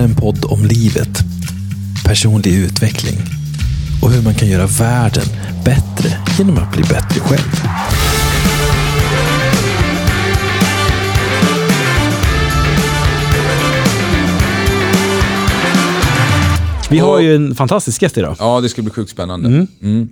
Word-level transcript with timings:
är 0.00 0.04
en 0.04 0.14
podd 0.14 0.44
om 0.44 0.64
livet, 0.64 1.18
personlig 2.04 2.54
utveckling 2.54 3.18
och 4.02 4.10
hur 4.10 4.22
man 4.22 4.34
kan 4.34 4.48
göra 4.48 4.66
världen 4.66 5.24
bättre 5.64 6.18
genom 6.38 6.58
att 6.58 6.72
bli 6.72 6.82
bättre 6.82 7.20
själv. 7.20 7.62
Vi 16.90 16.98
har 16.98 17.20
ju 17.20 17.36
en 17.36 17.54
fantastisk 17.54 18.02
gäst 18.02 18.18
idag. 18.18 18.36
Ja, 18.38 18.60
det 18.60 18.68
ska 18.68 18.82
bli 18.82 18.90
sjukt 18.90 19.10
spännande. 19.10 19.66
Mm. 19.82 20.08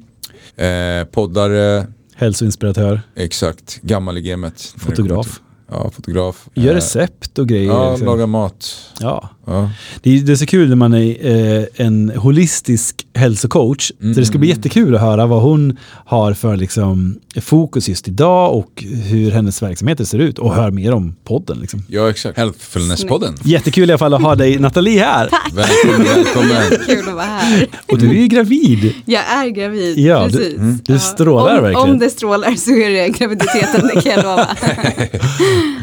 Eh, 0.56 1.04
poddare, 1.04 1.86
Hälsoinspiratör, 2.16 3.00
exakt, 3.16 3.80
gammal 3.82 4.18
i 4.18 4.20
gamet. 4.20 4.74
fotograf. 4.76 5.40
Ja, 5.70 5.90
fotograf. 5.90 6.48
Gör 6.54 6.70
Eh, 6.72 6.74
recept 6.74 7.38
och 7.38 7.48
grejer. 7.48 7.66
Ja, 7.72 7.90
liksom. 7.90 8.06
lagar 8.06 8.26
mat. 8.26 8.76
ja. 9.00 9.28
Ja. 9.50 9.70
Det, 10.02 10.10
är, 10.16 10.20
det 10.20 10.32
är 10.32 10.36
så 10.36 10.46
kul 10.46 10.68
när 10.68 10.76
man 10.76 10.94
är 10.94 11.26
eh, 11.58 11.64
en 11.76 12.12
holistisk 12.16 13.06
hälsocoach. 13.14 13.88
Så 13.88 14.20
det 14.20 14.26
ska 14.26 14.38
bli 14.38 14.48
jättekul 14.48 14.94
att 14.94 15.00
höra 15.00 15.26
vad 15.26 15.42
hon 15.42 15.76
har 16.06 16.32
för 16.34 16.56
liksom, 16.56 17.18
fokus 17.40 17.88
just 17.88 18.08
idag 18.08 18.56
och 18.56 18.84
hur 19.08 19.30
hennes 19.30 19.62
verksamheter 19.62 20.04
ser 20.04 20.18
ut. 20.18 20.38
Och 20.38 20.54
hör 20.54 20.70
mer 20.70 20.92
om 20.92 21.14
podden. 21.24 21.58
Liksom. 21.58 21.82
ja, 21.88 22.10
exakt. 22.10 22.38
Healthfulness-podden. 22.38 23.34
Jättekul 23.42 23.90
i 23.90 23.92
alla 23.92 23.98
fall 23.98 24.14
att 24.14 24.22
ha 24.22 24.34
dig 24.34 24.58
Nathalie 24.58 25.00
här. 25.04 25.30
Välkommen, 25.54 26.06
välkommen. 26.14 26.86
Kul 26.86 27.08
att 27.08 27.14
vara 27.14 27.24
här. 27.24 27.66
Och 27.92 27.98
du 27.98 28.08
är 28.10 28.14
ju 28.20 28.26
gravid. 28.26 28.94
Jag 29.04 29.22
är 29.32 29.48
gravid, 29.48 29.98
Ja, 29.98 30.28
du- 30.28 30.38
precis. 30.38 30.80
du 30.82 30.98
strålar 30.98 31.56
om, 31.56 31.62
verkligen. 31.62 31.90
Om 31.90 31.98
det 31.98 32.10
strålar 32.10 32.54
så 32.54 32.70
är 32.70 32.90
det 32.90 33.08
graviditeten, 33.08 33.90
det 33.94 34.00
kan 34.00 34.12
jag 34.12 34.22
lova. 34.24 34.48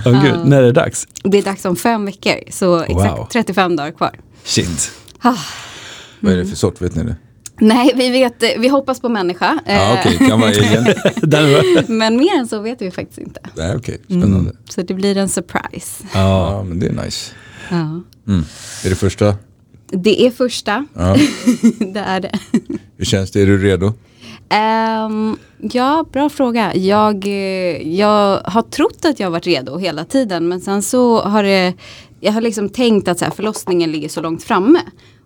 Oh, 0.05 0.23
gud, 0.23 0.45
när 0.45 0.57
är 0.57 0.61
det 0.65 0.71
dags? 0.71 1.07
Det 1.23 1.37
är 1.37 1.41
dags 1.41 1.65
om 1.65 1.75
fem 1.75 2.05
veckor, 2.05 2.33
så 2.51 2.79
exakt 2.79 3.17
Wow. 3.17 3.27
35 3.31 3.75
dagar 3.75 3.91
kvar. 3.91 4.19
Shit. 4.43 4.91
Vad 6.19 6.33
är 6.33 6.37
det 6.37 6.45
för 6.45 6.55
sort, 6.55 6.81
vet 6.81 6.95
ni 6.95 7.03
det? 7.03 7.15
Nej, 7.59 7.91
vi 7.95 8.09
vet, 8.09 8.43
vi 8.59 8.67
hoppas 8.67 8.99
på 8.99 9.09
människa. 9.09 9.59
Ja, 9.65 9.71
eh, 9.73 9.99
okej, 9.99 10.17
kan 10.29 10.39
vara 10.39 10.51
egen. 10.51 10.83
Där, 11.29 11.91
Men 11.91 12.17
mer 12.17 12.35
än 12.39 12.47
så 12.47 12.59
vet 12.59 12.81
vi 12.81 12.91
faktiskt 12.91 13.17
inte. 13.19 13.39
Okej, 13.77 14.01
spännande. 14.05 14.51
Så 14.69 14.81
det 14.81 14.93
blir 14.93 15.17
en 15.17 15.29
surprise. 15.29 16.03
ja. 16.13 16.19
Ja, 16.51 16.63
men 16.63 16.79
det 16.79 16.87
är 16.87 16.93
nice. 17.05 17.31
Ja. 17.69 17.75
Mm. 18.27 18.45
Är 18.85 18.89
det 18.89 18.95
första? 18.95 19.35
Det 19.87 20.25
är 20.25 20.31
första, 20.31 20.85
Ja. 20.93 21.17
det 21.93 21.99
är 21.99 22.19
det. 22.19 22.31
Hur 22.97 23.05
känns 23.05 23.31
det? 23.31 23.41
Är 23.41 23.45
du 23.45 23.57
redo? 23.57 23.93
Ehm, 24.49 25.37
ja, 25.57 26.05
bra 26.11 26.29
fråga. 26.29 26.75
Jag, 26.75 27.27
eh, 27.27 27.95
jag 27.97 28.41
har 28.45 28.61
trott 28.61 29.05
att 29.05 29.19
jag 29.19 29.31
varit 29.31 29.47
redo 29.47 29.77
hela 29.77 30.05
tiden 30.05 30.47
men 30.47 30.61
sen 30.61 30.81
så 30.81 31.21
har 31.21 31.43
det, 31.43 31.73
jag 32.19 32.31
har 32.31 32.41
liksom 32.41 32.69
tänkt 32.69 33.07
att 33.07 33.19
så 33.19 33.25
här, 33.25 33.31
förlossningen 33.31 33.91
ligger 33.91 34.09
så 34.09 34.21
långt 34.21 34.43
framme. 34.43 34.79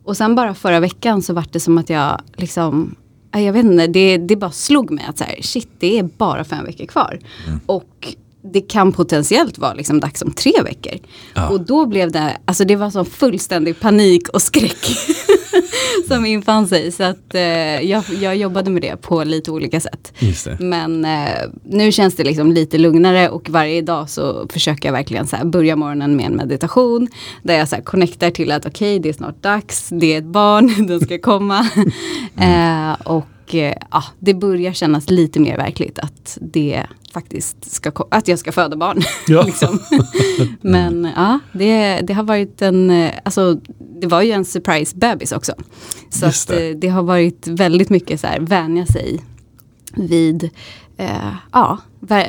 Och 0.04 0.18
sen 0.18 0.36
bara 0.36 0.54
förra 0.56 0.80
veckan 0.80 1.22
så 1.22 1.34
var 1.34 1.46
det 1.52 1.60
som 1.60 1.78
att 1.78 1.90
jag 1.90 2.22
liksom, 2.36 2.96
ja, 3.32 3.40
jag 3.40 3.54
vet 3.54 3.66
inte, 3.66 3.88
det, 3.88 4.18
det 4.18 4.36
bara 4.36 4.52
slog 4.52 4.92
mig 4.92 5.06
att 5.10 5.18
så 5.18 5.24
här, 5.24 5.42
shit 5.42 5.70
det 5.80 6.00
är 6.00 6.04
bara 6.04 6.44
fem 6.44 6.66
veckor 6.66 6.86
kvar. 6.86 7.20
Och 7.66 8.16
det 8.42 8.62
kan 8.62 8.92
potentiellt 8.92 9.58
vara 9.58 9.74
liksom 9.74 10.00
dags 10.00 10.22
om 10.22 10.32
tre 10.32 10.54
veckor. 10.64 11.00
Och 11.52 11.62
då 11.62 11.86
blev 11.86 12.12
det, 12.12 12.38
alltså 12.46 12.66
det 12.66 12.76
var 12.76 12.90
sån 12.90 13.06
fullständig 13.06 13.80
panik 13.80 14.30
och 14.30 14.42
skräck 14.42 14.86
som 16.08 16.26
infann 16.26 16.68
sig. 16.68 16.92
Så 16.92 17.04
att 17.04 17.36
eh, 17.36 17.42
jag, 17.82 18.04
jag 18.22 18.36
jobbade 18.36 18.70
med 18.72 18.82
det 18.82 19.02
på 19.02 19.24
lite 19.24 19.52
olika 19.52 19.80
sätt. 19.80 20.14
Men 20.60 21.06
eh, 21.06 21.30
nu 21.64 21.92
känns 21.92 22.16
det 22.16 22.24
liksom 22.24 22.52
lite 22.52 22.78
lugnare 22.78 23.30
och 23.30 23.50
varje 23.50 23.82
dag 23.82 24.10
så 24.10 24.48
försöker 24.50 24.88
jag 24.88 24.94
verkligen 24.94 25.28
så 25.28 25.38
börja 25.44 25.76
morgonen 25.76 26.16
med 26.16 26.26
en 26.26 26.36
meditation. 26.36 27.08
Där 27.44 27.58
jag 27.58 27.70
så 27.70 27.76
här 27.76 27.84
connectar 27.84 28.32
till 28.32 28.52
att 28.52 28.66
okej 28.66 29.00
det 29.00 29.10
är 29.10 29.14
snart 29.14 29.44
dags, 29.44 29.90
det 29.92 30.14
är 30.14 30.18
ett 30.18 30.26
barn, 30.26 30.88
den 30.88 31.00
ska 31.00 31.20
komma. 31.20 31.70
eh, 32.38 33.08
och 33.08 33.26
eh, 33.56 33.74
ja, 33.92 34.04
det 34.20 34.34
börjar 34.34 34.74
kännas 34.74 35.10
lite 35.10 35.40
mer 35.40 35.58
verkligt 35.58 36.00
att 36.00 36.38
det 36.42 36.84
faktiskt 37.14 37.72
ska, 37.72 37.92
att 38.12 38.28
jag 38.28 38.40
ska 38.40 38.52
föda 38.52 38.78
barn. 38.78 39.02
Ja. 39.28 39.44
liksom. 39.46 39.80
Men 40.62 41.10
ja, 41.16 41.40
det, 41.54 42.02
det 42.02 42.14
har 42.14 42.24
varit 42.24 42.62
en, 42.62 42.90
eh, 42.90 43.12
alltså 43.24 43.60
det 44.02 44.08
var 44.08 44.22
ju 44.22 44.32
en 44.32 44.46
surprise 44.46 44.98
bebis 44.98 45.32
också. 45.32 45.54
Så 46.10 46.26
att, 46.26 46.48
det. 46.48 46.56
det. 46.56 46.74
det 46.74 46.88
har 46.88 47.04
varit 47.04 47.48
väldigt 47.48 47.90
mycket 47.90 48.20
så 48.20 48.28
här 48.28 48.40
vänja 48.40 48.86
sig 48.86 49.22
vid, 49.94 50.50
eh, 50.98 51.34
ja, 51.52 51.78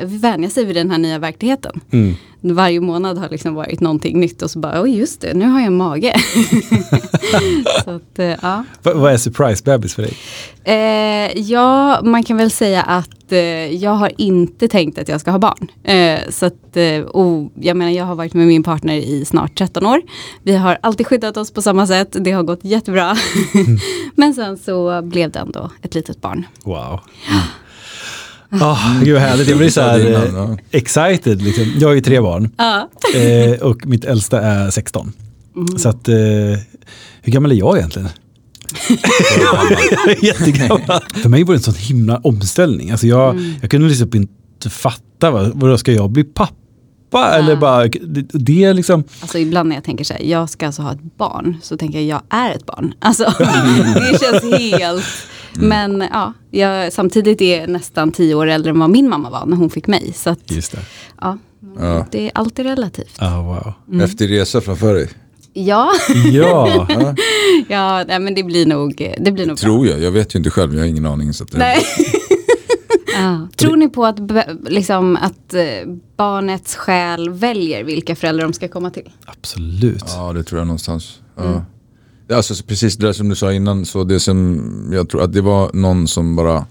vänja 0.03 0.49
sig 0.49 0.65
vid 0.65 0.75
den 0.75 0.91
här 0.91 0.97
nya 0.97 1.19
verkligheten. 1.19 1.81
Mm. 1.91 2.15
Varje 2.43 2.79
månad 2.81 3.17
har 3.17 3.29
liksom 3.29 3.53
varit 3.53 3.79
någonting 3.79 4.19
nytt 4.19 4.41
och 4.41 4.51
så 4.51 4.59
bara, 4.59 4.81
oj 4.81 4.97
just 4.97 5.21
det, 5.21 5.33
nu 5.33 5.45
har 5.47 5.61
jag 5.61 5.71
mage. 5.73 6.13
så 7.85 7.91
att, 7.91 8.19
eh, 8.19 8.25
ja. 8.41 8.63
Va- 8.83 8.93
vad 8.95 9.13
är 9.13 9.17
surprise 9.17 9.63
bebis 9.63 9.95
för 9.95 10.01
dig? 10.01 10.13
Eh, 10.63 11.39
ja, 11.41 11.99
man 12.03 12.23
kan 12.23 12.37
väl 12.37 12.51
säga 12.51 12.81
att 12.83 13.31
eh, 13.31 13.39
jag 13.75 13.91
har 13.91 14.11
inte 14.17 14.67
tänkt 14.67 14.97
att 14.99 15.07
jag 15.07 15.21
ska 15.21 15.31
ha 15.31 15.39
barn. 15.39 15.67
Eh, 15.83 16.19
så 16.29 16.45
att, 16.45 16.77
eh, 16.77 16.99
och 16.99 17.51
jag 17.55 17.77
menar, 17.77 17.91
jag 17.91 18.05
har 18.05 18.15
varit 18.15 18.33
med 18.33 18.47
min 18.47 18.63
partner 18.63 18.95
i 18.95 19.25
snart 19.25 19.57
13 19.57 19.85
år. 19.85 20.01
Vi 20.43 20.55
har 20.55 20.77
alltid 20.81 21.07
skyddat 21.07 21.37
oss 21.37 21.51
på 21.51 21.61
samma 21.61 21.87
sätt, 21.87 22.15
det 22.19 22.31
har 22.31 22.43
gått 22.43 22.59
jättebra. 22.63 23.15
Men 24.15 24.33
sen 24.33 24.57
så 24.57 25.01
blev 25.01 25.31
det 25.31 25.39
ändå 25.39 25.69
ett 25.81 25.95
litet 25.95 26.21
barn. 26.21 26.45
Wow. 26.65 26.99
Oh, 28.51 29.03
gud 29.03 29.13
vad 29.13 29.21
härligt, 29.23 29.47
jag 29.49 29.57
blir 29.57 29.69
så 29.69 29.81
här 29.81 30.25
eh, 30.25 30.55
excited. 30.71 31.41
Liksom. 31.41 31.73
Jag 31.79 31.87
har 31.87 31.95
ju 31.95 32.01
tre 32.01 32.19
barn 32.21 32.49
Ja. 32.57 32.89
eh, 33.15 33.59
och 33.61 33.85
mitt 33.85 34.05
äldsta 34.05 34.41
är 34.41 34.69
16. 34.69 35.13
Så 35.77 35.89
att, 35.89 36.07
eh, 36.07 36.15
hur 37.21 37.31
gammal 37.31 37.51
är 37.51 37.55
jag 37.55 37.77
egentligen? 37.77 38.09
Jättegammal. 40.21 41.01
För 41.21 41.29
mig 41.29 41.43
var 41.43 41.53
det 41.53 41.57
en 41.59 41.63
sån 41.63 41.73
himla 41.75 42.17
omställning. 42.17 42.91
Alltså 42.91 43.07
jag, 43.07 43.55
jag 43.61 43.71
kunde 43.71 43.87
liksom 43.89 44.09
inte 44.13 44.69
fatta, 44.69 45.31
vad, 45.31 45.51
vadå 45.55 45.77
ska 45.77 45.91
jag 45.91 46.09
bli 46.11 46.23
pappa? 46.23 47.29
Eller 47.33 47.55
bara, 47.55 47.87
det, 47.87 48.25
det 48.33 48.63
är 48.63 48.73
liksom, 48.73 49.03
Alltså 49.21 49.37
ibland 49.37 49.69
när 49.69 49.75
jag 49.75 49.83
tänker 49.83 50.03
så 50.03 50.13
här, 50.13 50.21
jag 50.21 50.49
ska 50.49 50.65
alltså 50.65 50.81
ha 50.81 50.91
ett 50.91 51.17
barn, 51.17 51.57
så 51.61 51.77
tänker 51.77 51.99
jag, 51.99 52.07
jag 52.07 52.39
är 52.39 52.51
ett 52.55 52.65
barn. 52.65 52.93
Alltså 52.99 53.23
det 53.95 54.19
känns 54.19 54.53
helt... 54.71 55.03
Men 55.53 56.03
ja, 56.11 56.33
jag, 56.51 56.93
samtidigt 56.93 57.41
är 57.41 57.59
jag 57.59 57.69
nästan 57.69 58.11
tio 58.11 58.35
år 58.35 58.47
äldre 58.47 58.69
än 58.69 58.79
vad 58.79 58.89
min 58.89 59.09
mamma 59.09 59.29
var 59.29 59.45
när 59.45 59.57
hon 59.57 59.69
fick 59.69 59.87
mig. 59.87 60.13
Så 60.15 60.29
att, 60.29 60.51
just 60.51 60.71
det. 60.71 60.79
ja, 61.21 61.37
Ja. 61.79 62.07
det 62.11 62.25
är 62.25 62.31
alltid 62.35 62.65
relativt. 62.65 63.15
Ah, 63.17 63.41
wow. 63.41 63.73
Häftig 63.99 64.31
resa 64.31 64.61
framför 64.61 64.93
dig. 64.93 65.09
Ja, 65.53 65.91
Ja, 66.31 66.87
ja 67.69 68.03
nej, 68.07 68.19
men 68.19 68.35
det 68.35 68.43
blir 68.43 68.65
nog, 68.65 69.15
det 69.19 69.31
blir 69.31 69.45
nog 69.45 69.55
bra. 69.57 69.61
Tror 69.61 69.87
jag. 69.87 69.99
Jag 70.01 70.11
vet 70.11 70.35
ju 70.35 70.37
inte 70.37 70.49
själv. 70.49 70.73
Jag 70.73 70.81
har 70.81 70.87
ingen 70.87 71.05
aning. 71.05 71.33
Så 71.33 71.43
att, 71.43 71.53
Nej. 71.53 71.77
ja. 73.17 73.47
Tror 73.55 73.75
ni 73.75 73.89
på 73.89 74.05
att, 74.05 74.19
liksom, 74.69 75.15
att 75.21 75.53
eh, 75.53 75.63
barnets 76.17 76.75
själ 76.75 77.29
väljer 77.29 77.83
vilka 77.83 78.15
föräldrar 78.15 78.43
de 78.43 78.53
ska 78.53 78.67
komma 78.67 78.89
till? 78.89 79.09
absolut. 79.25 80.03
Ja, 80.07 80.33
det 80.33 80.43
tror 80.43 80.59
jag 80.59 80.67
någonstans. 80.67 81.19
Ja. 81.37 81.65
Det 82.31 82.37
Alltså, 82.37 82.55
så 82.55 82.63
precis 82.63 82.97
det 82.97 83.05
där 83.07 83.13
som 83.13 83.29
du 83.29 83.35
sa 83.35 83.53
innan, 83.53 83.85
så 83.85 84.03
det 84.03 84.19
som 84.19 84.89
jag 84.93 85.09
tror 85.09 85.21
att 85.23 85.33
det 85.33 85.41
var 85.41 85.71
någon 85.73 86.07
som 86.07 86.35
bara 86.35 86.65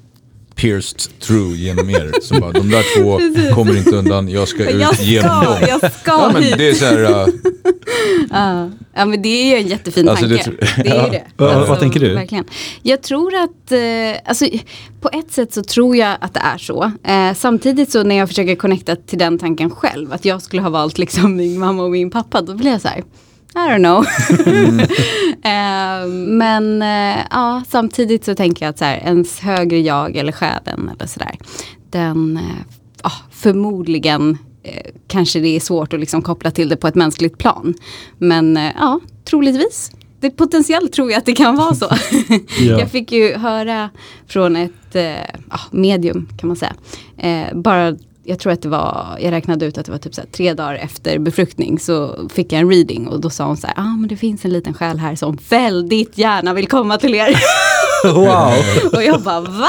pierced 0.54 1.00
through 1.20 1.56
genom 1.56 1.90
er. 1.90 2.12
Som 2.22 2.40
bara, 2.40 2.52
de 2.52 2.70
där 2.70 2.84
två 3.02 3.20
kommer 3.54 3.76
inte 3.76 3.96
undan, 3.96 4.28
jag 4.28 4.48
ska 4.48 4.70
ut 4.70 4.80
Jag 4.80 4.94
genom 5.00 5.42
ska, 5.42 5.50
dem. 5.50 5.58
jag 5.68 5.92
ska 5.92 6.10
Ja, 6.10 6.30
men 6.32 6.42
hit. 6.42 6.54
det 6.58 6.68
är 6.70 6.74
så 6.74 6.84
här, 6.84 6.98
uh, 7.04 7.26
Ja. 8.30 8.70
ja 8.94 9.04
men 9.04 9.22
det 9.22 9.28
är 9.28 9.44
ju 9.56 9.62
en 9.62 9.68
jättefin 9.68 10.08
Alltså, 10.08 10.26
det 10.26 10.38
tanke. 10.38 10.44
tror- 10.66 10.84
Det, 10.84 10.90
är 10.90 11.04
ju 11.04 11.10
det. 11.18 11.22
Vad- 11.36 11.68
vad 11.68 11.78
tänker 11.80 12.00
du? 12.00 12.14
Verkligen. 12.14 12.44
Jag 12.82 13.02
tror 13.02 13.34
att, 13.34 13.72
eh, 13.72 13.80
alltså, 14.24 14.46
på 15.00 15.08
ett 15.12 15.32
sätt 15.32 15.54
så 15.54 15.62
tror 15.62 15.96
jag 15.96 16.16
att 16.20 16.34
det 16.34 16.40
är 16.40 16.58
så. 16.58 16.92
Eh, 17.04 17.34
samtidigt 17.36 17.90
så 17.92 18.02
när 18.02 18.16
jag 18.16 18.28
försöker 18.28 18.54
connecta 18.54 18.96
till 18.96 19.18
den 19.18 19.38
tanken 19.38 19.70
själv, 19.70 20.12
att 20.12 20.24
jag 20.24 20.42
skulle 20.42 20.62
ha 20.62 20.70
valt 20.70 20.98
liksom 20.98 21.36
min 21.36 21.58
mamma 21.58 21.82
och 21.82 21.90
min 21.90 22.10
pappa, 22.10 22.42
då 22.42 22.54
blir 22.54 22.70
jag 22.70 22.80
så 22.80 22.88
här, 22.88 23.04
I 23.54 23.58
don't 23.58 23.82
know. 23.82 24.04
eh, 25.44 26.08
men 26.26 26.82
eh, 26.82 27.24
ja, 27.30 27.62
samtidigt 27.68 28.24
så 28.24 28.34
tänker 28.34 28.64
jag 28.64 28.70
att 28.70 28.78
så 28.78 28.84
här, 28.84 28.96
ens 28.96 29.40
högre 29.40 29.80
jag 29.80 30.16
eller 30.16 30.32
själen 30.32 30.90
eller 30.94 31.06
sådär, 31.06 31.38
den 31.90 32.36
eh, 32.36 32.74
ja, 33.02 33.12
förmodligen 33.30 34.38
eh, 34.62 34.90
kanske 35.06 35.40
det 35.40 35.56
är 35.56 35.60
svårt 35.60 35.92
att 35.92 36.00
liksom 36.00 36.22
koppla 36.22 36.50
till 36.50 36.68
det 36.68 36.76
på 36.76 36.88
ett 36.88 36.94
mänskligt 36.94 37.38
plan. 37.38 37.74
Men 38.18 38.58
ja, 38.78 39.00
troligtvis. 39.24 39.90
Det 40.20 40.30
potentiellt 40.30 40.92
tror 40.92 41.10
jag 41.10 41.18
att 41.18 41.26
det 41.26 41.32
kan 41.32 41.56
vara 41.56 41.74
så. 41.74 41.86
Ja. 42.60 42.78
Jag 42.78 42.90
fick 42.90 43.12
ju 43.12 43.36
höra 43.36 43.90
från 44.26 44.56
ett 44.56 44.94
ja, 45.50 45.60
medium 45.70 46.28
kan 46.38 46.48
man 46.48 46.56
säga. 46.56 46.74
Bara, 47.54 47.96
jag 48.30 48.38
tror 48.38 48.52
att 48.52 48.62
det 48.62 48.68
var, 48.68 49.18
jag 49.20 49.32
räknade 49.32 49.66
ut 49.66 49.78
att 49.78 49.86
det 49.86 49.92
var 49.92 49.98
typ 49.98 50.14
så 50.14 50.20
här, 50.20 50.28
tre 50.28 50.54
dagar 50.54 50.74
efter 50.74 51.18
befruktning 51.18 51.78
så 51.78 52.28
fick 52.28 52.52
jag 52.52 52.60
en 52.60 52.70
reading 52.70 53.08
och 53.08 53.20
då 53.20 53.30
sa 53.30 53.46
hon 53.46 53.56
så 53.56 53.66
här, 53.66 53.74
ja 53.76 53.82
ah, 53.82 53.96
men 53.96 54.08
det 54.08 54.16
finns 54.16 54.44
en 54.44 54.50
liten 54.50 54.74
själ 54.74 54.98
här 54.98 55.16
som 55.16 55.38
väldigt 55.48 56.18
gärna 56.18 56.54
vill 56.54 56.68
komma 56.68 56.98
till 56.98 57.14
er. 57.14 57.28
Wow. 58.14 58.52
och 58.92 59.02
jag 59.02 59.22
bara 59.22 59.40
va? 59.40 59.68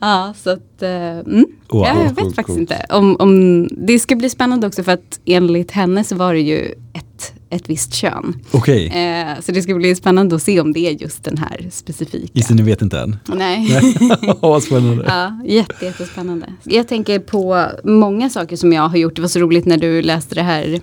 ja 0.00 0.34
så 0.42 0.50
att, 0.50 0.82
eh, 0.82 0.90
mm. 0.90 1.46
Wow. 1.68 1.86
ja, 1.86 1.98
jag 1.98 2.08
vet 2.08 2.18
Coolt, 2.18 2.36
faktiskt 2.36 2.58
coolt. 2.58 2.70
inte. 2.70 2.86
Om, 2.90 3.16
om, 3.18 3.66
det 3.70 3.98
ska 3.98 4.16
bli 4.16 4.30
spännande 4.30 4.66
också 4.66 4.82
för 4.82 4.92
att 4.92 5.20
enligt 5.24 5.70
henne 5.70 6.04
så 6.04 6.16
var 6.16 6.34
det 6.34 6.40
ju 6.40 6.74
ett 6.92 7.04
ett, 7.50 7.70
visst 7.70 7.94
kön. 7.94 8.34
Okej, 8.50 8.86
Eh, 8.86 9.40
så 9.40 9.52
det 9.52 9.62
ska 9.62 9.74
bli 9.74 9.94
spännande 9.94 10.36
att 10.36 10.42
se 10.42 10.60
om 10.60 10.72
det 10.72 10.80
är 10.80 10.90
just 10.90 11.24
den 11.24 11.38
här 11.38 11.68
specifika. 11.70 12.40
det, 12.48 12.54
ni 12.54 12.62
vet 12.62 12.82
inte 12.82 12.98
än. 12.98 13.16
Nej. 13.26 13.68
Vad 14.40 14.62
spännande. 14.62 15.04
Ja, 15.08 15.40
jätte, 15.46 15.84
jättespännande. 15.84 16.46
Jag 16.62 16.88
tänker 16.88 17.18
på 17.18 17.66
många 17.84 18.30
saker 18.30 18.56
som 18.56 18.72
jag 18.72 18.88
har 18.88 18.96
gjort. 18.96 19.16
Det 19.16 19.22
var 19.22 19.28
så 19.28 19.38
roligt 19.38 19.66
när 19.66 19.76
du 19.76 20.02
läste 20.02 20.34
det 20.34 20.42
här 20.42 20.80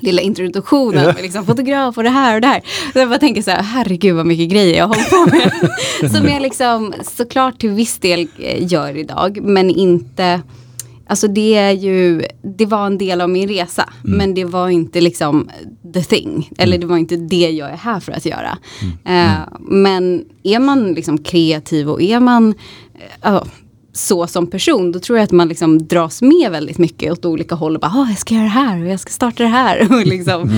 lilla 0.00 0.22
introduktionen 0.22 1.04
med 1.04 1.22
liksom 1.22 1.46
fotograf 1.46 1.96
och 1.96 2.04
det 2.04 2.10
här 2.10 2.34
och 2.34 2.40
det 2.40 2.46
här. 2.46 2.62
Så 2.92 2.98
jag 2.98 3.08
bara 3.08 3.18
tänker 3.18 3.42
så 3.42 3.50
här, 3.50 3.62
herregud 3.62 4.16
vad 4.16 4.26
mycket 4.26 4.48
grejer 4.48 4.76
jag 4.76 4.88
har 4.88 4.94
hållit 4.94 5.10
på 5.10 5.36
med. 5.36 6.10
som 6.10 6.28
jag 6.28 6.42
liksom 6.42 6.94
såklart 7.02 7.58
till 7.60 7.70
viss 7.70 7.98
del 7.98 8.28
eh, 8.38 8.72
gör 8.72 8.96
idag, 8.96 9.38
men 9.42 9.70
inte 9.70 10.40
Alltså 11.10 11.28
det 11.28 11.54
är 11.54 11.72
ju, 11.72 12.22
det 12.42 12.66
var 12.66 12.86
en 12.86 12.98
del 12.98 13.20
av 13.20 13.30
min 13.30 13.48
resa. 13.48 13.88
Men 14.02 14.34
det 14.34 14.44
var 14.44 14.68
inte 14.68 15.00
liksom 15.00 15.50
the 15.94 16.02
thing. 16.02 16.50
Eller 16.58 16.78
det 16.78 16.86
var 16.86 16.96
inte 16.96 17.16
det 17.16 17.50
jag 17.50 17.70
är 17.70 17.76
här 17.76 18.00
för 18.00 18.12
att 18.12 18.26
göra. 18.26 18.58
Eh, 19.04 19.58
men 19.60 20.24
är 20.42 20.58
man 20.58 20.92
liksom 20.92 21.18
kreativ 21.18 21.90
och 21.90 22.02
är 22.02 22.20
man 22.20 22.54
ja, 23.22 23.44
så 23.98 24.26
som 24.26 24.46
person, 24.46 24.92
då 24.92 24.98
tror 24.98 25.18
jag 25.18 25.24
att 25.24 25.30
man 25.32 25.48
liksom 25.48 25.86
dras 25.86 26.22
med 26.22 26.50
väldigt 26.50 26.78
mycket 26.78 27.12
åt 27.12 27.24
olika 27.24 27.54
håll. 27.54 27.74
Och 27.74 27.80
bara, 27.80 27.92
"Ah, 27.94 28.06
jag 28.08 28.18
ska 28.18 28.34
göra 28.34 28.44
det 28.44 28.50
här 28.50 28.82
och 28.82 28.88
jag 28.88 29.00
ska 29.00 29.10
starta 29.10 29.42
det 29.42 29.48
här. 29.48 29.92
och, 30.00 30.06
liksom. 30.06 30.50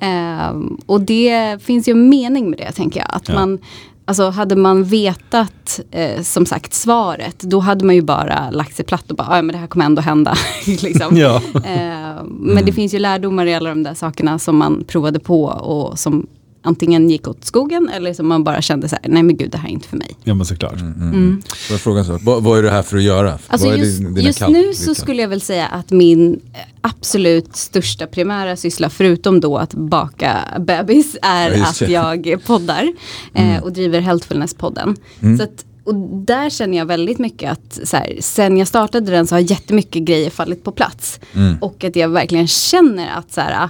Ehm, 0.00 0.76
och 0.86 1.00
det 1.00 1.62
finns 1.62 1.88
ju 1.88 1.90
en 1.90 2.08
mening 2.08 2.50
med 2.50 2.58
det, 2.58 2.72
tänker 2.72 3.00
jag. 3.00 3.08
Att 3.12 3.28
Ja. 3.28 3.34
man, 3.34 3.58
alltså, 4.04 4.30
hade 4.30 4.56
man 4.56 4.84
vetat, 4.84 5.80
eh, 5.90 6.22
som 6.22 6.46
sagt, 6.46 6.74
svaret, 6.74 7.40
då 7.40 7.60
hade 7.60 7.84
man 7.84 7.94
ju 7.94 8.02
bara 8.02 8.50
lagt 8.50 8.76
sig 8.76 8.84
platt 8.84 9.10
och 9.10 9.16
bara, 9.16 9.28
"Ah, 9.30 9.42
men 9.42 9.52
det 9.52 9.58
här 9.58 9.66
kommer 9.66 9.84
ändå 9.84 10.02
hända. 10.02 10.34
liksom. 10.82 11.16
Ja. 11.16 11.42
Ehm, 11.64 12.26
men 12.28 12.64
det 12.64 12.72
finns 12.72 12.94
ju 12.94 12.98
lärdomar 12.98 13.46
i 13.46 13.54
alla 13.54 13.68
de 13.70 13.82
där 13.82 13.94
sakerna 13.94 14.38
som 14.38 14.56
man 14.56 14.84
provade 14.86 15.18
på 15.18 15.44
och 15.44 15.98
som 15.98 16.26
antingen 16.66 17.10
gick 17.10 17.28
åt 17.28 17.44
skogen 17.44 17.88
eller 17.88 18.14
som 18.14 18.26
man 18.26 18.44
bara 18.44 18.62
kände 18.62 18.88
så 18.88 18.96
här, 19.02 19.08
nej 19.10 19.22
men 19.22 19.36
gud 19.36 19.50
det 19.50 19.58
här 19.58 19.68
är 19.68 19.72
inte 19.72 19.88
för 19.88 19.96
mig. 19.96 20.16
ja, 20.24 20.34
men 20.34 20.46
såklart. 20.46 20.80
Mm. 20.80 21.42
Jag 21.70 21.80
fråga 21.80 22.04
så? 22.04 22.18
Vad, 22.22 22.42
vad 22.42 22.58
är 22.58 22.62
det 22.62 22.70
här 22.70 22.82
för 22.82 22.96
att 22.96 23.02
göra? 23.02 23.38
Alltså 23.46 23.76
just, 23.76 23.98
din- 23.98 24.16
just 24.16 24.48
nu 24.48 24.74
så 24.74 24.94
skulle 24.94 25.22
jag 25.22 25.28
väl 25.28 25.40
säga 25.40 25.66
att 25.66 25.90
min 25.90 26.40
eh, 26.52 26.58
absolut 26.80 27.56
största 27.56 28.06
primära 28.06 28.56
syssla, 28.56 28.90
förutom 28.90 29.40
då 29.40 29.56
att 29.58 29.74
baka 29.74 30.38
bebis, 30.60 31.16
är 31.22 31.50
Ja, 31.50 31.66
att 31.66 31.80
jag 31.90 32.38
poddar 32.46 32.92
eh, 33.34 33.62
och 33.62 33.72
driver 33.72 34.00
Healthfulness-podden. 34.00 34.96
Så 35.38 35.42
att, 35.42 35.64
och 35.84 35.94
där 36.26 36.50
känner 36.50 36.78
jag 36.78 36.86
väldigt 36.86 37.18
mycket 37.18 37.52
att 37.52 37.80
så 37.88 37.96
här, 37.96 38.16
sen 38.20 38.56
jag 38.56 38.68
startade 38.68 39.10
den 39.10 39.26
så 39.26 39.34
har 39.34 39.40
jättemycket 39.40 40.02
grejer 40.02 40.30
fallit 40.30 40.64
på 40.64 40.72
plats. 40.72 41.20
Och 41.60 41.84
att 41.84 41.96
jag 41.96 42.08
verkligen 42.08 42.46
känner 42.46 43.18
att 43.18 43.32
så 43.32 43.40
här, 43.40 43.68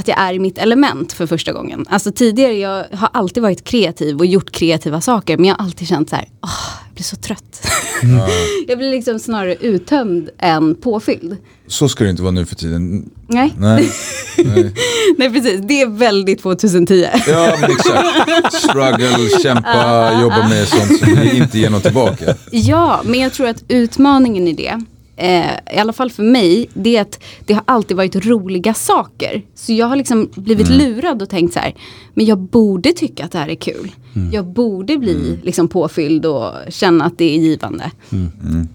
att 0.00 0.08
jag 0.08 0.18
är 0.18 0.32
i 0.32 0.38
mitt 0.38 0.58
element 0.58 1.12
för 1.12 1.26
första 1.26 1.52
gången. 1.52 1.86
Alltså 1.88 2.12
tidigare, 2.12 2.54
jag 2.54 2.84
har 2.92 3.08
alltid 3.12 3.42
varit 3.42 3.64
kreativ 3.64 4.16
och 4.16 4.26
gjort 4.26 4.50
kreativa 4.50 5.00
saker. 5.00 5.36
Men 5.36 5.46
jag 5.46 5.54
har 5.54 5.64
alltid 5.64 5.88
känt 5.88 6.10
så 6.10 6.16
här, 6.16 6.28
åh, 6.42 6.50
jag 6.86 6.94
blir 6.94 7.04
så 7.04 7.16
trött. 7.16 7.66
jag 8.68 8.78
blir 8.78 8.90
liksom 8.90 9.18
snarare 9.18 9.54
uttömd 9.54 10.30
än 10.38 10.74
påfylld. 10.74 11.36
Så 11.66 11.88
ska 11.88 12.04
det 12.04 12.10
inte 12.10 12.22
vara 12.22 12.32
nu 12.32 12.46
för 12.46 12.56
tiden. 12.56 13.10
Nej, 13.26 13.54
Nej. 13.58 13.90
Nej. 14.36 14.74
nej 15.18 15.32
precis. 15.32 15.60
Det 15.62 15.80
är 15.80 15.86
väldigt 15.86 16.42
2010. 16.42 17.06
Ja 17.26 17.56
men 17.60 17.70
exakt. 17.70 18.52
Struggle, 18.52 19.28
kämpa, 19.42 20.20
jobba 20.22 20.48
med 20.48 20.68
sånt 20.68 20.98
som 20.98 21.22
inte 21.22 21.58
ger 21.58 21.70
något 21.70 21.82
tillbaka. 21.82 22.34
Ja, 22.50 23.00
men 23.04 23.20
jag 23.20 23.32
tror 23.32 23.48
att 23.48 23.64
utmaningen 23.68 24.48
i 24.48 24.52
det, 24.52 24.80
eh, 25.20 25.74
i 25.76 25.78
alla 25.78 25.92
fall 25.92 26.10
för 26.10 26.22
mig, 26.22 26.68
det 26.74 26.96
är 26.96 27.02
att 27.02 27.22
det 27.44 27.54
har 27.54 27.62
alltid 27.66 27.96
varit 27.96 28.26
roliga 28.26 28.74
saker. 28.74 29.42
Så 29.54 29.72
jag 29.72 29.86
har 29.86 29.96
liksom 29.96 30.30
blivit 30.34 30.68
lurad 30.68 31.22
och 31.22 31.28
tänkt 31.28 31.52
så 31.52 31.60
här, 31.60 31.74
men 32.14 32.26
jag 32.26 32.38
borde 32.38 32.92
tycka 32.92 33.24
att 33.24 33.32
det 33.32 33.38
här 33.38 33.48
är 33.48 33.54
kul. 33.54 33.92
Jag 34.32 34.46
borde 34.46 34.98
bli 34.98 35.38
liksom 35.42 35.68
påfylld 35.68 36.26
och 36.26 36.52
känna 36.68 37.04
att 37.04 37.18
det 37.18 37.34
är 37.34 37.38
givande. 37.38 37.90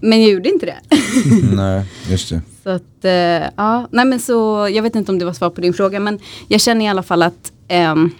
Men 0.00 0.22
jag 0.22 0.30
gjorde 0.30 0.48
inte 0.48 0.66
det. 0.66 0.96
Nej, 1.56 1.84
just 2.10 2.30
det. 2.30 2.40
Så 2.62 2.70
att, 2.70 3.04
eh, 3.04 3.50
ja, 3.56 3.88
nej 3.90 4.04
men 4.04 4.20
så, 4.20 4.68
jag 4.72 4.82
vet 4.82 4.96
inte 4.96 5.12
om 5.12 5.18
det 5.18 5.24
var 5.24 5.32
svar 5.32 5.50
på 5.50 5.60
din 5.60 5.72
fråga, 5.74 6.00
men 6.00 6.18
jag 6.48 6.60
känner 6.60 6.84
i 6.84 6.88
alla 6.88 7.02
fall 7.02 7.22
att 7.22 7.52
ehm, 7.68 8.10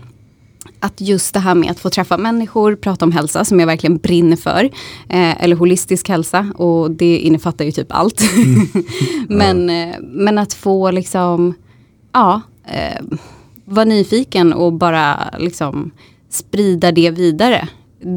att 0.86 1.00
just 1.00 1.34
det 1.34 1.40
här 1.40 1.54
med 1.54 1.70
att 1.70 1.80
få 1.80 1.90
träffa 1.90 2.16
människor, 2.16 2.76
prata 2.76 3.04
om 3.04 3.12
hälsa 3.12 3.44
som 3.44 3.60
jag 3.60 3.66
verkligen 3.66 3.96
brinner 3.96 4.36
för. 4.36 4.64
Eh, 5.08 5.42
eller 5.42 5.56
holistisk 5.56 6.08
hälsa 6.08 6.52
och 6.54 6.90
det 6.90 7.18
innefattar 7.18 7.64
ju 7.64 7.72
typ 7.72 7.86
allt. 7.90 8.22
men, 9.28 9.70
eh, 9.70 9.94
men 10.00 10.38
att 10.38 10.54
få 10.54 10.90
liksom, 10.90 11.54
ja, 12.12 12.40
eh, 12.68 13.04
vara 13.64 13.84
nyfiken 13.84 14.52
och 14.52 14.72
bara 14.72 15.18
liksom 15.38 15.90
sprida 16.30 16.92
det 16.92 17.10
vidare. 17.10 17.68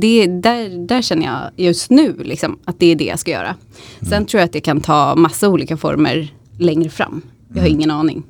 Det, 0.01 0.27
där, 0.27 0.87
där 0.87 1.01
känner 1.01 1.25
jag 1.25 1.65
just 1.65 1.89
nu 1.89 2.15
liksom, 2.23 2.59
att 2.65 2.79
det 2.79 2.91
är 2.91 2.95
det 2.95 3.05
jag 3.05 3.19
ska 3.19 3.31
göra. 3.31 3.55
Sen 4.09 4.25
tror 4.25 4.39
jag 4.39 4.45
att 4.45 4.53
det 4.53 4.61
kan 4.61 4.81
ta 4.81 5.15
massa 5.15 5.49
olika 5.49 5.77
former 5.77 6.33
längre 6.57 6.89
fram. 6.89 7.21
Jag 7.53 7.61
har 7.61 7.69
ingen 7.69 7.91
aning. 7.91 8.23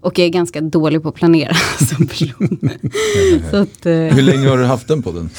Och 0.00 0.18
jag 0.18 0.26
är 0.26 0.30
ganska 0.30 0.60
dålig 0.60 1.02
på 1.02 1.08
att 1.08 1.14
planera 1.14 1.54
som 1.88 2.06
person. 2.06 2.58
Att, 3.52 3.86
eh, 3.86 3.92
Hur 3.92 4.22
länge 4.22 4.48
har 4.48 4.58
du 4.58 4.64
haft 4.64 4.88
den 4.88 5.02
podden? 5.02 5.30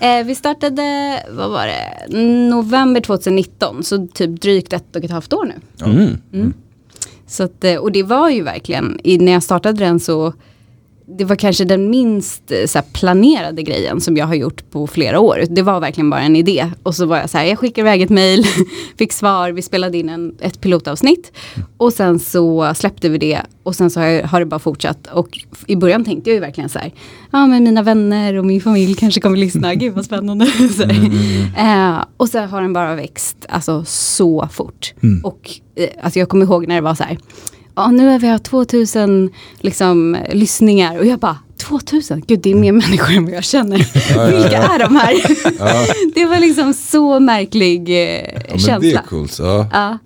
eh, 0.00 0.24
vi 0.24 0.34
startade, 0.34 0.82
vad 1.30 1.50
var 1.50 1.66
det, 1.66 2.18
november 2.50 3.00
2019. 3.00 3.82
Så 3.84 4.06
typ 4.06 4.40
drygt 4.40 4.72
ett 4.72 4.96
och 4.96 5.04
ett 5.04 5.10
halvt 5.10 5.32
år 5.32 5.44
nu. 5.44 5.54
Mm. 6.32 6.52
Så 7.26 7.42
att, 7.42 7.64
eh, 7.64 7.76
och 7.76 7.92
det 7.92 8.02
var 8.02 8.30
ju 8.30 8.42
verkligen, 8.42 9.00
när 9.04 9.32
jag 9.32 9.42
startade 9.42 9.84
den 9.84 10.00
så 10.00 10.32
det 11.08 11.24
var 11.24 11.36
kanske 11.36 11.64
den 11.64 11.90
minst 11.90 12.50
eh, 12.50 12.66
så 12.66 12.78
här, 12.78 12.86
planerade 12.92 13.62
grejen 13.62 14.00
som 14.00 14.16
jag 14.16 14.26
har 14.26 14.34
gjort 14.34 14.70
på 14.70 14.86
flera 14.86 15.20
år. 15.20 15.42
Det 15.50 15.62
var 15.62 15.80
verkligen 15.80 16.10
bara 16.10 16.20
en 16.20 16.36
idé. 16.36 16.70
Och 16.82 16.94
så 16.94 17.06
var 17.06 17.16
jag 17.16 17.30
så 17.30 17.38
här, 17.38 17.44
jag 17.44 17.58
skickade 17.58 17.80
iväg 17.80 18.02
ett 18.02 18.10
mail, 18.10 18.46
fick 18.98 19.12
svar, 19.12 19.50
vi 19.50 19.62
spelade 19.62 19.98
in 19.98 20.08
en, 20.08 20.34
ett 20.40 20.60
pilotavsnitt. 20.60 21.32
Och 21.76 21.92
sen 21.92 22.18
så 22.18 22.74
släppte 22.74 23.08
vi 23.08 23.18
det 23.18 23.40
och 23.62 23.74
sen 23.74 23.90
så 23.90 24.00
har, 24.00 24.06
jag, 24.06 24.26
har 24.26 24.40
det 24.40 24.46
bara 24.46 24.60
fortsatt. 24.60 25.06
Och 25.06 25.28
i 25.66 25.76
början 25.76 26.04
tänkte 26.04 26.30
jag 26.30 26.34
ju 26.34 26.40
verkligen 26.40 26.70
så 26.70 26.78
här, 26.78 26.92
ja 27.30 27.46
men 27.46 27.64
mina 27.64 27.82
vänner 27.82 28.34
och 28.34 28.44
min 28.44 28.60
familj 28.60 28.94
kanske 28.94 29.20
kommer 29.20 29.36
lyssna, 29.38 29.74
gud 29.74 29.94
vad 29.94 30.04
spännande. 30.04 30.46
så 30.76 30.84
här. 30.84 31.96
eh, 31.98 32.04
och 32.16 32.28
så 32.28 32.38
har 32.38 32.62
den 32.62 32.72
bara 32.72 32.94
växt 32.94 33.46
alltså, 33.48 33.84
så 33.86 34.48
fort. 34.52 34.94
Och 35.22 35.50
eh, 35.76 35.88
alltså, 36.02 36.18
jag 36.18 36.28
kommer 36.28 36.44
ihåg 36.44 36.68
när 36.68 36.74
det 36.74 36.80
var 36.80 36.94
så 36.94 37.04
här, 37.04 37.18
ja 37.76 37.90
nu 37.90 38.06
har 38.08 38.18
vi 38.18 38.26
haft 38.26 38.44
2000 38.44 39.30
liksom, 39.60 40.16
lyssningar 40.32 40.98
och 40.98 41.06
jag 41.06 41.18
bara 41.18 41.38
2000, 41.58 42.22
gud 42.26 42.40
det 42.40 42.50
är 42.50 42.54
mer 42.54 42.72
människor 42.72 43.14
än 43.16 43.24
vad 43.24 43.34
jag 43.34 43.44
känner. 43.44 43.76
Vilka 44.40 44.56
är 44.58 44.78
de 44.78 44.96
här? 44.96 45.14
det 46.14 46.24
var 46.24 46.40
liksom 46.40 46.72
så 46.74 47.20
märklig 47.20 47.88
eh, 47.88 47.94
Ja, 47.94 48.30
men 48.48 48.52
det 48.52 48.58
känsla. 48.58 49.00
är 49.00 49.06
coolt. 49.06 49.38
Ja. 49.38 49.68
Ja. 49.72 49.98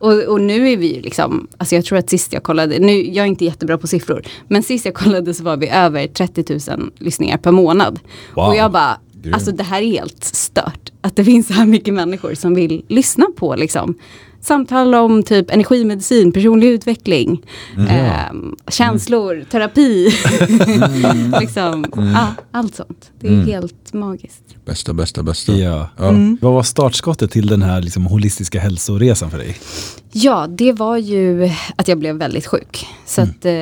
Och, 0.00 0.22
och 0.22 0.40
nu 0.40 0.70
är 0.70 0.76
vi 0.76 0.94
ju 0.94 1.00
liksom, 1.02 1.46
alltså 1.56 1.74
jag 1.74 1.84
tror 1.84 1.98
att 1.98 2.10
sist 2.10 2.32
jag 2.32 2.42
kollade, 2.42 2.78
nu, 2.78 2.92
jag 2.92 3.22
är 3.22 3.28
inte 3.28 3.44
jättebra 3.44 3.78
på 3.78 3.86
siffror, 3.86 4.22
men 4.48 4.62
sist 4.62 4.84
jag 4.84 4.94
kollade 4.94 5.34
så 5.34 5.42
var 5.44 5.56
vi 5.56 5.68
över 5.68 6.06
30 6.06 6.70
000 6.76 6.90
lyssningar 6.98 7.36
per 7.36 7.50
månad. 7.52 8.00
Wow. 8.34 8.44
Och 8.46 8.56
jag 8.56 8.72
bara, 8.72 8.98
Grymt. 9.22 9.34
alltså 9.34 9.52
det 9.52 9.62
här 9.64 9.82
är 9.82 9.86
helt 9.86 10.24
stört. 10.24 10.92
Att 11.00 11.16
det 11.16 11.24
finns 11.24 11.46
så 11.46 11.52
här 11.52 11.66
mycket 11.66 11.94
människor 11.94 12.34
som 12.34 12.54
vill 12.54 12.82
lyssna 12.88 13.26
på 13.36 13.56
liksom 13.56 13.94
samtal 14.40 14.94
om 14.94 15.22
typ 15.22 15.50
energimedicin, 15.50 16.32
personlig 16.32 16.68
utveckling, 16.68 17.42
ehm, 17.88 18.56
känslor, 18.68 19.44
terapi. 19.50 20.10
liksom, 21.40 21.86
ja, 22.14 22.26
allt 22.50 22.74
sånt. 22.74 23.10
Det 23.20 23.28
är 23.28 23.42
helt 23.44 23.92
magiskt. 23.92 24.42
Bästa, 24.64 24.92
bästa, 24.92 25.22
bästa. 25.22 25.52
Ja. 25.52 25.88
Ja. 25.96 26.12
Vad 26.40 26.52
var 26.52 26.62
startskottet 26.62 27.30
till 27.30 27.46
den 27.46 27.62
här 27.62 27.82
liksom, 27.82 28.06
holistiska 28.06 28.60
hälsoresan 28.60 29.30
för 29.30 29.38
dig? 29.38 29.56
Ja, 30.12 30.46
det 30.46 30.72
var 30.72 30.96
ju 30.96 31.50
att 31.76 31.88
jag 31.88 31.98
blev 31.98 32.16
väldigt 32.16 32.46
sjuk. 32.46 32.86
Så 33.06 33.22
att, 33.22 33.44
eh, 33.44 33.52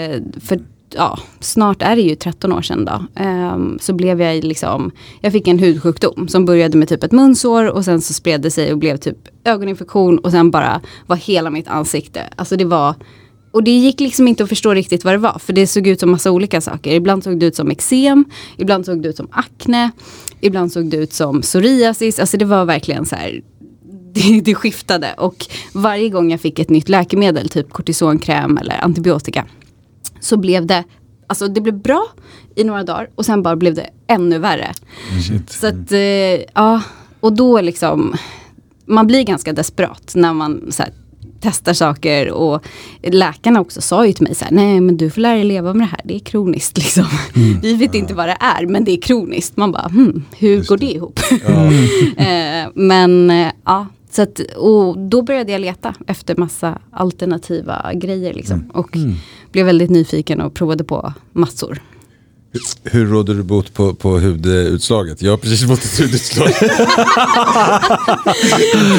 för 0.40 0.75
ja, 0.96 1.18
snart 1.40 1.82
är 1.82 1.96
det 1.96 2.02
ju 2.02 2.14
13 2.14 2.52
år 2.52 2.62
sedan 2.62 2.84
då. 2.84 3.22
Um, 3.24 3.78
så 3.80 3.92
blev 3.92 4.22
jag 4.22 4.44
liksom, 4.44 4.90
jag 5.20 5.32
fick 5.32 5.48
en 5.48 5.58
hudsjukdom 5.58 6.28
som 6.28 6.44
började 6.44 6.78
med 6.78 6.88
typ 6.88 7.04
ett 7.04 7.12
munsår 7.12 7.64
och 7.66 7.84
sen 7.84 8.00
så 8.00 8.14
spred 8.14 8.40
det 8.40 8.50
sig 8.50 8.72
och 8.72 8.78
blev 8.78 8.96
typ 8.96 9.16
ögoninfektion 9.44 10.18
och 10.18 10.30
sen 10.30 10.50
bara 10.50 10.80
var 11.06 11.16
hela 11.16 11.50
mitt 11.50 11.68
ansikte. 11.68 12.22
Alltså 12.36 12.56
det 12.56 12.64
var, 12.64 12.94
och 13.52 13.64
det 13.64 13.70
gick 13.70 14.00
liksom 14.00 14.28
inte 14.28 14.42
att 14.42 14.48
förstå 14.48 14.74
riktigt 14.74 15.04
vad 15.04 15.14
det 15.14 15.18
var. 15.18 15.38
För 15.38 15.52
det 15.52 15.66
såg 15.66 15.86
ut 15.86 16.00
som 16.00 16.10
massa 16.10 16.30
olika 16.30 16.60
saker. 16.60 16.94
Ibland 16.94 17.24
såg 17.24 17.40
det 17.40 17.46
ut 17.46 17.56
som 17.56 17.70
eksem, 17.70 18.24
ibland 18.56 18.86
såg 18.86 19.02
det 19.02 19.08
ut 19.08 19.16
som 19.16 19.28
akne, 19.30 19.90
ibland 20.40 20.72
såg 20.72 20.90
det 20.90 20.96
ut 20.96 21.12
som 21.12 21.40
psoriasis. 21.40 22.18
Alltså 22.18 22.36
det 22.36 22.44
var 22.44 22.64
verkligen 22.64 23.06
så 23.06 23.16
här, 23.16 23.40
det, 24.14 24.40
det 24.40 24.54
skiftade 24.54 25.14
och 25.18 25.46
varje 25.72 26.08
gång 26.08 26.30
jag 26.30 26.40
fick 26.40 26.58
ett 26.58 26.70
nytt 26.70 26.88
läkemedel, 26.88 27.48
typ 27.48 27.70
kortisonkräm 27.70 28.58
eller 28.58 28.84
antibiotika, 28.84 29.44
så 30.26 30.36
blev 30.36 30.66
det, 30.66 30.84
alltså 31.26 31.48
det 31.48 31.60
blev 31.60 31.74
bra 31.74 32.06
i 32.54 32.64
några 32.64 32.82
dagar 32.84 33.08
och 33.14 33.26
sen 33.26 33.42
bara 33.42 33.56
blev 33.56 33.74
det 33.74 33.90
ännu 34.06 34.38
värre. 34.38 34.72
Shit. 35.26 35.50
Så 35.50 35.66
att, 35.66 35.92
eh, 35.92 35.98
ja, 36.54 36.82
och 37.20 37.32
då 37.32 37.60
liksom, 37.60 38.16
man 38.86 39.06
blir 39.06 39.22
ganska 39.22 39.52
desperat 39.52 40.12
när 40.14 40.32
man 40.32 40.72
så 40.72 40.82
här, 40.82 40.92
testar 41.40 41.72
saker 41.72 42.30
och 42.30 42.66
läkarna 43.02 43.60
också 43.60 43.80
sa 43.80 44.06
ju 44.06 44.12
till 44.12 44.22
mig 44.24 44.34
så 44.34 44.44
här, 44.44 44.52
nej 44.52 44.80
men 44.80 44.96
du 44.96 45.10
får 45.10 45.20
lära 45.20 45.34
dig 45.34 45.44
leva 45.44 45.74
med 45.74 45.86
det 45.86 45.90
här, 45.90 46.00
det 46.04 46.14
är 46.14 46.18
kroniskt 46.18 46.78
liksom. 46.84 47.06
Vi 47.62 47.74
vet 47.74 47.94
inte 47.94 48.14
vad 48.14 48.28
det 48.28 48.36
är, 48.40 48.66
men 48.66 48.84
det 48.84 48.92
är 48.92 49.00
kroniskt. 49.00 49.56
Man 49.56 49.72
bara, 49.72 49.88
hmm, 49.88 50.24
hur 50.36 50.64
går 50.64 50.76
det 50.76 50.92
ihop? 50.92 51.20
Eh, 52.16 52.70
men 52.74 53.30
eh, 53.30 53.52
ja, 53.64 53.86
så 54.16 54.22
att, 54.22 54.40
och 54.56 54.98
då 54.98 55.22
började 55.22 55.52
jag 55.52 55.60
leta 55.60 55.94
efter 56.06 56.36
massa 56.36 56.78
alternativa 56.90 57.92
grejer 57.94 58.34
liksom. 58.34 58.70
Och 58.74 58.96
blev 59.52 59.66
väldigt 59.66 59.90
nyfiken 59.90 60.40
och 60.40 60.54
provade 60.54 60.84
på 60.84 61.12
massor. 61.32 61.82
Hur 62.84 63.06
råder 63.06 63.34
du 63.34 63.42
bot 63.42 63.74
på, 63.74 63.94
på 63.94 64.18
hudutslaget? 64.18 65.22
Jag 65.22 65.32
har 65.32 65.38
precis 65.38 65.68
fått 65.68 65.84
ett 65.84 66.00
hudutslag. 66.00 66.48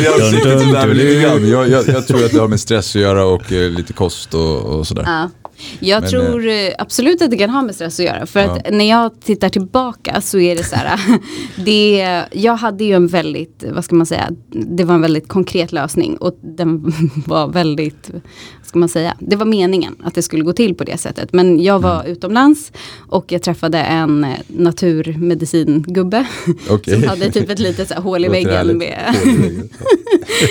jag, 0.03 0.19
Dun, 0.19 0.41
dun, 0.43 0.71
dun. 0.71 1.49
Jag, 1.49 1.69
jag, 1.69 1.87
jag 1.87 2.07
tror 2.07 2.25
att 2.25 2.31
det 2.31 2.39
har 2.39 2.47
med 2.47 2.59
stress 2.59 2.95
att 2.95 3.01
göra 3.01 3.25
och 3.25 3.51
eh, 3.51 3.69
lite 3.69 3.93
kost 3.93 4.33
och, 4.33 4.57
och 4.57 4.87
sådär. 4.87 5.03
Ja. 5.05 5.29
Jag 5.79 6.01
Men, 6.01 6.09
tror 6.09 6.47
eh, 6.47 6.55
absolut 6.77 7.21
att 7.21 7.31
det 7.31 7.37
kan 7.37 7.49
ha 7.49 7.61
med 7.61 7.75
stress 7.75 7.99
att 7.99 8.05
göra. 8.05 8.25
För 8.25 8.39
att 8.39 8.71
när 8.73 8.89
jag 8.89 9.21
tittar 9.21 9.49
tillbaka 9.49 10.21
så 10.21 10.39
är 10.39 10.55
det 10.55 10.63
så 10.63 10.75
här. 10.75 10.99
det, 11.65 12.23
jag 12.31 12.55
hade 12.55 12.83
ju 12.83 12.93
en 12.93 13.07
väldigt, 13.07 13.63
vad 13.71 13.85
ska 13.85 13.95
man 13.95 14.05
säga, 14.05 14.29
det 14.49 14.83
var 14.83 14.95
en 14.95 15.01
väldigt 15.01 15.27
konkret 15.27 15.71
lösning. 15.71 16.17
Och 16.17 16.39
den 16.41 16.93
var 17.25 17.47
väldigt, 17.47 18.09
vad 18.59 18.67
ska 18.67 18.79
man 18.79 18.89
säga, 18.89 19.13
det 19.19 19.35
var 19.35 19.45
meningen 19.45 19.95
att 20.03 20.15
det 20.15 20.21
skulle 20.21 20.43
gå 20.43 20.53
till 20.53 20.75
på 20.75 20.83
det 20.83 20.97
sättet. 20.97 21.33
Men 21.33 21.63
jag 21.63 21.79
var 21.79 22.03
utomlands 22.07 22.71
och 23.09 23.31
jag 23.31 23.41
träffade 23.43 23.77
en 23.79 24.23
eh, 24.23 24.29
naturmedicingubbe. 24.47 26.27
Okej. 26.69 26.93
Som 26.99 27.09
hade 27.09 27.31
typ 27.31 27.49
ett 27.49 27.59
litet 27.59 27.87
så 27.87 27.93
här, 27.93 28.01
hål 28.01 28.25
i 28.25 28.27
väggen. 28.27 28.77
Med, 28.77 29.15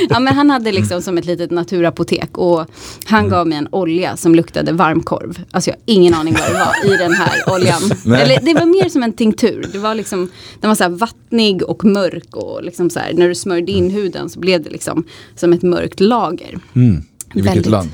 ja, 0.08 0.20
men 0.20 0.34
han 0.34 0.50
hade 0.50 0.72
liksom 0.72 1.02
som 1.02 1.18
ett 1.18 1.25
litet 1.25 1.50
naturapotek 1.50 2.38
och 2.38 2.66
han 3.04 3.26
Mm. 3.26 3.30
gav 3.38 3.46
mig 3.46 3.58
en 3.58 3.68
olja 3.70 4.16
som 4.16 4.34
luktade 4.34 4.72
varmkorv. 4.96 5.40
Alltså 5.50 5.70
jag 5.70 5.76
har 5.76 5.82
ingen 5.86 6.14
aning 6.14 6.34
vad 6.34 6.50
det 6.50 6.52
var 6.58 6.94
i 6.94 6.96
den 6.98 7.12
här 7.12 7.42
oljan. 7.54 7.82
Eller 8.20 8.40
det 8.42 8.54
var 8.54 8.66
mer 8.66 8.88
som 8.88 9.02
en 9.02 9.12
tinktur. 9.12 9.68
Det 9.72 9.78
var 9.78 9.94
liksom, 9.94 10.30
den 10.60 10.68
var 10.68 10.74
så 10.74 10.88
vattnig 10.88 11.62
och 11.62 11.84
mörk 11.84 12.36
och 12.36 12.62
liksom 12.64 12.90
så 12.90 12.98
här, 13.00 13.12
när 13.12 13.28
du 13.28 13.34
smörjde 13.34 13.72
in 13.72 13.90
huden 13.90 14.28
så 14.28 14.40
blev 14.40 14.62
det 14.62 14.70
liksom 14.70 15.04
som 15.34 15.52
ett 15.52 15.62
mörkt 15.62 16.00
lager. 16.00 16.58
I 16.74 17.00
vilket 17.34 17.52
Väldigt. 17.52 17.66
land? 17.66 17.90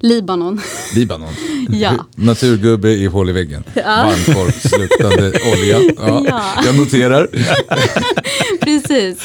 Libanon. 0.00 0.60
Libanon. 0.94 1.28
Ja. 1.72 1.90
Naturgubbe 2.16 2.90
i 2.90 3.06
hål 3.06 3.30
i 3.30 3.32
väggen. 3.32 3.64
Varmkorvsluktande 3.74 5.32
olja. 5.52 5.80
Ja, 5.96 6.22
Ja. 6.28 6.42
Jag 6.66 6.76
noterar. 6.78 7.28
Precis. 8.60 9.22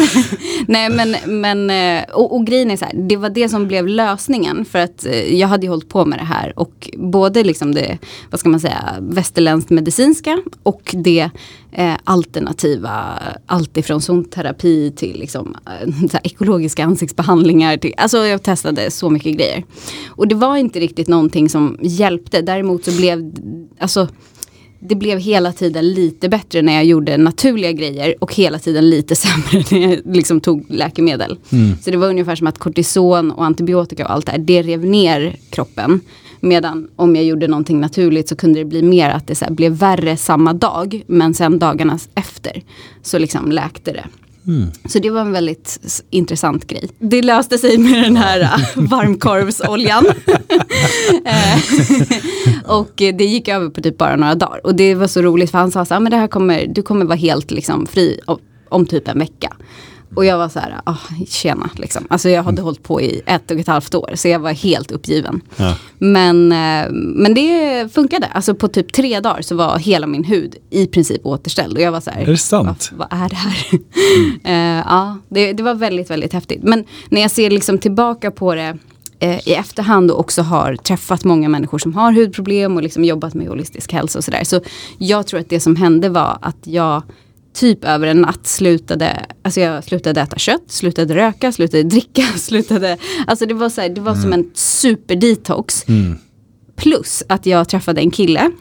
Nej 0.68 0.90
men, 0.90 1.16
men 1.26 1.70
eh, 1.70 2.04
och, 2.14 2.36
och 2.36 2.46
grejen 2.48 2.72
är 2.72 2.78
så 2.78 2.86
här, 2.86 2.94
det 2.94 3.16
var 3.18 3.30
det 3.30 3.50
som 3.50 3.68
blev 3.68 3.88
lösningen 3.88 4.66
för 4.66 4.80
att 4.80 5.06
eh, 5.06 5.36
jag 5.36 5.48
hade 5.48 5.66
ju 5.66 5.70
hållit 5.70 5.90
på 5.90 6.06
med 6.06 6.20
det 6.20 6.26
här 6.26 6.60
och 6.60 6.90
både 6.98 7.44
liksom 7.44 7.76
det, 7.76 7.98
vad 8.32 8.40
ska 8.40 8.50
man 8.50 8.60
säga, 8.60 8.96
västerländskt 9.00 9.70
medicinska 9.70 10.42
och 10.64 10.96
det 11.04 11.30
eh, 11.78 11.96
alternativa, 12.04 13.20
alltifrån 13.46 14.02
zonterapi 14.02 14.92
till 14.96 15.20
liksom, 15.20 15.56
eh, 15.66 16.20
ekologiska 16.24 16.84
ansiktsbehandlingar. 16.84 17.78
Till, 17.78 17.94
alltså 17.98 18.18
jag 18.18 18.44
testade 18.44 18.92
så 18.92 19.10
mycket 19.10 19.38
grejer. 19.38 19.64
Och 20.08 20.28
det 20.28 20.36
var 20.36 20.58
inte 20.58 20.80
riktigt 20.80 21.08
någonting 21.08 21.50
som 21.50 21.78
hjälpte, 21.82 22.42
däremot 22.42 22.86
så 22.86 22.92
blev, 22.92 23.34
alltså 23.80 24.08
det 24.80 24.96
blev 24.96 25.20
hela 25.20 25.54
tiden 25.54 25.94
lite 25.94 26.30
bättre 26.30 26.62
när 26.62 26.74
jag 26.74 26.86
gjorde 26.86 27.18
naturliga 27.18 27.72
grejer 27.72 28.16
och 28.20 28.36
hela 28.36 28.60
tiden 28.60 28.90
lite 28.90 29.16
sämre 29.16 29.64
när 29.72 29.90
jag 29.90 30.16
liksom 30.16 30.42
tog 30.42 30.66
läkemedel. 30.70 31.38
Så 31.82 31.92
det 31.92 31.98
var 31.98 32.10
ungefär 32.10 32.36
som 32.36 32.48
att 32.48 32.58
kortison 32.58 33.32
och 33.32 33.46
antibiotika 33.46 34.06
och 34.06 34.12
allt 34.12 34.26
det 34.26 34.32
här, 34.32 34.40
det 34.40 34.62
rev 34.62 34.86
ner 34.86 35.36
kroppen. 35.50 36.02
Medan 36.46 36.88
om 36.96 37.16
jag 37.16 37.26
gjorde 37.26 37.48
någonting 37.48 37.80
naturligt 37.80 38.30
så 38.30 38.36
kunde 38.36 38.60
det 38.60 38.66
bli 38.66 38.82
mer 38.82 39.10
att 39.10 39.28
det 39.28 39.36
så 39.36 39.46
blev 39.50 39.72
värre 39.72 40.18
samma 40.18 40.54
dag 40.54 41.04
men 41.08 41.34
sen 41.34 41.60
dagarna 41.60 42.00
efter 42.16 42.64
så 43.02 43.18
liksom 43.18 43.52
läkte 43.52 43.92
det. 43.92 44.06
Så 44.86 45.00
det 45.00 45.10
var 45.10 45.22
en 45.22 45.32
väldigt 45.32 45.80
intressant 46.10 46.68
grej. 46.68 46.90
Det 47.00 47.22
löste 47.22 47.58
sig 47.58 47.78
med 47.78 48.04
den 48.04 48.18
här 48.18 48.42
äh, 48.42 48.84
varmkorvsoljan. 48.84 50.06
Eh, 51.26 51.60
och 52.66 52.92
det 52.96 53.26
gick 53.26 53.48
över 53.48 53.70
på 53.70 53.82
typ 53.82 53.98
bara 53.98 54.16
några 54.16 54.36
dagar. 54.36 54.66
Och 54.66 54.76
det 54.76 54.96
var 54.96 55.08
så 55.08 55.22
roligt 55.22 55.52
för 55.52 55.58
han 55.58 55.72
sa 55.72 55.86
så 55.86 55.94
här, 55.94 56.00
"Ah, 56.00 56.04
men 56.04 56.12
det 56.12 56.18
här 56.18 56.28
kommer, 56.28 56.68
du 56.68 56.82
kommer 56.82 57.06
vara 57.06 57.18
helt 57.18 57.52
liksom 57.52 57.86
fri 57.86 58.20
om, 58.26 58.38
om 58.70 58.86
typ 58.86 59.08
en 59.08 59.20
vecka. 59.20 59.54
Och 60.16 60.26
jag 60.26 60.38
var 60.38 60.50
så 60.50 60.60
här, 60.60 60.82
ah, 60.84 60.98
tjena 61.28 61.70
liksom. 61.76 62.08
Alltså 62.10 62.30
jag 62.30 62.44
hade 62.44 62.62
hållit 62.62 62.84
på 62.84 63.02
i 63.02 63.22
ett 63.26 63.52
och 63.52 63.60
ett 63.60 63.68
halvt 63.68 63.96
år 63.96 64.12
så 64.16 64.28
jag 64.28 64.40
var 64.40 64.52
helt 64.52 64.92
uppgiven. 64.92 65.42
Ja. 65.58 65.76
Men, 65.98 66.52
eh, 66.52 66.92
men 66.92 67.34
det 67.34 67.94
funkade. 67.94 68.28
Alltså 68.28 68.56
på 68.56 68.68
typ 68.68 68.94
tre 68.94 69.20
dagar 69.20 69.42
så 69.42 69.56
var 69.56 69.80
hela 69.80 70.08
min 70.08 70.24
hud 70.24 70.56
i 70.70 70.88
princip 70.88 71.26
återställd. 71.26 71.78
Och 71.78 71.84
jag 71.84 71.92
var 71.92 72.02
så 72.02 72.12
här, 72.12 72.22
Är 72.22 72.26
det 72.26 72.38
sant? 72.38 72.92
Vad, 72.96 73.08
vad 73.12 73.20
är 73.24 73.30
det 73.30 73.36
här? 73.36 73.56
Eh, 74.44 74.84
ja, 74.88 75.18
det, 75.30 75.54
det 75.54 75.64
var 75.64 75.74
väldigt, 75.74 76.10
väldigt 76.10 76.34
häftigt. 76.34 76.64
Men 76.64 76.86
när 77.10 77.22
jag 77.22 77.32
ser 77.32 77.50
liksom 77.50 77.78
tillbaka 77.78 78.32
på 78.32 78.56
det 78.56 78.78
eh, 79.20 79.48
i 79.48 79.54
efterhand 79.54 80.12
och 80.12 80.20
också 80.20 80.42
har 80.42 80.76
träffat 80.76 81.24
många 81.24 81.50
människor 81.50 81.78
som 81.78 81.94
har 81.94 82.12
hudproblem 82.12 82.76
och 82.76 82.84
liksom 82.84 83.06
jobbat 83.06 83.34
med 83.34 83.48
holistisk 83.48 83.94
hälsa 83.94 84.20
och 84.20 84.24
sådär. 84.24 84.44
Så 84.44 84.62
jag 84.98 85.28
tror 85.28 85.40
att 85.40 85.50
det 85.50 85.60
som 85.60 85.76
hände 85.76 86.10
var 86.10 86.38
att 86.42 86.58
jag 86.64 87.04
typ 87.56 87.86
över 87.86 88.08
en 88.08 88.22
natt 88.22 88.48
slutade, 88.48 89.26
alltså 89.42 89.60
jag 89.62 89.84
slutade 89.84 90.22
äta 90.22 90.38
kött, 90.38 90.64
slutade 90.68 91.16
röka, 91.16 91.52
slutade 91.52 91.84
dricka, 91.84 92.22
slutade, 92.38 92.98
alltså 93.28 93.46
det 93.46 93.54
var 93.54 93.70
så 93.70 93.82
här, 93.82 93.90
det 93.90 94.02
var 94.02 94.16
som 94.16 94.34
en 94.34 94.52
superdetox. 94.54 95.86
Plus 96.76 97.24
att 97.30 97.46
jag 97.46 97.70
träffade 97.70 98.02
en 98.02 98.12
kille 98.12 98.52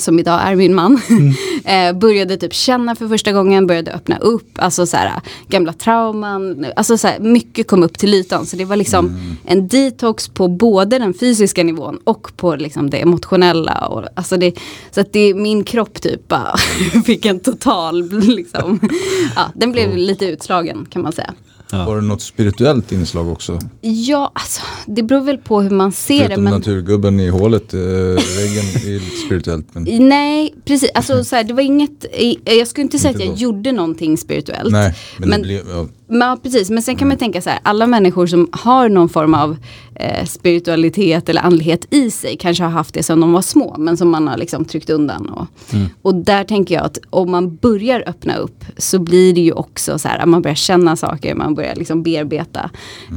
som 0.00 0.18
idag 0.18 0.40
är 0.42 0.56
min 0.56 0.74
man, 0.74 1.00
eh, 1.64 1.92
började 1.92 2.36
typ 2.36 2.54
känna 2.54 2.94
för 2.94 3.08
första 3.08 3.32
gången, 3.32 3.66
började 3.66 3.92
öppna 3.92 4.18
upp, 4.18 4.48
alltså 4.54 4.86
så 4.86 4.96
här, 4.96 5.20
gamla 5.48 5.72
trauman, 5.72 6.66
alltså 6.76 6.98
så 6.98 7.08
här, 7.08 7.18
mycket 7.18 7.66
kom 7.66 7.82
upp 7.82 7.98
till 7.98 8.14
ytan. 8.14 8.46
Så 8.46 8.56
det 8.56 8.64
var 8.64 8.76
liksom 8.76 9.36
en 9.46 9.68
detox 9.68 10.28
på 10.28 10.48
både 10.48 10.98
den 10.98 11.14
fysiska 11.14 11.64
nivån 11.64 11.98
och 12.04 12.36
på 12.36 12.56
liksom 12.56 12.90
det 12.90 13.00
emotionella. 13.00 13.86
Och, 13.86 14.04
alltså 14.14 14.36
det, 14.36 14.54
så 14.90 15.00
att 15.00 15.12
det, 15.12 15.34
min 15.34 15.64
kropp 15.64 16.00
typ 16.00 16.28
bara 16.28 16.56
fick 17.06 17.26
en 17.26 17.40
total, 17.40 18.10
liksom, 18.10 18.80
ja, 19.36 19.50
den 19.54 19.72
blev 19.72 19.96
lite 19.96 20.26
utslagen 20.26 20.86
kan 20.90 21.02
man 21.02 21.12
säga. 21.12 21.34
Var 21.76 21.96
det 21.96 22.02
något 22.02 22.22
spirituellt 22.22 22.92
inslag 22.92 23.28
också? 23.28 23.58
Ja, 23.80 24.30
alltså 24.34 24.62
det 24.86 25.02
beror 25.02 25.20
väl 25.20 25.38
på 25.38 25.60
hur 25.62 25.70
man 25.70 25.92
ser 25.92 26.14
det. 26.18 26.24
Förutom 26.24 26.44
Men... 26.44 26.52
naturgubben 26.52 27.20
i 27.20 27.28
hålet, 27.28 27.74
eh, 27.74 27.80
väggen 27.80 28.64
är 28.74 29.00
lite 29.00 29.16
spirituellt. 29.26 29.66
Men... 29.72 30.08
Nej, 30.08 30.54
precis. 30.64 30.90
Alltså, 30.94 31.24
så 31.24 31.36
här, 31.36 31.44
det 31.44 31.54
var 31.54 31.62
inget, 31.62 32.06
jag 32.44 32.68
skulle 32.68 32.82
inte 32.82 32.98
säga 32.98 33.10
Inte 33.12 33.22
att 33.22 33.28
jag 33.28 33.36
då. 33.36 33.40
gjorde 33.42 33.72
någonting 33.72 34.16
spirituellt. 34.18 34.72
Nej, 34.72 34.94
men, 35.18 35.28
Men- 35.28 35.40
det 35.40 35.46
blev... 35.46 35.62
Ja. 35.70 35.86
Men, 36.08 36.20
ja, 36.28 36.38
precis. 36.42 36.70
Men 36.70 36.82
sen 36.82 36.96
kan 36.96 37.08
man 37.08 37.16
tänka 37.16 37.42
så 37.42 37.50
här, 37.50 37.58
alla 37.62 37.86
människor 37.86 38.26
som 38.26 38.48
har 38.52 38.88
någon 38.88 39.08
form 39.08 39.34
av 39.34 39.56
eh, 40.02 40.24
spiritualitet 40.24 41.28
eller 41.28 41.42
andlighet 41.42 41.86
i 41.90 42.10
sig 42.10 42.36
kanske 42.36 42.64
har 42.64 42.70
haft 42.70 42.94
det 42.94 43.02
sedan 43.02 43.20
de 43.20 43.32
var 43.32 43.42
små, 43.42 43.76
men 43.78 43.96
som 43.96 44.10
man 44.10 44.28
har 44.28 44.36
liksom 44.36 44.64
tryckt 44.64 44.90
undan. 44.90 45.28
Och, 45.28 45.46
och 46.02 46.14
där 46.14 46.44
tänker 46.44 46.74
jag 46.74 46.84
att 46.84 46.98
om 47.10 47.30
man 47.30 47.56
börjar 47.56 48.04
öppna 48.06 48.36
upp 48.36 48.64
så 48.76 48.98
blir 48.98 49.34
det 49.34 49.40
ju 49.40 49.52
också 49.52 49.98
så 49.98 50.08
här, 50.08 50.18
att 50.18 50.28
man 50.28 50.42
börjar 50.42 50.54
känna 50.54 50.96
saker, 50.96 51.34
man 51.34 51.54
börjar 51.54 51.74
liksom 51.74 52.02
bearbeta. 52.02 52.70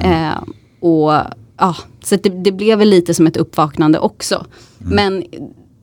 Eh, 0.04 0.38
och 0.80 1.14
ja, 1.58 1.76
så 2.04 2.16
det, 2.16 2.30
det 2.30 2.52
blev 2.52 2.80
väl 2.80 2.90
lite 2.90 3.14
som 3.14 3.28
ett 3.28 3.38
uppvaknande 3.38 4.00
också. 4.00 4.46
Men 4.78 5.24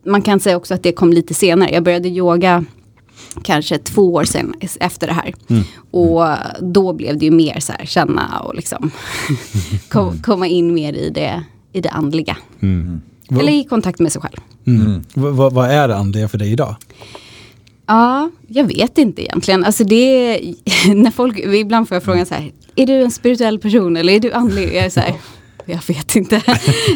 man 0.06 0.22
kan 0.22 0.40
säga 0.40 0.56
också 0.56 0.74
att 0.74 0.82
det 0.82 0.92
kom 0.92 1.12
lite 1.12 1.34
senare. 1.34 1.70
Jag 1.70 1.82
började 1.82 2.08
yoga 2.08 2.64
kanske 3.42 3.78
två 3.78 4.14
år 4.14 4.24
sen 4.24 4.54
efter 4.80 5.06
det 5.06 5.12
här. 5.12 5.34
Och 5.90 6.26
då 6.72 6.92
blev 6.92 7.18
det 7.18 7.24
ju 7.24 7.30
mer 7.30 7.60
så 7.60 7.72
här 7.72 7.86
känna 7.86 8.40
och 8.40 8.54
liksom 8.54 8.90
kom, 9.88 10.18
komma 10.22 10.46
in 10.46 10.74
mer 10.74 10.92
i 10.92 11.10
det, 11.10 11.42
i 11.72 11.80
det 11.80 11.88
andliga. 11.90 12.36
Eller 13.40 13.52
i 13.52 13.64
kontakt 13.64 13.98
med 14.00 14.12
sig 14.12 14.22
själv. 14.22 14.36
Mm. 14.66 15.04
Vad- 15.14 15.34
Vad 15.34 15.52
vad 15.52 15.70
är 15.70 15.88
det 15.88 15.96
andliga 15.96 16.28
för 16.28 16.38
dig 16.38 16.52
idag? 16.52 16.76
Ja, 17.86 18.30
jag 18.46 18.64
vet 18.64 18.98
inte 18.98 19.22
egentligen. 19.22 19.64
Alltså 19.64 19.84
det 19.84 19.94
är, 19.96 20.94
när 20.94 21.10
folk, 21.10 21.38
ibland 21.38 21.88
får 21.88 21.94
jag 21.96 22.02
frågan 22.02 22.26
så 22.26 22.34
här, 22.34 22.52
är 22.76 22.86
du 22.86 22.92
en 23.02 23.10
spirituell 23.10 23.58
person 23.58 23.96
eller 23.96 24.12
är 24.12 24.20
du 24.20 24.32
andlig? 24.32 24.64
Jag 24.68 24.84
är 24.84 24.90
så 24.90 25.00
här, 25.00 25.14
jag 25.64 25.80
vet 25.88 26.16
inte. 26.16 26.36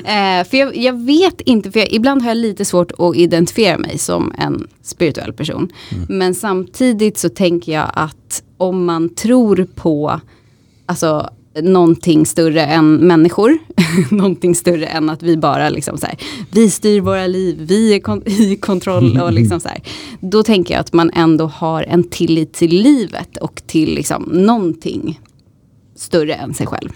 eh, 0.05 0.49
för 0.51 0.57
jag, 0.57 0.77
jag 0.77 1.05
vet 1.05 1.41
inte, 1.41 1.71
för 1.71 1.81
jag, 1.81 1.93
ibland 1.93 2.23
har 2.23 2.31
jag 2.31 2.37
lite 2.37 2.65
svårt 2.65 2.93
att 2.99 3.17
identifiera 3.17 3.79
mig 3.79 3.99
som 3.99 4.33
en 4.39 4.67
spirituell 4.83 5.33
person. 5.33 5.69
Men 6.09 6.35
samtidigt 6.35 7.19
så 7.19 7.29
tänker 7.29 7.73
jag 7.73 7.91
att 7.95 8.43
om 8.57 8.85
man 8.85 9.09
tror 9.15 9.67
på, 9.75 10.21
alltså 10.87 11.31
någonting 11.63 12.27
större 12.27 12.67
än 12.67 12.95
människor. 12.97 13.59
någonting 14.11 14.55
större 14.55 14.87
än 14.87 15.11
att 15.11 15.23
vi 15.23 15.37
bara 15.37 15.69
liksom 15.69 15.99
så 15.99 16.07
här, 16.07 16.17
vi 16.51 16.71
styr 16.71 17.01
våra 17.01 17.27
liv, 17.27 17.57
vi 17.61 17.95
är 17.95 18.01
kon- 18.01 18.23
i 18.27 18.57
kontroll 18.57 19.21
och 19.21 19.33
liksom 19.33 19.61
så 19.61 19.69
här. 19.69 19.83
Då 20.21 20.43
tänker 20.43 20.75
jag 20.75 20.81
att 20.81 20.93
man 20.93 21.11
ändå 21.15 21.47
har 21.47 21.83
en 21.83 22.05
tillit 22.05 22.53
till 22.53 22.83
livet 22.83 23.37
och 23.37 23.63
till 23.67 23.95
liksom 23.95 24.23
någonting 24.23 25.21
större 25.97 26.35
än 26.35 26.55
sig 26.55 26.67
själv. 26.67 26.91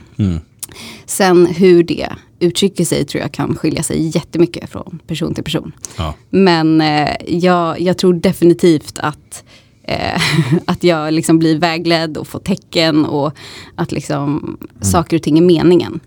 Sen 1.07 1.47
hur 1.47 1.83
det 1.83 2.09
uttrycker 2.39 2.85
sig 2.85 3.05
tror 3.05 3.23
jag 3.23 3.33
kan 3.33 3.57
skilja 3.57 3.83
sig 3.83 4.17
jättemycket 4.17 4.71
från 4.71 4.99
person 5.07 5.35
till 5.35 5.45
person. 5.45 5.73
Ja. 5.99 6.15
Men 6.31 6.81
eh, 6.81 7.17
jag, 7.29 7.81
jag 7.81 7.99
tror 7.99 8.15
definitivt 8.15 8.99
att, 8.99 9.45
eh, 9.83 10.21
att 10.65 10.85
jag 10.85 11.13
liksom 11.15 11.39
blir 11.39 11.59
vägledd 11.59 12.17
och 12.17 12.29
får 12.29 12.39
tecken 12.39 13.05
och 13.05 13.33
att 13.75 13.93
liksom 13.93 14.57
saker 14.81 15.17
och 15.17 15.23
ting 15.23 15.39
är 15.39 15.43
meningen. 15.43 16.01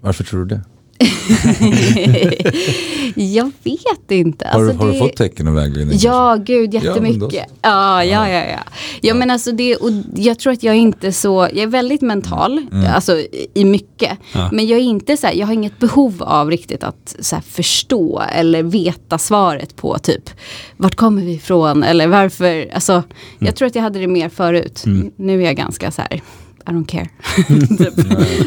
Varför 0.00 0.24
tror 0.24 0.40
du 0.40 0.46
det? 0.46 0.60
jag 3.16 3.50
vet 3.64 4.10
inte. 4.10 4.48
Har, 4.52 4.60
du- 4.60 4.68
Alltså, 4.68 4.84
har 4.84 4.86
du 4.86 4.92
det- 4.92 4.98
fått 4.98 5.16
tecken 5.16 5.48
och 5.48 5.56
vägledning? 5.56 5.98
Ja, 6.02 6.36
gud 6.44 6.74
Ja, 6.74 6.80
jättemycket. 6.82 7.44
Ja, 7.62 8.04
ja, 8.04 8.28
ja, 8.28 8.44
ja. 8.44 8.58
ja 9.00 9.14
men 9.14 9.30
alltså 9.30 9.52
det, 9.52 9.76
och 9.76 9.90
jag 10.14 10.38
tror 10.38 10.52
att 10.52 10.62
jag 10.62 10.74
är 10.74 10.78
inte 10.78 11.12
så, 11.12 11.48
jag 11.52 11.62
är 11.62 11.66
väldigt 11.66 12.02
mental, 12.02 12.66
Mm. 12.72 12.94
alltså 12.94 13.18
i- 13.54 13.64
mycket. 13.64 14.18
Ja. 14.34 14.48
Men 14.52 14.66
jag 14.66 14.78
är 14.78 14.82
inte 14.82 15.16
så 15.16 15.26
här, 15.26 15.34
jag 15.34 15.46
har 15.46 15.54
inget 15.54 15.78
behov 15.78 16.22
av 16.22 16.50
riktigt 16.50 16.84
att 16.84 17.16
så 17.20 17.36
här, 17.36 17.42
förstå 17.42 18.22
eller 18.32 18.62
veta 18.62 19.18
svaret 19.18 19.76
på 19.76 19.98
typ, 19.98 20.30
vart 20.76 20.94
kommer 20.94 21.22
vi 21.22 21.32
ifrån 21.32 21.82
eller 21.82 22.06
varför, 22.06 22.70
alltså 22.74 22.92
Mm. 22.92 23.04
jag 23.38 23.56
tror 23.56 23.68
att 23.68 23.74
jag 23.74 23.82
hade 23.82 23.98
det 23.98 24.06
mer 24.06 24.28
förut. 24.28 24.82
Nu 25.16 25.40
är 25.42 25.46
jag 25.46 25.56
ganska 25.56 25.90
så 25.90 26.02
här, 26.02 26.22
I 26.68 26.70
don't 26.72 26.86
care. 26.86 27.08
typ. 27.78 27.94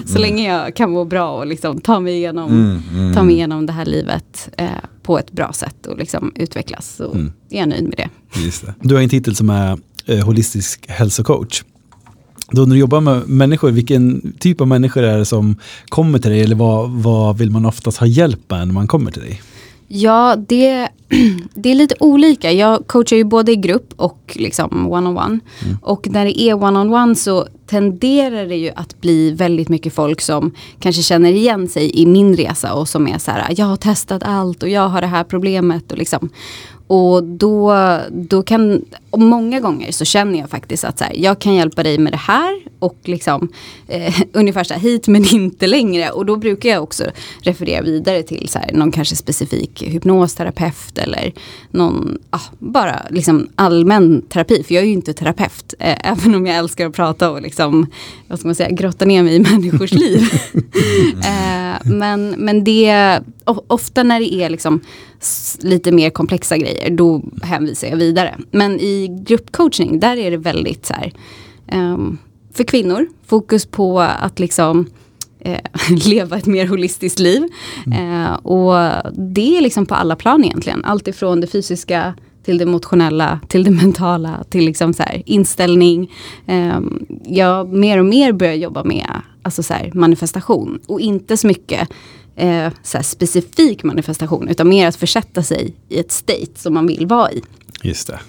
Så 0.09 0.17
länge 0.19 0.53
jag 0.53 0.75
kan 0.75 0.91
må 0.91 1.05
bra 1.05 1.37
och 1.37 1.47
liksom 1.47 1.81
ta 1.81 1.99
mig 1.99 2.13
igenom, 2.15 2.51
Mm, 2.51 2.81
mm. 2.93 3.13
ta 3.15 3.23
mig 3.23 3.35
igenom 3.35 3.65
det 3.65 3.73
här 3.73 3.85
livet 3.85 4.49
eh, 4.57 4.67
på 5.03 5.19
ett 5.19 5.31
bra 5.31 5.53
sätt 5.53 5.85
och 5.85 5.97
liksom 5.97 6.31
utvecklas. 6.35 6.95
Så 6.97 7.11
Mm. 7.11 7.31
är 7.49 7.59
jag 7.59 7.69
nöjd 7.69 7.83
med 7.83 7.93
det. 7.97 8.39
Just 8.45 8.65
det. 8.65 8.73
Du 8.81 8.95
har 8.95 9.01
en 9.01 9.09
titel 9.09 9.35
som 9.35 9.49
är 9.49 9.77
eh, 10.05 10.25
holistisk 10.25 10.85
hälsocoach. 10.89 11.63
Då 12.51 12.61
när 12.65 12.73
du 12.75 12.79
jobbar 12.79 13.01
med 13.01 13.27
människor, 13.29 13.71
vilken 13.71 14.33
typ 14.39 14.61
av 14.61 14.67
människor 14.67 15.03
är 15.03 15.17
det 15.17 15.25
som 15.25 15.55
kommer 15.89 16.19
till 16.19 16.31
dig 16.31 16.41
eller 16.41 16.55
vad, 16.55 16.89
vad 16.91 17.37
vill 17.37 17.51
man 17.51 17.65
oftast 17.65 17.97
ha 17.97 18.07
hjälp 18.07 18.39
med 18.49 18.67
när 18.67 18.73
man 18.73 18.87
kommer 18.87 19.11
till 19.11 19.21
dig? 19.21 19.41
Ja, 19.91 20.35
det, 20.47 20.89
det 21.53 21.71
är 21.71 21.75
lite 21.75 21.95
olika. 21.99 22.51
Jag 22.51 22.87
coachar 22.87 23.17
ju 23.17 23.23
både 23.23 23.51
i 23.51 23.55
grupp 23.55 23.93
och 23.95 24.37
liksom 24.39 24.87
one-on-one. 24.91 25.39
Och 25.81 26.07
när 26.09 26.25
det 26.25 26.41
är 26.41 26.53
one-on-one 26.53 27.15
så 27.15 27.47
tenderar 27.67 28.45
det 28.45 28.55
ju 28.55 28.71
att 28.75 29.01
bli 29.01 29.31
väldigt 29.31 29.69
mycket 29.69 29.93
folk 29.93 30.21
som 30.21 30.51
kanske 30.79 31.01
känner 31.01 31.31
igen 31.31 31.67
sig 31.67 32.01
i 32.01 32.05
min 32.05 32.35
resa 32.35 32.73
och 32.73 32.87
som 32.87 33.07
är 33.07 33.17
så 33.17 33.31
här, 33.31 33.53
jag 33.57 33.65
har 33.65 33.75
testat 33.75 34.23
allt 34.25 34.63
och 34.63 34.69
jag 34.69 34.89
har 34.89 35.01
det 35.01 35.07
här 35.07 35.23
problemet 35.23 35.91
och 35.91 35.97
liksom. 35.97 36.29
Och 36.91 37.23
då, 37.23 37.75
då 38.11 38.43
kan, 38.43 38.85
och 39.09 39.19
många 39.19 39.59
gånger 39.59 39.91
så 39.91 40.05
känner 40.05 40.39
jag 40.39 40.49
faktiskt 40.49 40.83
att 40.83 40.97
så 40.97 41.03
här, 41.03 41.13
jag 41.15 41.39
kan 41.39 41.55
hjälpa 41.55 41.83
dig 41.83 41.97
med 41.97 42.13
det 42.13 42.17
här 42.17 42.59
och 42.79 42.97
liksom 43.03 43.49
eh, 43.87 44.21
ungefär 44.33 44.63
så 44.63 44.73
här, 44.73 44.81
hit 44.81 45.07
men 45.07 45.25
inte 45.33 45.67
längre. 45.67 46.09
Och 46.09 46.25
då 46.25 46.35
brukar 46.35 46.69
jag 46.69 46.83
också 46.83 47.03
referera 47.41 47.81
vidare 47.81 48.23
till 48.23 48.49
så 48.49 48.59
här, 48.59 48.73
någon 48.73 48.91
kanske 48.91 49.15
specifik 49.15 49.83
hypnosterapeut 49.83 50.97
eller 50.97 51.33
någon, 51.71 52.17
ah, 52.29 52.39
bara 52.59 53.05
liksom 53.09 53.49
allmän 53.55 54.21
terapi. 54.21 54.63
För 54.63 54.75
jag 54.75 54.83
är 54.83 54.87
ju 54.87 54.93
inte 54.93 55.13
terapeut, 55.13 55.73
eh, 55.79 55.97
även 56.11 56.35
om 56.35 56.45
jag 56.45 56.57
älskar 56.57 56.87
att 56.87 56.95
prata 56.95 57.31
och 57.31 57.41
liksom, 57.41 57.87
vad 58.27 58.39
ska 58.39 58.47
man 58.47 58.55
säga, 58.55 58.69
grotta 58.69 59.05
ner 59.05 59.23
mig 59.23 59.35
i 59.35 59.39
människors 59.39 59.91
liv. 59.91 60.21
eh, 61.23 61.91
men, 61.91 62.35
men 62.37 62.63
det, 62.63 63.19
ofta 63.49 64.03
när 64.03 64.19
det 64.19 64.33
är 64.33 64.49
liksom 64.49 64.81
lite 65.59 65.91
mer 65.91 66.09
komplexa 66.09 66.57
grejer, 66.57 66.89
då 66.89 67.21
hänvisar 67.43 67.87
jag 67.87 67.97
vidare. 67.97 68.37
Men 68.51 68.79
i 68.79 69.07
gruppcoachning, 69.21 69.99
där 69.99 70.17
är 70.17 70.31
det 70.31 70.37
väldigt 70.37 70.85
så 70.85 70.93
här, 70.93 71.13
ehm, 71.67 72.17
för 72.53 72.63
kvinnor, 72.63 73.07
fokus 73.25 73.65
på 73.65 73.99
att 73.99 74.39
liksom 74.39 74.85
eh, 75.39 75.59
leva 76.05 76.37
ett 76.37 76.45
mer 76.45 76.67
holistiskt 76.67 77.19
liv. 77.19 77.43
Eh, 77.99 78.33
och 78.33 78.73
det 79.13 79.57
är 79.57 79.61
liksom 79.61 79.85
på 79.85 79.95
alla 79.95 80.15
plan 80.15 80.43
egentligen. 80.43 80.85
Allt 80.85 81.07
ifrån 81.07 81.41
det 81.41 81.47
fysiska 81.47 82.13
till 82.43 82.57
det 82.57 82.63
emotionella, 82.63 83.39
till 83.47 83.63
det 83.63 83.71
mentala, 83.83 84.43
till 84.49 84.65
liksom 84.65 84.93
så 84.93 85.03
här 85.03 85.23
inställning. 85.25 86.11
Eh, 86.45 86.79
jag 87.25 87.73
mer 87.73 87.97
och 87.97 88.05
mer 88.05 88.31
börjar 88.31 88.53
jobba 88.53 88.83
med 88.83 89.21
alltså 89.41 89.63
så 89.63 89.73
här 89.73 89.91
manifestation 89.93 90.79
och 90.87 91.01
inte 91.01 91.37
så 91.37 91.47
mycket 91.47 91.89
eh, 92.39 92.71
så 92.83 93.03
specifik 93.03 93.83
manifestation 93.83 94.47
utan 94.47 94.69
mer 94.69 94.87
att 94.87 94.95
försätta 94.95 95.43
sig 95.43 95.73
i 95.89 95.99
ett 95.99 96.11
state 96.11 96.55
som 96.55 96.73
man 96.73 96.87
vill 96.87 97.07
vara 97.07 97.31
i. 97.31 97.41
Just 97.83 98.07
det. 98.07 98.19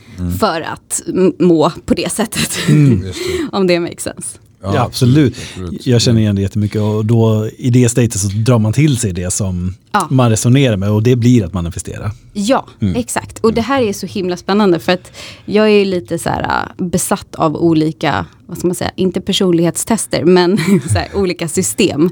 För 0.40 0.60
att 0.60 1.02
må 1.38 1.72
på 1.84 1.94
det 1.94 2.12
sättet. 2.12 2.58
Just 2.68 3.18
det. 3.18 3.48
Om 3.52 3.66
det 3.66 3.80
makes 3.80 4.02
sense. 4.02 4.38
Ja, 4.62 4.82
absolut. 4.84 5.36
Jag 5.84 6.00
känner 6.00 6.20
igen 6.20 6.36
det 6.36 6.42
jättemycket 6.42 6.80
och 6.80 7.04
då 7.04 7.48
i 7.58 7.70
det 7.70 7.88
statet 7.88 8.20
så 8.20 8.28
drar 8.28 8.58
man 8.58 8.72
till 8.72 8.96
sig 8.98 9.12
det 9.12 9.30
som 9.30 9.74
Ja. 9.92 10.06
man 10.10 10.30
resonerar 10.30 10.76
med 10.76 10.90
och 10.90 11.02
det 11.02 11.16
blir 11.16 11.44
att 11.44 11.52
manifestera. 11.54 12.10
Ja, 12.32 12.66
exakt. 12.96 13.38
Och 13.38 13.54
det 13.54 13.60
här 13.60 13.82
är 13.82 13.92
så 13.92 14.06
himla 14.06 14.36
spännande 14.36 14.78
för 14.78 14.92
att 14.92 15.12
jag 15.44 15.64
är 15.66 15.78
ju 15.78 15.84
lite 15.84 16.18
så 16.18 16.28
här 16.28 16.42
äh, 16.78 16.84
besatt 16.86 17.34
av 17.34 17.56
olika, 17.56 18.26
vad 18.46 18.58
ska 18.58 18.66
man 18.66 18.74
säga, 18.74 18.90
inte 18.96 19.20
personlighetstester 19.20 20.24
men 20.24 20.58
så 20.92 20.98
här, 20.98 21.08
olika 21.14 21.48
system. 21.48 22.10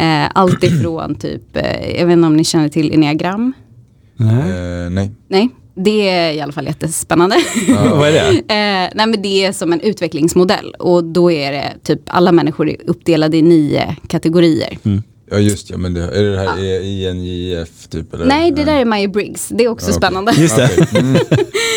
Eh, 0.00 0.30
allt 0.34 0.64
ifrån 0.64 1.14
typ, 1.14 1.56
eh, 1.56 1.98
jag 1.98 2.06
vet 2.06 2.12
inte 2.12 2.26
om 2.26 2.36
ni 2.36 2.44
känner 2.44 2.68
till 2.68 2.92
enneagram? 2.94 3.52
Nej. 4.16 4.84
Eh, 4.84 4.90
nej. 4.90 5.10
Nej, 5.28 5.48
det 5.78 6.08
är 6.08 6.32
i 6.32 6.40
alla 6.40 6.52
fall 6.52 6.66
jättespännande. 6.66 7.36
Vad 7.90 8.08
är 8.08 8.12
det? 8.12 8.28
Eh, 8.58 8.90
nej 8.94 9.06
men 9.06 9.22
det 9.22 9.44
är 9.44 9.52
som 9.52 9.72
en 9.72 9.80
utvecklingsmodell 9.80 10.74
och 10.78 11.04
då 11.04 11.30
är 11.30 11.52
det 11.52 11.72
typ 11.82 12.00
alla 12.06 12.32
människor 12.32 12.68
är 12.68 12.76
uppdelade 12.86 13.36
i 13.36 13.42
nio 13.42 13.96
kategorier. 14.08 14.78
Ja 15.30 15.38
just 15.38 15.70
ja, 15.70 15.76
men 15.76 15.94
det, 15.94 16.00
är 16.02 16.22
det 16.22 16.32
det 16.32 16.38
här 16.38 16.82
INJF 16.84 17.68
typ? 17.90 18.14
Eller? 18.14 18.26
Nej, 18.26 18.50
det 18.50 18.64
där 18.64 18.76
är 18.80 18.84
Myers-Briggs. 18.84 19.46
Det 19.56 19.64
är 19.64 19.68
också 19.68 19.86
Ja, 19.86 19.90
okej. 19.96 19.96
spännande. 20.08 20.32
Just 20.36 20.56
det. 20.56 20.70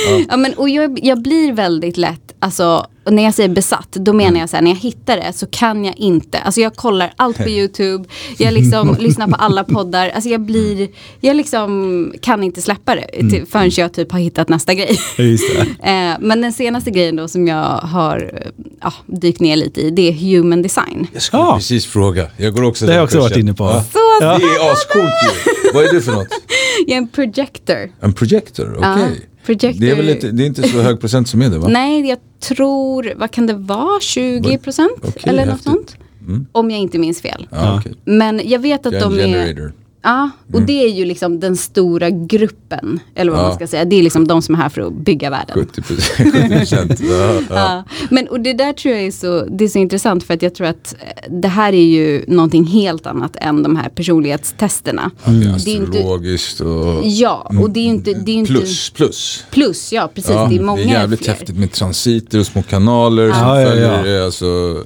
Mm. 0.10 0.26
Ja, 0.30 0.38
men, 0.38 0.54
och 0.54 0.70
jag, 0.70 1.00
jag 1.04 1.22
blir 1.22 1.54
väldigt 1.54 1.98
lätt, 1.98 2.34
alltså 2.40 2.86
och 3.04 3.14
när 3.14 3.24
jag 3.24 3.34
säger 3.34 3.50
besatt, 3.50 3.92
då 3.92 4.14
menar 4.14 4.40
jag 4.40 4.50
så 4.50 4.56
här, 4.56 4.64
när 4.64 4.72
jag 4.72 4.78
hittar 4.78 5.18
det 5.18 5.34
så 5.34 5.46
kan 5.48 5.86
jag 5.86 5.98
inte, 5.98 6.40
alltså 6.40 6.62
jag 6.62 6.76
kollar 6.76 7.14
allt 7.16 7.38
på 7.38 7.50
YouTube, 7.50 8.06
jag 8.38 8.54
liksom 8.54 8.96
lyssnar 9.00 9.28
på 9.28 9.36
alla 9.36 9.64
poddar, 9.64 10.10
alltså 10.10 10.30
jag 10.30 10.42
blir, 10.42 10.88
jag 11.20 11.36
liksom 11.36 12.14
kan 12.22 12.44
inte 12.44 12.62
släppa 12.62 12.96
det 12.96 13.30
till, 13.30 13.46
förrän 13.52 13.72
jag 13.78 13.94
typ 13.94 14.12
har 14.12 14.20
hittat 14.20 14.50
nästa 14.50 14.74
grej. 14.74 15.00
Just 15.18 15.44
det. 15.54 15.90
Eh, 15.90 16.18
men 16.20 16.42
den 16.42 16.54
senaste 16.54 16.92
grejen 16.92 17.16
då 17.16 17.28
som 17.28 17.48
jag 17.48 17.64
har 17.78 18.32
eh, 18.46 18.52
ja, 18.82 18.94
dykt 19.06 19.40
ner 19.40 19.56
lite 19.56 19.82
i, 19.82 19.90
det 19.92 20.08
är 20.10 20.14
human 20.14 20.62
design. 20.62 21.08
Jag 21.14 21.22
skulle 21.22 21.44
Ja. 21.44 21.56
precis 21.56 21.86
fråga. 21.86 22.28
Jag 22.38 22.54
går 22.54 22.64
också 22.64 22.86
Det 22.86 22.94
har 22.96 23.04
också 23.04 23.20
varit. 23.20 23.41
Inne 23.42 23.54
på. 23.54 23.64
Ja. 23.64 23.84
Så 23.94 24.00
Det 24.20 24.26
är 24.26 24.72
ascoolt 24.72 25.14
ju. 25.24 25.72
Vad 25.74 25.86
är 25.86 25.94
du 25.94 26.02
för 26.02 26.12
något? 26.12 26.28
jag 26.88 26.94
är 26.94 26.98
en 26.98 27.08
projector. 27.08 27.92
En 28.02 28.14
projector? 28.14 28.76
Okej. 28.78 28.90
Ja, 28.92 29.08
projector. 29.46 29.82
Det 29.82 29.92
är 29.92 29.96
väl 29.96 30.36
det 30.38 30.44
är 30.44 30.48
inte 30.48 30.68
så 30.70 30.82
hög 30.82 31.00
procent 31.00 31.28
som 31.30 31.42
är 31.42 31.50
det 31.50 31.58
va? 31.58 31.68
Nej, 31.68 32.10
jag 32.10 32.18
tror, 32.40 33.14
vad 33.16 33.32
kan 33.32 33.48
det 33.48 33.54
vara, 33.54 34.00
20 34.00 34.58
procent? 34.58 34.92
Okej, 35.04 35.14
eller 35.24 35.46
något 35.46 35.52
häftigt. 35.52 35.72
sånt. 35.72 35.96
Mm. 36.28 36.46
Om 36.52 36.72
jag 36.72 36.80
inte 36.80 36.98
minns 37.00 37.22
fel. 37.22 37.48
Ja, 37.52 37.78
okej. 37.80 37.94
Men 38.06 38.42
jag 38.46 38.60
vet 38.60 38.86
att 38.86 38.94
Jag 38.94 39.02
de 39.02 39.20
är... 39.20 39.72
Ja, 40.04 40.30
och 40.54 40.62
det 40.62 40.84
är 40.84 40.90
ju 40.90 41.06
liksom 41.06 41.40
den 41.40 41.58
stora 41.58 42.10
gruppen. 42.10 43.00
Eller 43.16 43.32
vad 43.32 43.40
Mm. 43.40 43.44
Ja. 43.44 43.48
man 43.50 43.56
ska 43.56 43.68
säga. 43.68 43.86
Det 43.86 43.96
är 43.96 44.04
liksom 44.04 44.28
de 44.28 44.42
som 44.42 44.56
är 44.56 44.60
här 44.60 44.70
för 44.70 44.82
att 44.82 44.94
bygga 44.94 45.30
världen. 45.30 45.56
70 45.56 45.82
procent. 45.82 47.00
ja, 47.02 47.42
ja. 47.50 47.84
Men 48.10 48.28
och 48.28 48.40
det 48.40 48.54
där 48.54 48.74
tror 48.74 48.96
jag 48.96 49.04
är 49.04 49.12
så, 49.12 49.46
det 49.46 49.64
är 49.64 49.68
så 49.68 49.80
intressant 49.80 50.24
för 50.24 50.34
att 50.34 50.42
jag 50.42 50.56
tror 50.56 50.68
att 50.68 50.96
eh, 51.00 51.32
det 51.32 51.48
här 51.48 51.74
är 51.74 51.84
ju 51.86 52.26
någonting 52.28 52.66
helt 52.66 53.06
annat 53.06 53.36
än 53.36 53.64
de 53.64 53.76
här 53.76 53.90
personlighetstesterna. 53.90 55.12
Är 55.24 55.32
Det 55.32 55.46
är 55.46 55.56
astrologiskt 55.56 56.62
och 56.62 57.02
Ja, 57.04 57.52
och 57.62 57.70
det 57.70 57.80
är 57.80 57.84
ju 57.84 57.90
inte... 57.90 58.14
Det 58.14 58.32
är 58.32 58.36
inte 58.36 58.52
plus, 58.54 58.90
plus. 58.90 59.44
Plus, 59.52 59.94
ja 59.94 60.10
precis. 60.16 60.32
Det 60.32 60.56
är 60.56 60.62
många 60.62 60.82
det 60.82 60.88
är 60.90 60.92
jävligt 60.92 61.20
fler. 61.24 61.34
häftigt 61.34 61.58
med 61.58 61.72
transiter 61.72 62.40
och 62.40 62.46
små 62.46 62.64
kanaler 62.64 63.32
som 63.32 63.40
Ja, 63.40 63.62
ja, 63.62 63.70
följer. 63.70 64.22
Alltså, 64.26 64.84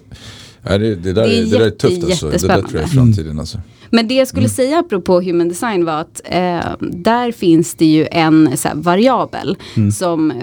det, 0.64 0.78
det, 0.96 1.14
där, 1.14 1.14
Det 1.28 1.38
är 1.38 1.46
det 1.46 1.58
där 1.58 1.66
är 1.66 1.70
tufft 1.70 2.04
alltså. 2.04 2.30
Det 2.30 2.48
där 2.48 2.62
tror 2.62 2.74
jag 2.74 2.84
är 2.84 2.88
framtiden 2.88 3.40
alltså. 3.40 3.58
Men 3.90 4.08
det 4.08 4.14
jag 4.14 4.28
skulle 4.28 4.46
Mm. 4.46 4.50
säga 4.56 4.80
apropå 4.80 5.22
human 5.22 5.50
design 5.50 5.86
var 5.86 5.94
att 6.02 6.22
eh, 6.26 6.60
där 6.80 7.32
finns 7.32 7.76
det 7.76 7.86
ju 7.86 8.08
en 8.12 8.58
så 8.58 8.68
här, 8.68 8.76
variabel 8.76 9.58
Mm. 9.78 9.92
som 9.92 10.34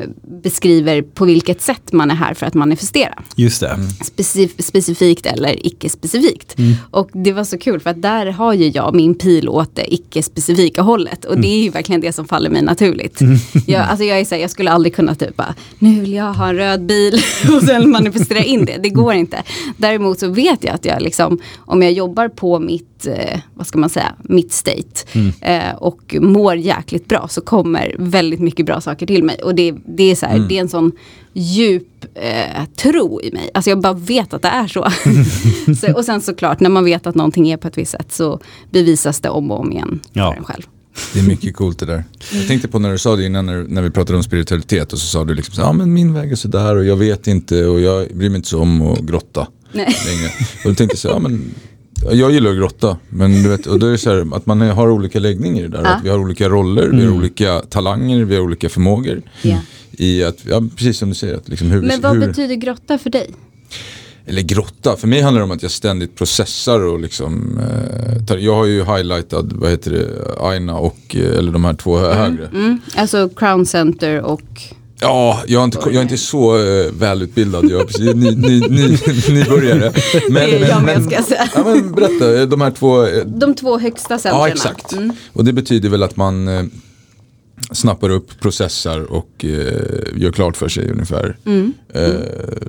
beskriver 0.43 1.03
på 1.03 1.25
vilket 1.25 1.63
sätt 1.63 1.93
man 1.93 2.11
är 2.11 2.15
här 2.15 2.35
för 2.35 2.47
att 2.47 2.55
manifestera. 2.55 3.15
Just 3.37 3.61
det. 3.61 3.69
Mm. 3.69 3.87
Specif- 3.87 4.63
specifikt 4.63 5.27
eller 5.27 5.67
icke-specifikt. 5.67 6.57
Och 6.91 7.11
det 7.13 7.33
var 7.33 7.45
så 7.45 7.59
kul 7.59 7.81
för 7.81 7.91
att 7.91 8.03
där 8.03 8.27
har 8.27 8.53
ju 8.55 8.69
jag 8.69 8.95
min 8.95 9.15
pil 9.15 9.49
åt 9.49 9.77
det 9.77 9.95
icke-specifika 9.95 10.83
hållet. 10.83 11.25
Och 11.25 11.41
det 11.41 11.49
är 11.49 11.63
ju 11.63 11.71
verkligen 11.71 12.01
det 12.01 12.13
som 12.13 12.25
faller 12.29 12.51
mig 12.51 12.63
naturligt. 12.63 13.19
Jag, 13.67 13.81
alltså 13.83 14.05
jag, 14.05 14.21
är 14.21 14.25
så 14.25 14.35
här, 14.35 14.43
jag 14.43 14.51
skulle 14.51 14.71
aldrig 14.71 14.95
kunna 14.95 15.15
typ 15.15 15.37
bara, 15.37 15.55
nu 15.79 16.01
vill 16.01 16.13
jag 16.13 16.33
ha 16.33 16.49
en 16.49 16.57
röd 16.57 16.87
bil 16.87 17.15
och 17.57 17.63
sen 17.63 17.91
manifestera 17.91 18.39
in 18.43 18.65
det. 18.65 18.77
Det 18.83 18.89
går 18.89 19.15
inte. 19.15 19.43
Däremot 19.77 20.19
så 20.19 20.29
vet 20.29 20.65
jag 20.65 20.75
att 20.75 20.85
jag 20.85 21.03
liksom, 21.03 21.39
om 21.59 21.83
jag 21.83 21.93
jobbar 21.93 22.29
på 22.29 22.59
mitt 22.59 22.89
mitt, 23.03 23.19
eh, 23.19 23.41
vad 23.55 23.67
ska 23.67 23.79
man 23.79 23.91
säga, 23.91 24.15
mitt 24.23 24.53
state. 24.53 25.21
Eh, 25.41 25.75
och 25.75 26.17
mår 26.21 26.57
jäkligt 26.57 27.09
bra 27.09 27.29
så 27.29 27.41
kommer 27.41 27.97
väldigt 27.99 28.41
mycket 28.41 28.67
bra 28.67 28.81
saker 28.81 29.07
till 29.07 29.25
mig. 29.25 29.43
Och 29.43 29.55
det, 29.55 29.75
det, 29.87 30.11
är, 30.11 30.15
så 30.15 30.27
här, 30.27 30.39
det 30.39 30.57
är 30.57 30.61
en 30.61 30.69
sån 30.69 30.93
djup 31.33 32.05
eh, 32.15 32.65
tro 32.77 33.21
i 33.23 33.33
mig. 33.33 33.51
Alltså 33.55 33.71
jag 33.71 33.81
bara 33.81 33.93
vet 33.93 34.35
att 34.35 34.43
det 34.43 34.49
är 34.49 34.67
så. 34.67 34.87
så. 35.87 35.93
Och 35.93 36.05
sen 36.05 36.21
såklart 36.21 36.61
när 36.61 36.71
man 36.71 36.85
vet 36.85 37.07
att 37.07 37.15
någonting 37.15 37.51
är 37.51 37.57
på 37.57 37.69
ett 37.69 37.79
visst 37.79 37.93
sätt 37.93 38.13
så 38.13 38.41
bevisas 38.71 39.21
det 39.21 39.29
om 39.29 39.51
och 39.51 39.61
om 39.61 39.73
igen 39.73 40.01
Ja. 40.13 40.33
för 40.33 40.39
en 40.39 40.45
själv. 40.45 40.63
Det 41.13 41.21
är 41.21 41.25
mycket 41.25 41.57
coolt 41.57 41.79
det 41.79 41.87
där. 41.87 42.05
Jag 42.33 42.49
tänkte 42.49 42.69
på 42.69 42.79
när 42.79 42.93
du 42.93 42.99
sa 42.99 43.17
det 43.17 43.27
innan 43.27 43.47
när, 43.47 43.63
när 43.63 43.83
vi 43.83 43.91
pratade 43.91 44.17
om 44.17 44.25
spiritualitet 44.25 44.93
och 44.93 44.99
så 44.99 45.07
sa 45.07 45.25
du 45.25 45.35
liksom 45.35 45.55
så, 45.55 45.61
ja 45.61 45.73
men 45.73 45.93
min 45.93 46.15
väg 46.15 46.33
är 46.33 46.37
sådär 46.37 46.77
och 46.77 46.85
jag 46.85 46.97
vet 46.97 47.27
inte 47.27 47.67
och 47.67 47.81
jag 47.81 48.09
bryr 48.17 48.29
mig 48.29 48.37
inte 48.37 48.49
så 48.49 48.61
om 48.61 48.83
att 48.83 49.01
grotta 49.01 49.47
Nej. 49.73 49.97
längre. 50.07 50.31
Och 50.65 50.71
då 50.71 50.75
tänkte 50.75 50.95
jag 50.95 50.99
så, 50.99 51.09
ja 51.09 51.19
men 51.19 51.55
jag 52.11 52.31
gillar 52.33 52.51
att 52.51 52.57
grotta, 52.57 52.97
men 53.09 53.43
du 53.43 53.49
vet, 53.49 53.67
och 53.67 53.79
då 53.79 53.87
är 53.87 53.91
det 53.91 53.99
så 53.99 54.11
här, 54.11 54.37
att 54.37 54.47
man 54.47 54.61
har 54.61 54.91
olika 54.91 55.19
läggningar 55.19 55.69
där. 55.69 55.83
Att 55.83 56.05
vi 56.05 56.09
har 56.09 56.19
olika 56.19 56.49
roller, 56.49 56.89
vi 56.89 57.05
har 57.05 57.13
olika 57.13 57.61
talanger, 57.61 58.25
vi 58.25 58.35
har 58.35 58.43
olika 58.43 58.69
förmågor. 58.69 59.23
Ja. 59.43 59.59
I 59.91 60.25
att, 60.25 60.39
ja, 60.45 60.63
precis 60.77 60.99
som 60.99 61.09
du 61.09 61.15
säger, 61.15 61.37
att 61.37 61.49
liksom 61.49 61.71
hur, 61.71 61.83
Men 61.83 62.01
vad 62.01 62.13
hur, 62.13 62.27
betyder 62.27 62.55
grotta 62.55 62.99
för 62.99 63.11
dig? 63.11 63.31
eller 64.27 64.43
grotta, 64.43 64.97
för 64.97 65.09
mig 65.09 65.21
handlar 65.21 65.41
det 65.41 65.45
om 65.45 65.51
att 65.51 65.63
jag 65.63 65.71
ständigt 65.71 66.17
processar 66.17 66.81
och 66.85 67.01
liksom 67.01 67.59
eh, 67.59 68.25
tar, 68.25 68.37
Jag 68.37 68.55
har 68.55 68.67
ju 68.67 68.85
highlightat, 68.85 69.45
vad 69.53 69.71
heter 69.71 69.91
det, 69.91 70.09
Aina 70.41 70.79
och, 70.79 71.17
eh, 71.17 71.39
eller 71.39 71.53
de 71.53 71.65
här 71.65 71.75
två 71.75 71.99
högre. 71.99 72.47
Mm. 72.47 72.81
Alltså 72.97 73.29
Crown 73.29 73.67
Center 73.67 74.21
och 74.21 74.63
Ja, 75.03 75.43
jag 75.47 75.61
är 75.61 75.65
inte, 75.65 75.79
jag 75.85 75.95
är 75.95 76.03
inte 76.03 76.17
så 76.17 76.57
eh, 76.57 76.93
välutbildad, 76.93 77.71
jag 77.71 77.81
är 77.81 77.85
precis 77.85 78.15
ny, 78.15 78.31
ny, 78.31 78.61
ny, 78.61 78.99
nybörjare. 79.29 79.93
Men, 80.29 80.35
Det 80.51 80.57
är 80.57 80.69
jag 80.69 80.83
med, 80.83 81.03
ska 81.05 81.15
jag 81.15 81.25
säga. 81.25 81.49
Ja, 81.55 81.65
men 81.65 81.93
berätta, 81.93 82.41
eh, 82.41 82.49
de 82.49 82.61
här 82.61 82.71
två, 82.71 83.07
eh, 83.07 83.27
de 83.27 83.55
två 83.55 83.79
högsta 83.79 84.19
centren. 84.19 84.41
ja 84.41 84.49
exakt. 84.49 84.93
Och 85.33 85.45
det 85.45 85.53
betyder 85.53 85.89
väl 85.89 86.03
att 86.03 86.17
man 86.17 86.49
snappar 87.71 88.11
upp, 88.11 88.41
processar 88.41 89.13
och 89.13 89.45
eh, 89.45 90.17
gör 90.17 90.33
klart 90.33 90.57
för 90.57 90.69
sig 90.69 90.91
ungefär. 90.91 91.37
Mm. 91.45 91.73
Eh, 91.95 92.11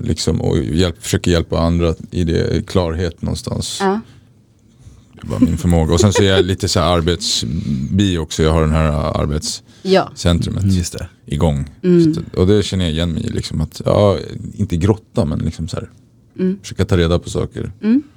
liksom, 0.01 0.41
och 0.41 0.57
hjälp, 0.57 1.03
försöker 1.03 1.31
hjälpa 1.31 1.59
andra 1.59 1.95
i 2.11 2.23
det, 2.23 2.67
klarhet 2.67 3.21
någonstans. 3.21 3.77
Ja. 3.81 3.99
Var 5.23 5.39
min 5.39 5.57
förmåga. 5.57 5.93
Och 5.93 5.99
sen 5.99 6.13
så 6.13 6.23
är 6.23 6.27
jag 6.27 6.45
lite 6.45 6.67
så 6.67 6.79
här 6.79 6.97
arbetsbi 6.97 8.17
också, 8.17 8.43
jag 8.43 8.51
har 8.53 8.61
den 8.61 8.71
här 8.71 8.91
arbetscentrumet 9.21 10.63
Ja. 10.63 10.69
Just 10.71 10.93
det. 10.93 11.07
igång. 11.25 11.69
Mm. 11.83 12.13
Så, 12.13 12.21
och 12.37 12.47
det 12.47 12.63
känner 12.63 12.85
jag 12.85 12.93
igen 12.93 13.11
mig 13.13 13.25
i. 13.25 13.29
Liksom 13.29 13.61
att, 13.61 13.81
ja, 13.85 14.17
inte 14.53 14.77
grotta 14.77 15.25
men 15.25 15.39
liksom 15.39 15.67
så 15.67 15.75
här, 15.75 15.89
Mm. 16.39 16.57
försöka 16.61 16.85
ta 16.85 16.97
reda 16.97 17.19
på 17.19 17.29
saker. 17.29 17.71
Inte. 17.83 18.07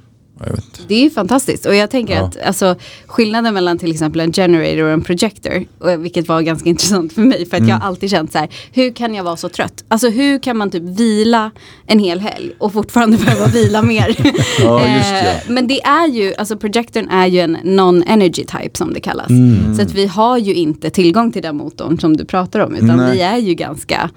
Det 0.88 0.94
är 0.94 1.01
ju 1.03 1.11
fantastiskt 1.11 1.66
och 1.66 1.75
jag 1.75 1.90
tänker 1.90 2.14
Ja. 2.14 2.22
att 2.25 2.42
alltså, 2.46 2.77
skillnaden 3.07 3.55
mellan 3.55 3.79
till 3.79 3.90
exempel 3.90 4.20
en 4.20 4.33
generator 4.33 4.83
och 4.83 4.90
en 4.90 5.03
projector, 5.03 5.64
och, 5.79 6.05
vilket 6.05 6.29
var 6.29 6.40
ganska 6.42 6.68
intressant 6.68 7.12
för 7.12 7.22
mig 7.22 7.46
för 7.46 7.57
att 7.57 7.61
Mm. 7.61 7.68
jag 7.68 7.77
har 7.77 7.87
alltid 7.88 8.11
känt 8.11 8.33
så 8.33 8.38
här, 8.38 8.49
hur 8.72 8.92
kan 8.92 9.14
jag 9.14 9.25
vara 9.25 9.37
så 9.37 9.49
trött? 9.49 9.85
Alltså 9.88 10.09
hur 10.09 10.38
kan 10.38 10.57
man 10.57 10.70
typ 10.70 10.83
vila 10.83 11.51
en 11.87 11.99
hel 11.99 12.20
helg 12.20 12.51
och 12.59 12.72
fortfarande 12.72 13.16
behöva 13.25 13.46
vila 13.46 13.83
mer? 13.83 14.16
Ja, 14.61 14.96
just 14.96 15.11
det. 15.11 15.20
Eh, 15.31 15.37
Men 15.49 15.66
det 15.66 15.83
är 15.83 16.09
ju, 16.09 16.35
alltså 16.35 16.57
projectorn 16.57 17.09
är 17.09 17.27
ju 17.27 17.40
en 17.40 17.57
non-energy 17.57 18.44
type 18.61 18.79
som 18.79 18.94
det 18.94 19.01
kallas. 19.01 19.31
Mm. 19.31 19.75
Så 19.75 19.83
att 19.83 19.92
vi 19.94 20.07
har 20.07 20.38
ju 20.38 20.55
inte 20.55 20.90
tillgång 20.90 21.33
till 21.33 21.42
den 21.42 21.57
motorn 21.57 21.99
som 22.01 22.16
du 22.16 22.25
pratar 22.25 22.61
om 22.61 22.75
utan 22.75 22.96
Nej. 22.96 23.12
vi 23.16 23.20
är 23.22 23.38
ju 23.38 23.55
ganska 23.55 24.11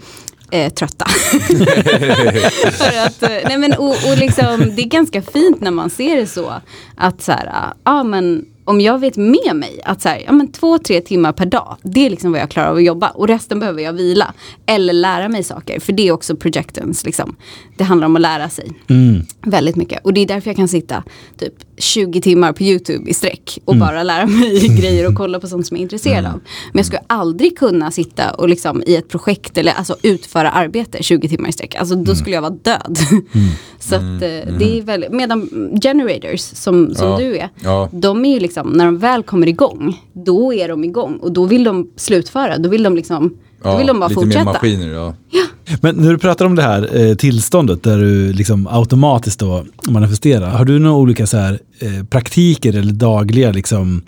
eh, 0.51 0.73
trötta. 0.73 1.05
För 2.71 3.05
att, 3.05 3.23
eh, 3.23 3.29
nej 3.29 3.57
men, 3.57 3.73
och, 3.73 3.89
och 3.89 4.17
liksom, 4.17 4.71
det 4.75 4.81
är 4.81 4.87
ganska 4.87 5.21
fint 5.21 5.61
när 5.61 5.71
man 5.71 5.89
ser 5.89 6.15
det 6.15 6.27
så. 6.27 6.53
Att 6.97 7.21
så 7.21 7.31
här, 7.31 7.49
ah, 7.53 7.73
ja 7.83 8.03
men 8.03 8.45
om 8.69 8.81
jag 8.81 8.99
vet 8.99 9.17
med 9.17 9.55
mig 9.55 9.79
att 9.85 10.01
så 10.01 10.09
här, 10.09 10.21
ja, 10.25 10.31
men 10.31 10.51
två, 10.51 10.77
tre 10.77 11.01
timmar 11.01 11.31
per 11.31 11.45
dag, 11.45 11.77
det 11.83 12.05
är 12.05 12.09
liksom 12.09 12.31
vad 12.31 12.41
jag 12.41 12.49
klarar 12.49 12.69
av 12.69 12.75
att 12.75 12.83
jobba. 12.83 13.09
Och 13.09 13.27
resten 13.27 13.59
behöver 13.59 13.81
jag 13.81 13.93
vila. 13.93 14.33
Eller 14.65 14.93
lära 14.93 15.29
mig 15.29 15.43
saker, 15.43 15.79
för 15.79 15.93
det 15.93 16.07
är 16.07 16.11
också 16.11 16.35
projectance. 16.35 17.05
Liksom. 17.05 17.35
Det 17.77 17.83
handlar 17.83 18.05
om 18.05 18.15
att 18.15 18.21
lära 18.21 18.49
sig. 18.49 18.71
Väldigt 19.45 19.75
mycket. 19.75 20.05
Och 20.05 20.13
det 20.13 20.21
är 20.21 20.25
därför 20.27 20.49
jag 20.49 20.57
kan 20.57 20.67
sitta 20.67 21.03
typ 21.37 21.53
20 21.77 22.21
timmar 22.21 22.53
på 22.53 22.63
YouTube 22.63 23.09
i 23.09 23.13
sträck 23.13 23.59
och 23.65 23.75
bara 23.75 24.03
lära 24.03 24.25
mig 24.25 24.67
grejer 24.79 25.07
och 25.07 25.15
kolla 25.15 25.39
på 25.39 25.47
sånt 25.47 25.67
som 25.67 25.77
jag 25.77 25.79
är 25.79 25.83
intresserad 25.83 26.25
av. 26.25 26.31
Men 26.71 26.79
jag 26.79 26.85
skulle 26.85 27.01
aldrig 27.07 27.57
kunna 27.57 27.91
sitta 27.91 28.31
och 28.31 28.49
liksom 28.49 28.83
i 28.85 28.95
ett 28.95 29.09
projekt 29.09 29.57
eller 29.57 29.71
alltså 29.73 29.95
utföra 30.01 30.51
arbete 30.51 31.03
20 31.03 31.29
timmar 31.29 31.49
i 31.49 31.51
sträck. 31.51 31.75
Alltså 31.75 31.95
då 31.95 32.15
skulle 32.15 32.35
jag 32.35 32.41
vara 32.41 32.57
död. 32.61 32.97
Så 33.79 33.95
att 33.95 34.01
eh, 34.01 34.53
det 34.59 34.77
är 34.77 34.81
väldigt, 34.81 35.11
medan 35.11 35.49
generators 35.83 36.39
som, 36.41 36.95
som 36.95 37.07
Ja. 37.07 37.17
du 37.17 37.37
är, 37.37 37.49
Ja. 37.63 37.89
de 37.91 38.25
är 38.25 38.33
ju 38.33 38.39
liksom, 38.39 38.58
när 38.63 38.85
de 38.85 38.97
väl 38.97 39.23
kommer 39.23 39.47
igång, 39.47 40.01
då 40.13 40.53
är 40.53 40.67
de 40.67 40.83
igång 40.83 41.17
och 41.17 41.31
då 41.31 41.45
vill 41.45 41.63
de 41.63 41.89
slutföra, 41.95 42.57
då 42.57 42.69
vill 42.69 42.83
de 42.83 42.95
liksom, 42.95 43.37
då 43.63 43.77
vill 43.77 43.87
de 43.87 43.99
bara 43.99 44.07
lite 44.07 44.21
fortsätta. 44.21 44.45
mer 44.45 44.53
maskiner. 44.53 44.87
Ja. 44.87 45.13
Men 45.81 45.95
när 45.95 46.11
du 46.11 46.17
pratar 46.17 46.45
om 46.45 46.55
det 46.55 46.61
här 46.61 47.09
eh, 47.09 47.15
tillståndet 47.15 47.83
där 47.83 47.97
du 47.97 48.33
liksom 48.33 48.67
automatiskt 48.67 49.39
då 49.39 49.65
manifesterar. 49.89 50.49
Har 50.49 50.65
du 50.65 50.79
några 50.79 50.95
olika 50.95 51.27
så 51.27 51.37
här, 51.37 51.59
eh, 51.79 52.03
praktiker 52.05 52.75
eller 52.75 52.93
dagliga 52.93 53.51
liksom, 53.51 54.01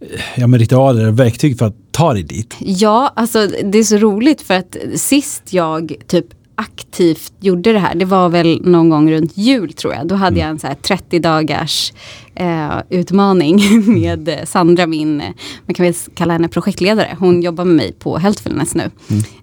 eh, 0.00 0.20
ja, 0.36 0.46
men 0.46 0.60
ritualer 0.60 1.00
eller 1.00 1.12
verktyg 1.12 1.58
för 1.58 1.66
att 1.66 1.76
ta 1.90 2.12
dig 2.12 2.22
dit? 2.22 2.54
Ja, 2.58 3.12
alltså 3.16 3.48
det 3.64 3.78
är 3.78 3.84
så 3.84 3.96
roligt 3.96 4.42
för 4.42 4.54
att 4.54 4.76
sist 4.94 5.42
jag 5.52 5.94
typ 6.06 6.26
aktivt 6.58 7.32
gjorde 7.40 7.72
det 7.72 7.78
här, 7.78 7.94
det 7.94 8.04
var 8.04 8.28
väl 8.28 8.60
någon 8.64 8.88
gång 8.90 9.12
runt 9.12 9.36
jul 9.36 9.72
tror 9.72 9.94
jag. 9.94 10.06
Då 10.06 10.14
hade 10.14 10.40
jag 10.40 10.48
en 10.48 10.58
så 10.58 10.66
här 10.66 10.74
30 10.74 11.18
dagars 11.18 11.92
eh, 12.34 12.78
utmaning 12.90 13.60
med 13.86 14.40
Sandra, 14.44 14.86
min, 14.86 15.16
man 15.66 15.74
kan 15.74 15.86
väl 15.86 15.94
kalla 16.14 16.32
henne 16.32 16.48
projektledare. 16.48 17.16
Hon 17.18 17.42
jobbar 17.42 17.64
med 17.64 17.76
mig 17.76 17.92
på 17.92 18.18
Healthfulness 18.18 18.74
nu. 18.74 18.90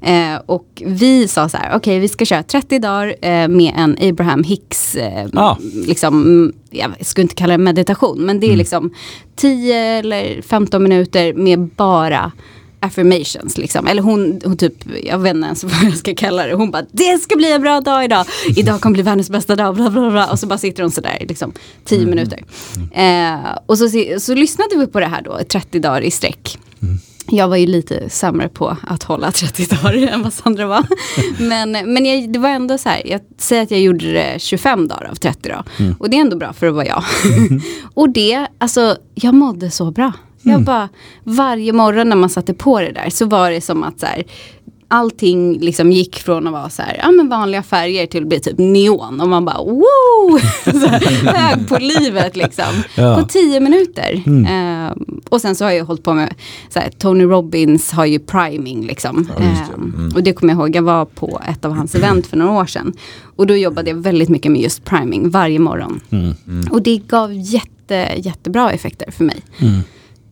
Eh, 0.01 0.41
och 0.45 0.83
vi 0.85 1.27
sa 1.27 1.49
så 1.49 1.57
här, 1.57 1.75
okej 1.75 1.99
vi 1.99 2.07
ska 2.07 2.25
köra 2.25 2.43
30 2.43 2.79
dagar 2.79 3.15
eh, 3.21 3.47
med 3.47 3.73
en 3.77 3.97
Abraham 4.09 4.43
Hicks, 4.43 4.95
eh, 4.95 5.27
Ah. 5.33 5.57
liksom, 5.87 6.21
mm, 6.21 6.53
jag 6.69 7.05
skulle 7.05 7.21
inte 7.23 7.35
kalla 7.35 7.57
det 7.57 7.63
meditation, 7.63 8.17
men 8.25 8.39
det 8.39 8.51
är 8.53 8.55
liksom 8.55 8.93
10 9.35 9.75
eller 9.75 10.41
15 10.41 10.83
minuter 10.83 11.33
med 11.33 11.59
bara 11.59 12.31
affirmations 12.83 13.57
liksom. 13.57 13.87
Eller 13.87 14.01
hon, 14.01 14.41
hon 14.43 14.57
typ, 14.57 14.73
jag 15.03 15.19
vet 15.19 15.35
inte 15.35 15.45
ens 15.45 15.63
vad 15.63 15.83
jag 15.83 15.97
ska 15.97 16.15
kalla 16.15 16.47
det. 16.47 16.53
Hon 16.53 16.71
bara, 16.71 16.85
det 16.91 17.17
ska 17.17 17.35
bli 17.35 17.51
en 17.51 17.61
bra 17.61 17.81
dag 17.81 18.05
idag. 18.05 18.25
Idag 18.55 18.81
kommer 18.81 18.93
bli 18.93 19.03
världens 19.03 19.29
bästa 19.29 19.55
dag. 19.55 19.75
Bla, 19.75 19.89
bla, 19.89 20.11
bla. 20.11 20.31
Och 20.31 20.39
så 20.39 20.47
bara 20.47 20.57
sitter 20.57 20.83
hon 20.83 20.91
sådär 20.91 21.25
liksom 21.29 21.53
10 21.85 22.05
minuter. 22.05 22.43
Eh, 22.93 23.57
och 23.65 23.77
så, 23.77 23.89
så 24.19 24.33
lyssnade 24.33 24.77
vi 24.77 24.87
på 24.87 24.99
det 24.99 25.05
här 25.05 25.21
då, 25.21 25.39
i 25.41 25.43
30 25.43 25.79
dagar 25.79 26.01
i 26.01 26.11
sträck. 26.11 26.57
Jag 27.27 27.47
var 27.47 27.57
ju 27.57 27.65
lite 27.65 28.09
sämre 28.09 28.49
på 28.49 28.77
att 28.87 29.03
hålla 29.03 29.31
30 29.31 29.75
dagar 29.75 30.07
än 30.13 30.23
vad 30.23 30.33
Sandra 30.33 30.65
var. 30.65 30.85
Men, 31.39 31.71
men 31.71 32.05
jag, 32.05 32.33
det 32.33 32.39
var 32.39 32.49
ändå 32.49 32.77
så 32.77 32.89
här, 32.89 33.01
jag 33.05 33.21
säger 33.37 33.63
att 33.63 33.71
jag 33.71 33.79
gjorde 33.79 34.13
det 34.13 34.41
25 34.41 34.87
dagar 34.87 35.09
av 35.11 35.15
30 35.15 35.49
då. 35.49 35.63
Och 35.99 36.09
det 36.09 36.17
är 36.17 36.21
ändå 36.21 36.37
bra 36.37 36.53
för 36.53 36.67
att 36.67 36.73
vara 36.73 36.85
jag. 36.85 37.03
och 37.93 38.09
det, 38.09 38.47
alltså 38.57 38.97
jag 39.15 39.33
mådde 39.33 39.71
så 39.71 39.91
bra. 39.91 40.11
Jag 40.43 40.61
bara, 40.61 40.89
varje 41.23 41.73
morgon 41.73 42.09
när 42.09 42.15
man 42.15 42.29
satte 42.29 42.53
på 42.53 42.79
det 42.79 42.91
där 42.91 43.09
så 43.09 43.25
var 43.25 43.51
det 43.51 43.61
som 43.61 43.83
att 43.83 43.99
så 43.99 44.05
här, 44.05 44.23
allting 44.87 45.59
liksom 45.59 45.91
gick 45.91 46.19
från 46.19 46.47
att 46.47 46.53
vara 46.53 46.69
så 46.69 46.81
här, 46.81 46.99
ja 47.03 47.11
men 47.11 47.29
vanliga 47.29 47.63
färger 47.63 48.05
till 48.05 48.21
att 48.21 48.29
bli 48.29 48.39
typ 48.39 48.57
neon. 48.57 49.21
Och 49.21 49.29
man 49.29 49.45
bara, 49.45 49.57
här, 50.65 51.33
hög 51.33 51.67
på 51.67 51.77
livet 51.77 52.35
liksom. 52.35 52.83
Ja. 52.95 53.17
På 53.17 53.27
tio 53.27 53.59
minuter. 53.59 54.23
Eh, 54.45 54.91
och 55.29 55.41
sen 55.41 55.55
så 55.55 55.65
har 55.65 55.71
jag 55.71 55.85
hållit 55.85 56.03
på 56.03 56.13
med, 56.13 56.33
så 56.69 56.79
här, 56.79 56.89
Tony 56.89 57.23
Robbins 57.23 57.91
har 57.91 58.05
ju 58.05 58.19
priming 58.19 58.85
liksom. 58.85 59.29
Ja, 59.29 59.43
det. 59.43 59.45
Eh, 59.45 60.15
och 60.15 60.23
det 60.23 60.33
kommer 60.33 60.53
jag 60.53 60.59
ihåg, 60.59 60.75
jag 60.75 60.81
var 60.83 61.05
på 61.05 61.41
ett 61.49 61.65
av 61.65 61.71
hans 61.71 61.95
event 61.95 62.27
för 62.27 62.37
några 62.37 62.51
år 62.51 62.65
sedan. 62.65 62.93
Och 63.35 63.47
då 63.47 63.55
jobbade 63.55 63.89
jag 63.89 63.97
väldigt 63.97 64.29
mycket 64.29 64.51
med 64.51 64.61
just 64.61 64.83
priming 64.85 65.29
varje 65.29 65.59
morgon. 65.59 65.99
Och 66.71 66.81
det 66.81 66.97
gav 66.97 67.33
jätte, 67.33 68.09
jättebra 68.17 68.71
effekter 68.71 69.11
för 69.11 69.23
mig. 69.23 69.41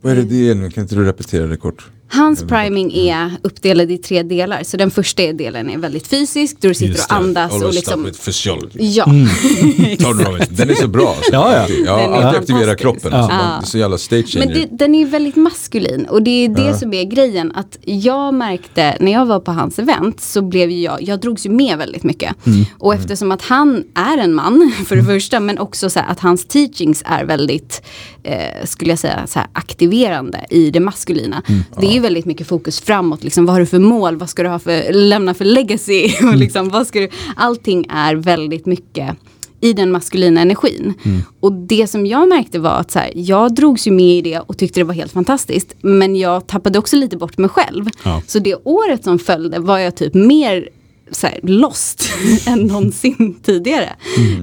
Vad 0.02 0.12
är 0.12 0.16
det 0.16 0.24
det 0.24 0.50
är 0.50 0.56
nu? 0.56 0.70
Kan 0.70 0.84
inte 0.84 0.96
du 0.96 1.06
repetera 1.06 1.48
det 1.48 1.58
kort? 1.58 1.90
Hans 2.14 2.44
priming 2.44 2.94
är 2.94 3.32
uppdelad 3.42 3.92
i 3.92 3.98
tre 3.98 4.24
delar. 4.24 4.64
Så 4.64 4.78
den 4.78 4.92
första 4.92 5.34
delen 5.34 5.70
är 5.70 5.78
väldigt 5.78 6.08
fysisk. 6.08 6.58
Då 6.60 6.68
du 6.68 6.74
sitter 6.74 7.04
och 7.10 7.14
andas 7.14 7.54
och 7.54 7.74
liksom... 7.74 7.82
start 7.82 8.08
with 8.08 8.26
physiology. 8.26 8.80
Ja, 8.80 9.06
Robbins. 10.00 10.50
Den 10.50 10.70
är 10.70 10.74
så 10.74 10.88
bra. 10.88 11.08
Alltså. 11.08 11.32
Ja, 11.32 11.68
ja. 11.86 12.00
Är 12.00 12.24
alltid 12.24 12.56
fantastisk. 12.56 12.80
kroppen. 12.80 13.14
Alltså. 13.14 13.38
Ja. 13.38 13.60
Är 13.62 13.66
så 13.66 13.78
jävla 13.78 13.98
stage 13.98 14.36
men 14.40 14.48
det, 14.48 14.68
den 14.72 14.96
är 14.96 15.06
väldigt 15.06 15.36
maskulin. 15.36 16.06
Och 16.06 16.24
det 16.24 16.46
är 16.46 16.50
det 16.50 16.74
som 16.74 16.94
är 16.94 17.04
grejen. 17.04 17.52
Att 17.56 17.78
jag 17.82 18.34
märkte 18.34 18.98
när 19.00 19.12
jag 19.12 19.26
var 19.26 19.40
på 19.40 19.52
hans 19.52 19.80
event 19.80 20.22
så 20.22 20.42
blev 20.42 20.72
ju 20.72 20.82
jag, 20.82 21.02
jag 21.02 21.20
drogs 21.20 21.46
ju 21.46 21.50
med 21.50 21.78
väldigt 21.78 22.04
mycket. 22.04 22.36
Och 22.80 22.94
eftersom 22.94 23.32
att 23.32 23.42
han 23.42 23.84
är 23.96 24.18
en 24.18 24.34
man 24.34 24.74
för 24.88 24.96
det 24.96 25.04
första. 25.04 25.40
Men 25.40 25.60
också 25.60 25.90
så 25.90 26.00
att 26.00 26.20
hans 26.20 26.46
teachings 26.46 27.04
är 27.06 27.26
väldigt, 27.26 27.82
eh, 28.24 28.66
skulle 28.66 28.92
jag 28.92 29.00
säga, 29.00 29.28
så 29.28 29.40
aktiverande 29.54 30.46
i 30.50 30.72
det 30.72 30.80
maskulina. 30.80 31.44
Det 31.80 31.98
är 31.98 32.01
ju 32.02 32.04
väldigt 32.04 32.26
mycket 32.26 32.48
fokus 32.48 32.82
framåt. 32.82 33.24
Liksom, 33.24 33.46
vad 33.46 33.56
har 33.56 33.60
du 33.60 33.66
för 33.66 33.80
mål? 33.80 34.16
Vad 34.18 34.30
ska 34.30 34.44
du 34.44 34.50
ha 34.50 34.60
för, 34.60 34.94
lämna 34.94 35.34
för 35.34 35.46
legacy? 35.46 36.12
Och 36.32 36.36
liksom, 36.36 36.70
vad 36.70 36.88
ska 36.88 37.00
du, 37.00 37.10
allting 37.36 37.86
är 37.90 38.16
väldigt 38.16 38.66
mycket 38.66 39.18
i 39.62 39.74
den 39.74 39.92
maskulina 39.92 40.42
energin. 40.42 40.94
Och 41.40 41.54
det 41.54 41.88
som 41.88 42.06
jag 42.06 42.30
märkte 42.30 42.60
var 42.60 42.72
att 42.72 42.92
så 42.92 43.00
här, 43.00 43.12
jag 43.16 43.56
drogs 43.56 43.88
ju 43.88 43.92
med 43.92 44.18
i 44.18 44.22
det 44.22 44.40
och 44.40 44.58
tyckte 44.58 44.80
det 44.80 44.84
var 44.84 44.94
helt 44.94 45.12
fantastiskt. 45.12 45.76
Men 45.82 46.16
jag 46.16 46.48
tappade 46.48 46.80
också 46.80 46.96
lite 46.96 47.18
bort 47.18 47.38
mig 47.38 47.50
själv. 47.50 47.86
Ja. 48.04 48.22
Så 48.28 48.40
det 48.40 48.56
året 48.64 49.04
som 49.04 49.20
följde 49.20 49.60
var 49.60 49.78
jag 49.78 49.96
typ 49.96 50.14
mer 50.14 50.70
så 51.12 51.28
här, 51.28 51.40
lost 51.44 52.12
än 52.48 52.60
någonsin 52.60 53.40
tidigare. 53.44 53.90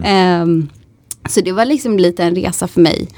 Ehm, 0.05 0.68
så 1.29 1.40
det 1.40 1.53
var 1.53 1.64
liksom 1.64 1.99
lite 1.99 2.25
en 2.25 2.35
resa 2.35 2.68
för 2.68 2.81
mig 2.81 3.09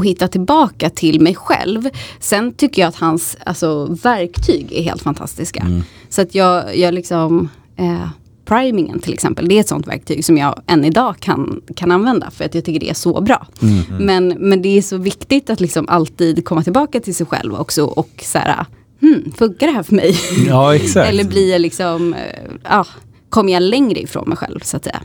att 0.00 0.06
hitta 0.06 0.28
tillbaka 0.28 0.90
till 0.90 1.20
mig 1.20 1.34
själv. 1.34 1.88
Sen 2.20 2.52
tycker 2.52 2.82
jag 2.82 2.88
att 2.88 2.96
hans 2.96 3.36
alltså, 3.46 3.84
verktyg 4.02 4.72
är 4.72 4.82
helt 4.82 5.02
fantastiska. 5.02 5.66
Så 6.08 6.22
att 6.22 6.34
jag, 6.34 6.76
jag 6.76 6.94
liksom, 6.94 7.48
eh, 7.76 8.08
primingen 8.44 9.00
till 9.00 9.12
exempel, 9.12 9.48
det 9.48 9.54
är 9.54 9.60
ett 9.60 9.68
sånt 9.68 9.86
verktyg 9.86 10.24
som 10.24 10.36
jag 10.36 10.62
än 10.66 10.84
idag 10.84 11.16
kan, 11.20 11.60
kan 11.76 11.90
använda 11.90 12.30
för 12.30 12.44
att 12.44 12.54
jag 12.54 12.64
tycker 12.64 12.80
det 12.80 12.90
är 12.90 12.94
så 12.94 13.20
bra. 13.20 13.46
Men, 14.00 14.28
men 14.28 14.62
det 14.62 14.78
är 14.78 14.82
så 14.82 14.96
viktigt 14.96 15.50
att 15.50 15.60
liksom 15.60 15.88
alltid 15.88 16.44
komma 16.44 16.62
tillbaka 16.62 17.00
till 17.00 17.14
sig 17.14 17.26
själv 17.26 17.54
också 17.54 17.84
och 17.84 18.10
så 18.22 18.38
här, 18.38 18.66
hmm, 19.00 19.32
funkar 19.36 19.66
det 19.66 19.72
här 19.72 19.82
för 19.82 19.94
mig? 19.94 20.16
Ja, 20.48 20.74
exakt. 20.74 21.08
Eller 21.10 21.24
blir 21.24 21.52
jag 21.52 21.60
liksom, 21.60 22.14
eh, 22.14 22.20
ja, 22.64 22.86
kommer 23.30 23.52
jag 23.52 23.62
längre 23.62 24.00
ifrån 24.00 24.28
mig 24.28 24.36
själv 24.38 24.60
så 24.60 24.76
att 24.76 24.84
säga. 24.84 25.02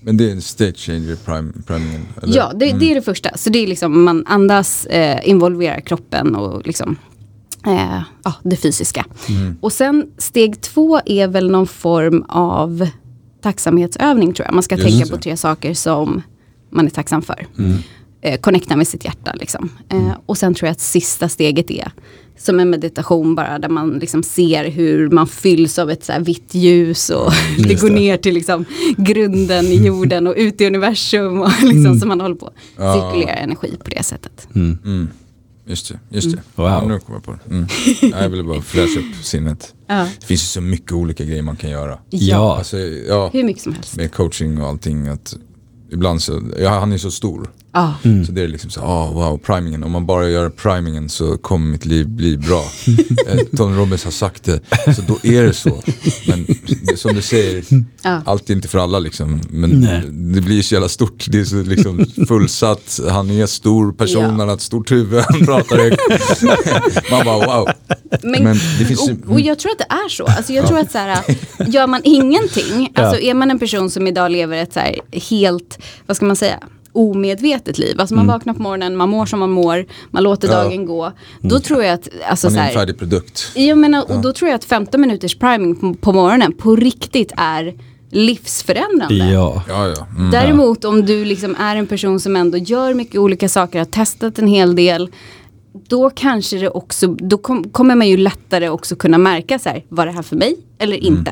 Men 0.00 0.16
det 0.16 0.28
är 0.28 0.32
en 0.32 0.42
state 0.42 0.78
changer, 0.78 1.16
prime, 1.16 1.52
primingen? 1.66 2.06
Eller? 2.22 2.36
Ja, 2.36 2.52
det, 2.56 2.72
det 2.72 2.90
är 2.90 2.94
det 2.94 3.02
första. 3.02 3.36
Så 3.36 3.50
det 3.50 3.58
är 3.58 3.66
liksom 3.66 4.04
man 4.04 4.26
andas, 4.26 4.86
eh, 4.86 5.28
involverar 5.28 5.80
kroppen 5.80 6.36
och 6.36 6.66
liksom 6.66 6.96
eh, 7.66 8.02
ja, 8.24 8.34
det 8.42 8.56
fysiska. 8.56 9.04
Och 9.60 9.72
sen 9.72 10.10
steg 10.18 10.60
två 10.60 11.00
är 11.06 11.28
väl 11.28 11.50
någon 11.50 11.66
form 11.66 12.24
av 12.28 12.88
tacksamhetsövning 13.42 14.32
tror 14.32 14.46
jag. 14.46 14.54
Man 14.54 14.62
ska 14.62 14.74
Just 14.74 14.88
tänka 14.88 15.04
det. 15.04 15.10
på 15.10 15.18
tre 15.22 15.36
saker 15.36 15.74
som 15.74 16.22
man 16.70 16.86
är 16.86 16.90
tacksam 16.90 17.22
för. 17.22 17.46
Eh, 18.20 18.40
connecta 18.40 18.76
med 18.76 18.88
sitt 18.88 19.04
hjärta 19.04 19.32
liksom. 19.34 19.68
Eh, 19.88 20.12
och 20.26 20.38
sen 20.38 20.54
tror 20.54 20.66
jag 20.66 20.72
att 20.72 20.80
sista 20.80 21.28
steget 21.28 21.70
är 21.70 21.92
som 22.38 22.60
en 22.60 22.70
meditation 22.70 23.34
bara 23.34 23.58
där 23.58 23.68
man 23.68 23.98
liksom 23.98 24.22
ser 24.22 24.70
hur 24.70 25.10
man 25.10 25.26
fylls 25.26 25.78
av 25.78 25.90
ett 25.90 26.04
så 26.04 26.12
här 26.12 26.20
vitt 26.20 26.54
ljus 26.54 27.10
och 27.10 27.32
det 27.58 27.68
Just 27.70 27.82
går 27.82 27.88
det. 27.88 27.94
ner 27.94 28.16
till 28.16 28.34
liksom 28.34 28.64
grunden 28.96 29.64
i 29.66 29.86
jorden 29.86 30.26
och 30.26 30.34
ut 30.36 30.60
i 30.60 30.66
universum 30.66 31.40
och 31.40 31.50
liksom 31.62 32.00
så 32.00 32.06
man 32.06 32.20
håller 32.20 32.34
på 32.36 32.50
Ja. 32.76 32.94
cirkulera 33.12 33.34
energi 33.34 33.76
på 33.84 33.90
det 33.90 34.02
sättet. 34.02 34.48
Mm. 34.54 35.08
Just 35.66 35.88
det, 35.88 35.98
just 36.16 36.30
det. 36.36 36.42
Wow. 36.54 36.66
Ja, 36.66 36.84
nu 36.88 36.98
kommer 36.98 37.16
jag 37.18 37.24
på 37.24 37.32
det. 37.32 37.54
Mm. 37.54 37.66
Ja, 38.02 38.22
Jag 38.22 38.28
ville 38.28 38.42
bara 38.42 38.62
fräscha 38.62 39.00
upp 39.00 39.24
sinnet. 39.24 39.74
Ja. 39.86 40.08
Det 40.20 40.26
finns 40.26 40.40
ju 40.42 40.46
så 40.46 40.60
mycket 40.60 40.92
olika 40.92 41.24
grejer 41.24 41.42
man 41.42 41.56
kan 41.56 41.70
göra. 41.70 41.98
Ja. 42.10 42.56
Alltså, 42.58 42.78
ja, 42.78 43.30
Hur 43.32 43.44
mycket 43.44 43.62
som 43.62 43.72
helst. 43.72 43.96
med 43.96 44.12
coaching 44.12 44.62
och 44.62 44.68
allting. 44.68 45.08
Att 45.08 45.36
ibland 45.92 46.22
så, 46.22 46.42
ja, 46.58 46.68
han 46.78 46.92
är 46.92 46.98
så 46.98 47.10
stor. 47.10 47.50
Ja. 47.78 47.94
Så 48.26 48.32
det 48.32 48.42
är 48.42 48.48
liksom 48.48 48.70
så, 48.70 48.80
ah 48.80 49.10
wow, 49.10 49.38
primingen. 49.38 49.84
Om 49.84 49.92
man 49.92 50.06
bara 50.06 50.28
gör 50.28 50.48
primingen 50.50 51.08
så 51.08 51.38
kommer 51.38 51.66
mitt 51.72 51.84
liv 51.84 52.08
bli 52.08 52.36
bra. 52.36 52.64
Eh, 53.28 53.38
Tony 53.56 53.76
Robbins 53.76 54.04
har 54.04 54.10
sagt 54.10 54.44
det, 54.44 54.60
så 54.96 55.02
då 55.06 55.18
är 55.22 55.42
det 55.42 55.52
så. 55.52 55.82
Men 56.28 56.46
det, 56.82 56.96
som 56.96 57.14
du 57.14 57.22
säger, 57.22 57.64
Ja. 58.02 58.22
allt 58.26 58.50
är 58.50 58.54
inte 58.54 58.68
för 58.68 58.78
alla 58.78 58.98
liksom. 58.98 59.40
Men 59.50 59.70
Nej. 59.70 60.02
det 60.10 60.40
blir 60.40 60.62
så 60.62 60.74
jävla 60.74 60.88
stort, 60.88 61.26
det 61.28 61.40
är 61.40 61.44
så 61.44 61.62
liksom 61.62 62.06
fullsatt. 62.28 63.00
Han 63.10 63.30
är 63.30 63.46
stor 63.46 63.92
person, 63.92 64.22
Ja. 64.22 64.28
han 64.28 64.40
har 64.48 64.54
ett 64.54 64.60
stort 64.60 64.90
huvud, 64.90 65.24
han 65.28 65.46
pratar 65.46 65.76
högt. 65.78 66.00
man 67.10 67.24
bara 67.24 67.46
wow. 67.46 67.68
Men, 68.22 68.44
Men 68.44 68.56
det 68.78 68.84
finns 68.84 69.08
och, 69.10 69.32
och 69.32 69.40
jag 69.40 69.58
tror 69.58 69.72
att 69.72 69.78
det 69.78 69.94
är 69.94 70.08
så. 70.08 70.26
Alltså 70.26 70.52
jag 70.52 70.66
tror 70.66 70.78
att 70.78 70.92
så 70.92 70.98
här, 70.98 71.18
gör 71.66 71.86
man 71.86 72.00
ingenting, 72.04 72.92
alltså 72.94 73.20
är 73.20 73.34
man 73.34 73.50
en 73.50 73.58
person 73.58 73.90
som 73.90 74.06
idag 74.06 74.30
lever 74.30 74.56
ett 74.56 74.72
så 74.72 74.80
här 74.80 74.96
helt, 75.30 75.78
vad 76.06 76.16
ska 76.16 76.26
man 76.26 76.36
säga, 76.36 76.58
omedvetet 76.92 77.78
liv. 77.78 78.00
Alltså 78.00 78.14
man 78.14 78.26
vaknar 78.26 78.54
på 78.54 78.62
morgonen, 78.62 78.96
man 78.96 79.08
mår 79.08 79.26
som 79.26 79.38
man 79.40 79.50
mår, 79.50 79.86
man 80.10 80.22
låter 80.22 80.48
Ja. 80.48 80.54
dagen 80.54 80.86
gå. 80.86 81.12
Då 81.40 81.60
tror 81.60 81.84
jag 81.84 81.94
att, 81.94 82.08
alltså 82.28 82.50
Man 82.50 82.58
är 82.58 82.68
en 82.68 82.74
färdig 82.74 82.98
produkt. 82.98 83.52
jag 83.54 83.78
menar, 83.78 84.10
och 84.12 84.20
då 84.22 84.32
tror 84.32 84.48
jag 84.50 84.56
att 84.56 84.64
15 84.64 85.00
minuters 85.00 85.38
priming 85.38 85.76
på, 85.76 85.94
på 85.94 86.12
morgonen 86.12 86.52
på 86.52 86.76
riktigt 86.76 87.32
är 87.36 87.74
livsförändrande. 88.10 89.14
Ja. 89.14 89.62
Ja, 89.68 89.88
ja. 89.88 90.06
Mm. 90.18 90.30
Däremot 90.30 90.84
om 90.84 91.06
du 91.06 91.24
liksom 91.24 91.56
är 91.58 91.76
en 91.76 91.86
person 91.86 92.20
som 92.20 92.36
ändå 92.36 92.58
gör 92.58 92.94
mycket 92.94 93.16
olika 93.16 93.48
saker, 93.48 93.78
har 93.78 93.86
testat 93.86 94.38
en 94.38 94.46
hel 94.46 94.76
del. 94.76 95.10
Då 95.88 96.10
kanske 96.10 96.58
det 96.58 96.68
också, 96.70 97.06
då 97.06 97.38
kom, 97.38 97.70
kommer 97.70 97.94
man 97.94 98.08
ju 98.08 98.16
lättare 98.16 98.68
också 98.68 98.96
kunna 98.96 99.18
märka 99.18 99.58
så 99.58 99.68
här, 99.68 99.84
var 99.88 100.06
det 100.06 100.12
här 100.12 100.22
för 100.22 100.36
mig 100.36 100.56
eller 100.78 100.96
inte? 100.96 101.30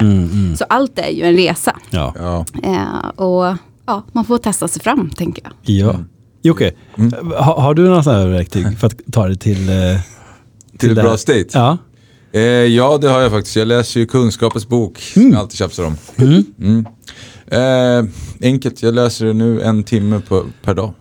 Så 0.58 0.64
allt 0.68 0.98
är 0.98 1.10
ju 1.10 1.22
en 1.22 1.36
resa. 1.36 1.76
Ja. 1.90 2.14
ja. 2.18 2.44
Eh, 2.62 3.08
och 3.24 3.54
ja, 3.86 4.04
man 4.12 4.24
får 4.24 4.38
testa 4.38 4.68
sig 4.68 4.82
fram 4.82 5.10
tänker 5.10 5.42
jag. 5.44 5.52
ja. 5.76 6.00
Jocke, 6.42 6.72
ha, 7.38 7.60
har 7.60 7.74
du 7.74 7.82
några 7.82 8.02
sådana 8.02 8.20
här 8.22 8.28
verktyg 8.28 8.78
för 8.78 8.86
att 8.86 9.00
ta 9.12 9.28
det 9.28 9.36
till... 9.36 9.68
Eh, 9.68 9.74
Till 10.78 10.90
ett 10.90 10.96
det 10.96 11.02
bra 11.02 11.16
state? 11.16 11.46
Ja. 11.52 11.78
Eh, 12.32 12.40
ja, 12.42 12.98
det 12.98 13.08
har 13.08 13.20
jag 13.20 13.30
faktiskt. 13.30 13.56
Jag 13.56 13.68
läser 13.68 14.00
ju 14.00 14.06
Kunskapens 14.06 14.68
bok, 14.68 14.98
som 14.98 15.22
jag 15.30 15.34
alltid 15.40 15.58
tjafsar 15.58 15.84
om. 15.84 15.96
Mm. 16.58 16.86
Eh, 17.46 18.04
enkelt, 18.42 18.82
jag 18.82 18.94
läser 18.94 19.26
det 19.26 19.32
nu 19.32 19.60
en 19.62 19.84
timme 19.84 20.20
på, 20.28 20.44
per 20.62 20.74
dag. 20.74 20.92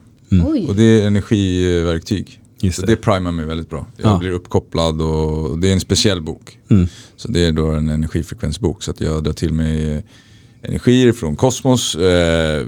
Oj. 0.46 0.66
Och 0.70 0.76
det 0.76 0.84
är 1.02 1.08
energiverktyg. 1.08 2.40
Just 2.62 2.82
det. 2.82 2.88
det 2.88 2.96
primar 2.96 3.32
mig 3.32 3.46
väldigt 3.46 3.70
bra. 3.70 3.88
Jag 3.98 4.12
Ja. 4.12 4.18
blir 4.18 4.32
uppkopplad 4.32 5.02
och 5.02 5.60
det 5.60 5.70
är 5.70 5.74
en 5.74 5.80
speciell 5.80 6.22
bok. 6.22 6.60
Så 7.16 7.28
det 7.32 7.40
är 7.46 7.52
då 7.52 7.68
en 7.72 7.90
energifrekvensbok. 7.90 8.84
Så 8.84 8.92
att 8.92 9.02
jag 9.02 9.24
drar 9.24 9.34
till 9.34 9.54
mig 9.54 9.94
eh, 9.94 10.02
energier 10.68 11.12
från 11.12 11.36
kosmos. 11.36 11.96
Eh, 11.96 12.68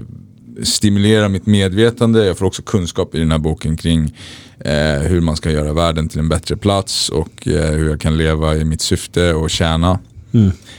stimulerar 0.62 1.28
mitt 1.28 1.46
medvetande. 1.46 2.26
Jag 2.26 2.38
får 2.38 2.46
också 2.46 2.62
kunskap 2.62 3.14
i 3.14 3.18
den 3.18 3.30
här 3.30 3.38
boken 3.38 3.76
kring 3.76 4.14
eh, 4.60 5.00
hur 5.00 5.20
man 5.20 5.36
ska 5.36 5.50
göra 5.50 5.72
världen 5.72 6.08
till 6.08 6.18
en 6.18 6.28
bättre 6.28 6.56
plats 6.56 7.08
och 7.08 7.48
eh, 7.48 7.70
hur 7.70 7.88
jag 7.88 8.00
kan 8.00 8.16
leva 8.16 8.56
i 8.56 8.64
mitt 8.64 8.80
syfte 8.80 9.34
och 9.34 9.50
tjäna 9.50 9.98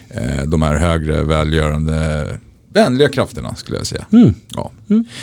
eh, 0.10 0.44
de 0.48 0.62
här 0.62 0.76
högre 0.76 1.24
välgörande 1.24 2.28
vänliga 2.74 3.10
krafterna 3.10 3.56
skulle 3.56 3.78
jag 3.78 3.88
säga. 3.88 4.06
Ja. 4.56 4.72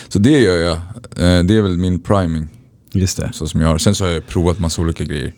Så 0.08 0.18
det 0.18 0.40
gör 0.40 0.56
jag. 0.56 0.76
Eh, 1.16 1.44
det 1.44 1.56
är 1.56 1.62
väl 1.62 1.76
min 1.76 2.00
priming. 2.00 2.48
Just 2.92 3.16
det. 3.16 3.30
Så 3.32 3.46
som 3.48 3.60
jag 3.60 3.68
har. 3.68 3.78
Sen 3.78 3.94
så 3.94 4.04
har 4.04 4.10
jag 4.10 4.26
provat 4.26 4.58
massa 4.58 4.82
olika 4.82 5.04
grejer. 5.04 5.34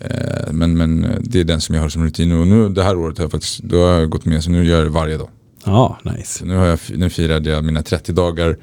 Eh, 0.00 0.52
men, 0.52 0.76
men 0.76 1.06
det 1.20 1.40
är 1.40 1.44
den 1.44 1.60
som 1.60 1.74
jag 1.74 1.82
har 1.82 1.88
som 1.88 2.04
rutin. 2.04 2.32
Och 2.32 2.46
nu 2.46 2.68
det 2.68 2.82
här 2.82 2.96
året 2.96 3.18
har 3.18 3.24
jag 3.24 3.30
faktiskt 3.30 3.62
då 3.62 3.86
har 3.86 3.92
jag 3.92 4.10
gått 4.10 4.24
med 4.24 4.44
så 4.44 4.50
nu 4.50 4.64
gör 4.64 4.76
jag 4.76 4.86
det 4.86 4.90
varje 4.90 5.16
dag. 5.16 5.28
Ja, 5.64 5.98
nice. 6.02 6.38
Så 6.38 6.44
nu, 6.44 6.56
har 6.56 6.66
jag, 6.66 6.78
nu 6.94 7.10
firade 7.10 7.50
jag 7.50 7.64
mina 7.64 7.82
30 7.82 8.12
dagar. 8.12 8.56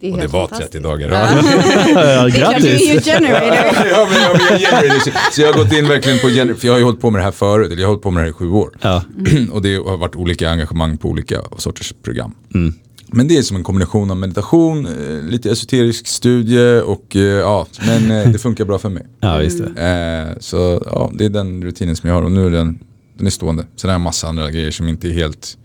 Det 0.00 0.12
och 0.12 0.18
det 0.18 0.26
var 0.26 0.40
fantastiskt. 0.40 0.72
30 0.72 0.82
dagar. 0.82 1.08
Ja, 1.08 2.28
ju 2.28 2.38
grattis! 2.38 3.04
generator. 3.04 3.86
ja, 3.90 4.08
men, 4.50 4.60
ja, 4.60 4.68
men 4.80 4.86
jag 4.88 5.02
så, 5.32 5.40
jag 5.40 5.52
har 5.52 5.64
gått 5.64 5.72
in 5.72 5.88
verkligen 5.88 6.18
på, 6.18 6.28
gener- 6.28 6.54
för 6.54 6.66
jag 6.66 6.74
har 6.74 6.78
ju 6.78 6.84
hållit 6.84 7.00
på 7.00 7.10
med 7.10 7.20
det 7.20 7.24
här 7.24 7.30
förut, 7.30 7.66
eller 7.72 7.82
jag 7.82 7.88
har 7.88 7.92
hållit 7.92 8.02
på 8.02 8.10
med 8.10 8.22
det 8.22 8.24
här 8.24 8.30
i 8.30 8.32
sju 8.32 8.50
år. 8.50 8.70
Ja. 8.80 9.02
och 9.52 9.62
det 9.62 9.76
har 9.76 9.96
varit 9.96 10.16
olika 10.16 10.50
engagemang 10.50 10.96
på 10.98 11.08
olika 11.08 11.42
sorters 11.58 11.94
program. 12.02 12.34
Mm. 12.54 12.74
Men 13.08 13.28
det 13.28 13.36
är 13.36 13.42
som 13.42 13.56
en 13.56 13.64
kombination 13.64 14.10
av 14.10 14.16
meditation, 14.16 14.86
eh, 14.86 15.22
lite 15.30 15.50
esoterisk 15.50 16.06
studie 16.06 16.80
och 16.80 17.16
eh, 17.16 17.22
ja, 17.22 17.66
men 17.86 18.10
eh, 18.10 18.28
det 18.32 18.38
funkar 18.38 18.64
bra 18.64 18.78
för 18.78 18.88
mig. 18.88 19.06
Ja, 19.20 19.42
just 19.42 19.58
det. 19.58 20.36
Så 20.40 20.82
ja, 20.86 21.10
det 21.14 21.24
är 21.24 21.28
den 21.28 21.64
rutinen 21.64 21.96
som 21.96 22.08
jag 22.08 22.16
har 22.16 22.22
och 22.22 22.32
nu 22.32 22.46
är 22.46 22.50
den, 22.50 22.78
den 23.18 23.26
är 23.26 23.30
stående. 23.30 23.66
Sen 23.76 23.90
har 23.90 23.94
jag 23.94 24.00
massa 24.00 24.28
andra 24.28 24.50
grejer 24.50 24.70
som 24.70 24.88
inte 24.88 25.08
är 25.08 25.12
helt 25.12 25.56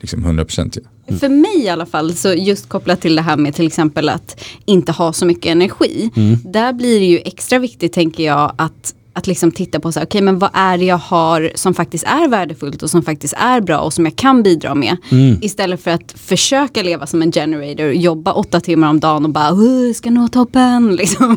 liksom 0.00 0.26
100% 0.26 0.78
ja. 1.06 1.16
För 1.16 1.28
mig 1.28 1.58
i 1.64 1.68
alla 1.68 1.86
fall, 1.86 2.14
så 2.14 2.32
just 2.34 2.68
kopplat 2.68 3.00
till 3.00 3.16
det 3.16 3.22
här 3.22 3.36
med 3.36 3.54
till 3.54 3.66
exempel 3.66 4.08
att 4.08 4.44
inte 4.64 4.92
ha 4.92 5.12
så 5.12 5.26
mycket 5.26 5.46
energi. 5.52 6.10
Där 6.44 6.72
blir 6.72 7.00
det 7.00 7.06
ju 7.06 7.18
extra 7.18 7.58
viktigt 7.58 7.92
tänker 7.92 8.24
jag 8.24 8.52
att 8.58 8.94
att 9.12 9.26
liksom 9.26 9.50
titta 9.52 9.80
på 9.80 9.92
så 9.92 9.98
här, 10.00 10.06
okej 10.06 10.20
men 10.22 10.38
vad 10.38 10.50
är 10.52 10.78
det 10.78 10.84
jag 10.84 10.96
har 10.98 11.50
som 11.54 11.74
faktiskt 11.74 12.04
är 12.04 12.28
värdefullt 12.28 12.82
och 12.82 12.90
som 12.90 13.02
faktiskt 13.02 13.34
är 13.36 13.60
bra 13.60 13.78
och 13.78 13.92
som 13.92 14.04
jag 14.04 14.16
kan 14.16 14.42
bidra 14.42 14.74
med. 14.74 14.96
Istället 15.42 15.82
för 15.82 15.90
att 15.90 16.12
försöka 16.16 16.82
leva 16.82 17.06
som 17.06 17.22
en 17.22 17.32
generator, 17.32 17.92
jobba 17.92 18.32
åtta 18.32 18.60
timmar 18.60 18.88
om 18.90 19.00
dagen 19.00 19.24
och 19.24 19.30
bara, 19.30 19.52
"Åh, 19.52 19.86
jag 19.86 19.96
ska 19.96 20.10
nå 20.10 20.28
toppen. 20.28 20.96
Liksom. 21.00 21.36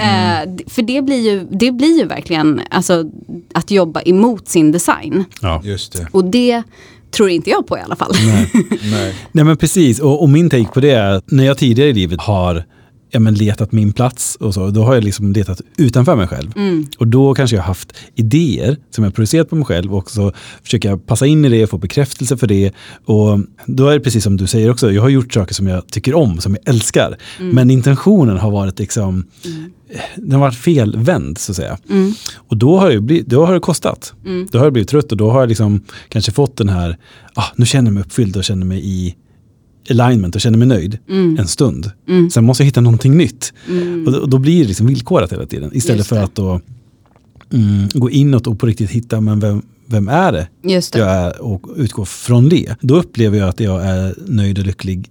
Eh, 0.00 0.48
d- 0.56 0.64
för 0.66 0.82
det 0.82 1.02
blir, 1.02 1.20
ju, 1.30 1.46
det 1.50 1.70
blir 1.72 1.98
ju 1.98 2.04
verkligen 2.06 2.60
alltså, 2.70 3.04
att 3.54 3.70
jobba 3.70 4.00
emot 4.02 4.48
sin 4.48 4.72
design. 4.72 5.24
Ja. 5.40 5.60
Just 5.64 5.92
det. 5.92 6.08
Och 6.12 6.24
det 6.24 6.62
tror 7.16 7.30
inte 7.30 7.50
jag 7.50 7.66
på 7.66 7.78
i 7.78 7.80
alla 7.80 7.96
fall. 7.96 8.12
Nej. 8.90 9.14
Nej 9.32 9.44
men 9.44 9.56
precis, 9.56 10.00
och, 10.00 10.22
och 10.22 10.28
min 10.28 10.50
take 10.50 10.68
på 10.74 10.80
det 10.80 10.90
är 10.90 11.10
att 11.10 11.30
när 11.30 11.44
jag 11.44 11.58
tidigare 11.58 11.90
i 11.90 11.92
livet 11.92 12.20
har 12.20 12.64
ja, 13.10 13.20
men 13.20 13.34
letat 13.34 13.72
min 13.72 13.92
plats 13.92 14.36
och 14.40 14.54
så, 14.54 14.70
då 14.70 14.82
har 14.84 14.94
jag 14.94 15.04
liksom 15.04 15.32
letat 15.32 15.60
utanför 15.76 16.16
mig 16.16 16.28
själv. 16.28 16.52
Och 16.98 17.08
då 17.08 17.34
kanske 17.34 17.56
jag 17.56 17.62
har 17.62 17.66
haft 17.66 17.92
idéer 18.14 18.76
som 18.90 19.04
jag 19.04 19.14
producerat 19.14 19.50
på 19.50 19.56
mig 19.56 19.64
själv 19.64 19.94
och 19.94 20.10
så 20.10 20.32
försöker 20.62 20.88
jag 20.88 21.06
passa 21.06 21.26
in 21.26 21.44
i 21.44 21.48
det 21.48 21.62
och 21.62 21.70
få 21.70 21.78
bekräftelse 21.78 22.36
för 22.36 22.46
det. 22.46 22.72
Och 23.04 23.40
då 23.66 23.88
är 23.88 23.94
det 23.94 24.00
precis 24.00 24.24
som 24.24 24.36
du 24.36 24.46
säger 24.46 24.70
också, 24.70 24.92
jag 24.92 25.02
har 25.02 25.08
gjort 25.08 25.34
saker 25.34 25.54
som 25.54 25.66
jag 25.66 25.86
tycker 25.86 26.14
om, 26.14 26.40
som 26.40 26.56
jag 26.62 26.74
älskar. 26.74 27.16
Men 27.52 27.70
intentionen 27.70 28.36
har 28.36 28.50
varit 28.50 28.78
liksom, 28.78 29.26
den 30.16 30.32
har 30.32 30.40
varit 30.40 30.58
felvänd 30.58 31.38
så 31.38 31.52
att 31.52 31.56
säga. 31.56 31.78
Och 32.36 32.56
då 32.56 32.78
har, 32.78 32.98
blivit, 32.98 33.26
då 33.26 33.46
har 33.46 33.54
det 33.54 33.60
kostat. 33.60 34.14
Då 34.50 34.58
har 34.58 34.66
jag 34.66 34.72
blivit 34.72 34.88
trött 34.88 35.12
och 35.12 35.18
då 35.18 35.30
har 35.30 35.40
jag 35.40 35.48
liksom 35.48 35.84
kanske 36.08 36.32
fått 36.32 36.56
den 36.56 36.68
här, 36.68 36.96
ah, 37.34 37.44
nu 37.56 37.66
känner 37.66 37.88
jag 37.88 37.94
mig 37.94 38.02
uppfylld 38.02 38.36
och 38.36 38.44
känner 38.44 38.66
mig 38.66 38.80
i 38.84 39.14
alignment 39.90 40.34
och 40.34 40.40
känner 40.40 40.58
mig 40.58 40.68
nöjd 40.68 40.98
Mm. 41.10 41.38
en 41.38 41.46
stund. 41.46 41.90
Sen 42.32 42.44
måste 42.44 42.62
jag 42.62 42.66
hitta 42.66 42.80
någonting 42.80 43.16
nytt. 43.16 43.52
Och, 44.06 44.12
då, 44.12 44.18
och 44.18 44.28
då 44.30 44.38
blir 44.38 44.60
det 44.62 44.68
liksom 44.68 44.86
villkorat 44.86 45.32
hela 45.32 45.46
tiden. 45.46 45.70
Istället 45.74 46.06
för 46.06 46.16
att 46.22 46.34
då 46.34 46.60
mm, 47.52 47.88
gå 47.94 48.10
inåt 48.10 48.46
och 48.46 48.58
på 48.58 48.66
riktigt 48.66 48.90
hitta, 48.90 49.20
men 49.20 49.40
vem, 49.40 49.62
vem 49.86 50.08
är 50.08 50.32
det 50.32 50.48
Just 50.62 50.92
det. 50.92 50.98
jag 50.98 51.10
är 51.10 51.42
och 51.42 51.62
utgå 51.76 52.04
från 52.04 52.48
det. 52.48 52.74
Då 52.80 52.96
upplever 52.96 53.38
jag 53.38 53.48
att 53.48 53.60
jag 53.60 53.86
är 53.86 54.14
nöjd 54.26 54.58
och 54.58 54.66
lycklig 54.66 55.08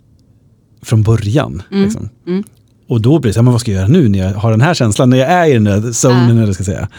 från 0.81 1.03
början. 1.03 1.61
Liksom. 1.71 2.09
Mm. 2.27 2.43
Och 2.87 3.01
då 3.01 3.19
blir 3.19 3.29
det 3.29 3.33
så 3.33 3.39
här, 3.39 3.43
men 3.43 3.51
vad 3.51 3.61
ska 3.61 3.71
jag 3.71 3.77
göra 3.79 3.87
nu 3.87 4.09
när 4.09 4.19
jag 4.19 4.33
har 4.33 4.51
den 4.51 4.61
här 4.61 4.73
känslan, 4.73 5.09
när 5.09 5.17
jag 5.17 5.29
är 5.31 5.47
i 5.49 5.53
den 5.53 5.63
där 5.63 5.91
zonen, 5.91 6.37
Ja. 6.37 6.43
eller 6.43 6.53
ska 6.53 6.63
säga. 6.63 6.89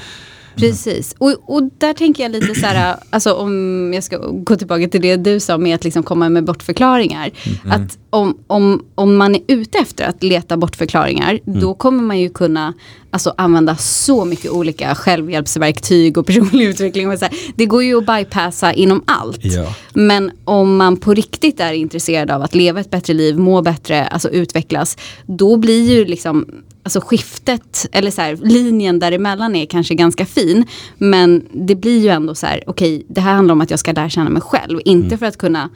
Precis, 0.57 1.15
och, 1.19 1.35
och 1.47 1.71
där 1.79 1.93
tänker 1.93 2.23
jag 2.23 2.33
lite 2.33 2.55
så 2.55 2.67
här, 2.67 2.97
alltså 3.11 3.33
om 3.33 3.93
jag 3.95 4.05
ska 4.05 4.19
gå 4.19 4.57
tillbaka 4.57 4.89
till 4.89 5.03
det 5.03 5.17
du 5.17 5.41
sa 5.41 5.59
med 5.59 5.75
att 5.75 5.85
liksom 5.85 6.03
komma 6.03 6.29
med 6.29 6.45
bortförklaringar. 6.45 7.31
Att 7.65 7.99
om, 8.11 8.39
om, 8.47 8.85
om 8.95 9.17
man 9.17 9.35
är 9.35 9.41
ute 9.49 9.79
efter 9.79 10.05
att 10.05 10.23
leta 10.23 10.57
bortförklaringar, 10.57 11.39
då 11.45 11.75
kommer 11.75 12.03
man 12.03 12.21
ju 12.21 12.29
kunna 12.31 12.75
alltså, 13.11 13.35
använda 13.37 13.77
så 13.77 14.25
mycket 14.25 14.51
olika 14.51 14.95
självhjälpsverktyg 14.95 16.19
och 16.19 16.27
personlig 16.27 16.65
utveckling. 16.67 17.11
Och 17.11 17.19
så 17.19 17.25
här. 17.25 17.35
Det 17.57 17.67
går 17.67 17.85
ju 17.85 17.99
att 17.99 18.07
bypassa 18.07 18.73
inom 18.73 19.03
allt. 19.07 19.45
Ja. 19.45 19.75
Men 19.95 20.31
om 20.45 20.77
man 20.77 20.97
på 20.97 21.15
riktigt 21.15 21.61
är 21.61 21.73
intresserad 21.73 22.31
av 22.31 22.43
att 22.43 22.55
leva 22.55 22.81
ett 22.81 22.91
bättre 22.91 23.15
liv, 23.15 23.39
må 23.39 23.63
bättre, 23.63 24.07
alltså 24.07 24.29
utvecklas, 24.29 24.97
då 25.27 25.57
blir 25.57 25.91
ju 25.91 26.05
liksom 26.05 26.47
Alltså 26.87 27.01
skiftet, 27.01 27.87
eller 27.93 28.11
så 28.11 28.21
här, 28.21 28.37
linjen 28.37 28.99
däremellan 28.99 29.57
är 29.57 29.67
kanske 29.67 29.95
ganska 29.95 30.27
fin. 30.27 30.65
Men 30.99 31.45
det 31.53 31.75
blir 31.75 32.01
ju 32.01 32.09
ändå 32.09 32.35
så 32.35 32.47
här, 32.47 32.63
okej, 32.67 33.07
det 33.09 33.21
här 33.21 33.35
handlar 33.35 33.53
om 33.53 33.61
att 33.61 33.71
jag 33.71 33.79
ska 33.79 33.93
lära 33.93 34.11
känna 34.11 34.31
mig 34.31 34.43
själv. 34.43 34.81
Inte 34.85 35.19
för 35.19 35.27
att 35.27 35.37
kunna 35.37 35.71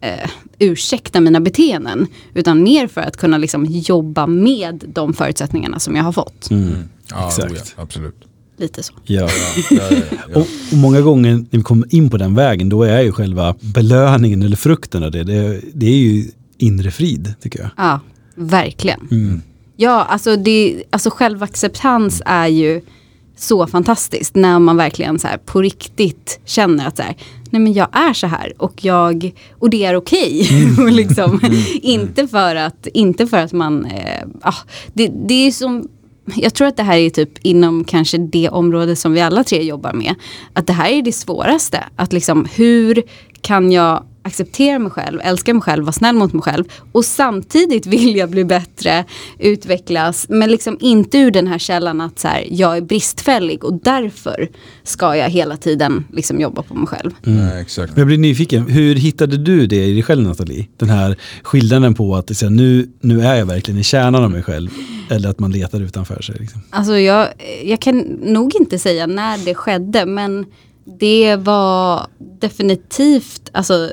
eh, 0.00 0.30
ursäkta 0.58 1.20
mina 1.20 1.40
beteenden. 1.40 2.06
Utan 2.34 2.62
mer 2.62 2.86
för 2.86 3.00
att 3.00 3.16
kunna 3.16 3.38
liksom 3.38 3.64
jobba 3.68 4.26
med 4.26 4.84
de 4.86 5.14
förutsättningarna 5.14 5.78
som 5.78 5.96
jag 5.96 6.04
har 6.04 6.12
fått. 6.12 6.48
Ja, 7.10 7.26
Exakt. 7.28 7.52
oh 7.52 7.58
ja, 7.76 7.82
absolut. 7.82 8.24
Lite 8.56 8.82
så. 8.82 8.92
Ja. 9.04 9.28
Ja, 9.70 9.76
ja, 9.90 9.96
ja. 10.10 10.40
Och, 10.40 10.46
och 10.72 10.78
många 10.78 11.00
gånger 11.00 11.34
när 11.34 11.58
vi 11.58 11.62
kommer 11.62 11.94
in 11.94 12.10
på 12.10 12.16
den 12.16 12.34
vägen, 12.34 12.68
då 12.68 12.82
är 12.82 13.00
ju 13.00 13.12
själva 13.12 13.54
belöningen 13.60 14.42
eller 14.42 14.56
frukten 14.56 15.02
av 15.02 15.10
det, 15.10 15.24
det, 15.24 15.60
det 15.74 15.86
är 15.86 15.96
ju 15.96 16.30
inre 16.58 16.90
frid, 16.90 17.34
tycker 17.40 17.60
jag. 17.60 17.70
Ja, 17.76 18.00
verkligen. 18.34 19.42
Ja, 19.82 20.04
alltså, 20.04 20.36
det, 20.36 20.82
alltså 20.90 21.10
självacceptans 21.10 22.22
är 22.26 22.46
ju 22.46 22.80
så 23.36 23.66
fantastiskt 23.66 24.34
när 24.34 24.58
man 24.58 24.76
verkligen 24.76 25.18
så 25.18 25.28
här 25.28 25.36
på 25.36 25.60
riktigt 25.62 26.40
känner 26.44 26.86
att 26.86 26.96
så 26.96 27.02
här, 27.02 27.16
nej 27.50 27.62
men 27.62 27.72
jag 27.72 27.88
är 27.92 28.12
så 28.12 28.26
här 28.26 28.52
och, 28.58 28.84
jag, 28.84 29.32
och 29.58 29.70
det 29.70 29.84
är 29.84 29.96
okej. 29.96 30.48
Och 30.78 30.92
liksom, 30.92 31.40
inte, 31.82 32.28
för 32.28 32.56
att, 32.56 32.86
inte 32.86 33.26
för 33.26 33.36
att 33.36 33.52
man, 33.52 33.84
eh, 33.84 34.26
ah, 34.42 34.54
det, 34.92 35.10
det 35.28 35.46
är 35.46 35.50
som 35.50 35.88
jag 36.34 36.54
tror 36.54 36.68
att 36.68 36.76
det 36.76 36.82
här 36.82 36.96
är 36.96 37.10
typ 37.10 37.38
inom 37.42 37.84
kanske 37.84 38.18
det 38.18 38.48
område 38.48 38.96
som 38.96 39.12
vi 39.12 39.20
alla 39.20 39.44
tre 39.44 39.62
jobbar 39.62 39.92
med. 39.92 40.14
Att 40.52 40.66
det 40.66 40.72
här 40.72 40.90
är 40.90 41.02
det 41.02 41.12
svåraste. 41.12 41.84
Att 41.96 42.12
liksom 42.12 42.48
hur 42.54 43.02
kan 43.40 43.72
jag 43.72 44.04
acceptera 44.22 44.78
mig 44.78 44.90
själv, 44.90 45.20
älska 45.22 45.54
mig 45.54 45.62
själv, 45.62 45.84
vara 45.84 45.92
snäll 45.92 46.16
mot 46.16 46.32
mig 46.32 46.42
själv 46.42 46.64
och 46.92 47.04
samtidigt 47.04 47.86
vilja 47.92 48.26
bli 48.26 48.44
bättre, 48.44 49.04
utvecklas 49.38 50.26
men 50.28 50.50
liksom 50.50 50.76
inte 50.80 51.18
ur 51.18 51.30
den 51.30 51.46
här 51.46 51.58
källan 51.58 52.00
att 52.00 52.18
så 52.18 52.28
här, 52.28 52.46
jag 52.50 52.76
är 52.76 52.80
bristfällig 52.80 53.64
och 53.64 53.80
därför 53.82 54.48
ska 54.82 55.16
jag 55.16 55.28
hela 55.28 55.56
tiden 55.56 56.04
liksom 56.12 56.40
jobba 56.40 56.62
på 56.62 56.74
mig 56.74 56.86
själv. 56.86 57.10
Nej, 57.22 57.62
exakt. 57.62 57.92
Men 57.92 57.98
jag 57.98 58.06
blir 58.06 58.18
nyfiken, 58.18 58.66
hur 58.66 58.94
hittade 58.94 59.36
du 59.36 59.66
det 59.66 59.84
i 59.84 59.92
dig 59.92 60.02
själv 60.02 60.22
Nathalie? 60.22 60.66
Den 60.76 60.90
här 60.90 61.16
skillnaden 61.42 61.94
på 61.94 62.16
att 62.16 62.36
så 62.36 62.46
här, 62.46 62.50
nu, 62.50 62.88
nu 63.00 63.20
är 63.20 63.34
jag 63.34 63.46
verkligen 63.46 63.80
i 63.80 63.84
kärnan 63.84 64.24
av 64.24 64.30
mig 64.30 64.42
själv. 64.42 64.70
Eller 65.10 65.28
att 65.28 65.38
man 65.38 65.52
letar 65.52 65.80
utanför 65.80 66.22
sig. 66.22 66.36
Liksom. 66.40 66.60
Alltså 66.70 66.98
jag, 66.98 67.28
jag 67.64 67.80
kan 67.80 67.98
nog 68.22 68.54
inte 68.54 68.78
säga 68.78 69.06
när 69.06 69.38
det 69.44 69.54
skedde 69.54 70.06
men 70.06 70.46
det 70.84 71.36
var 71.36 72.06
definitivt, 72.18 73.50
alltså 73.52 73.90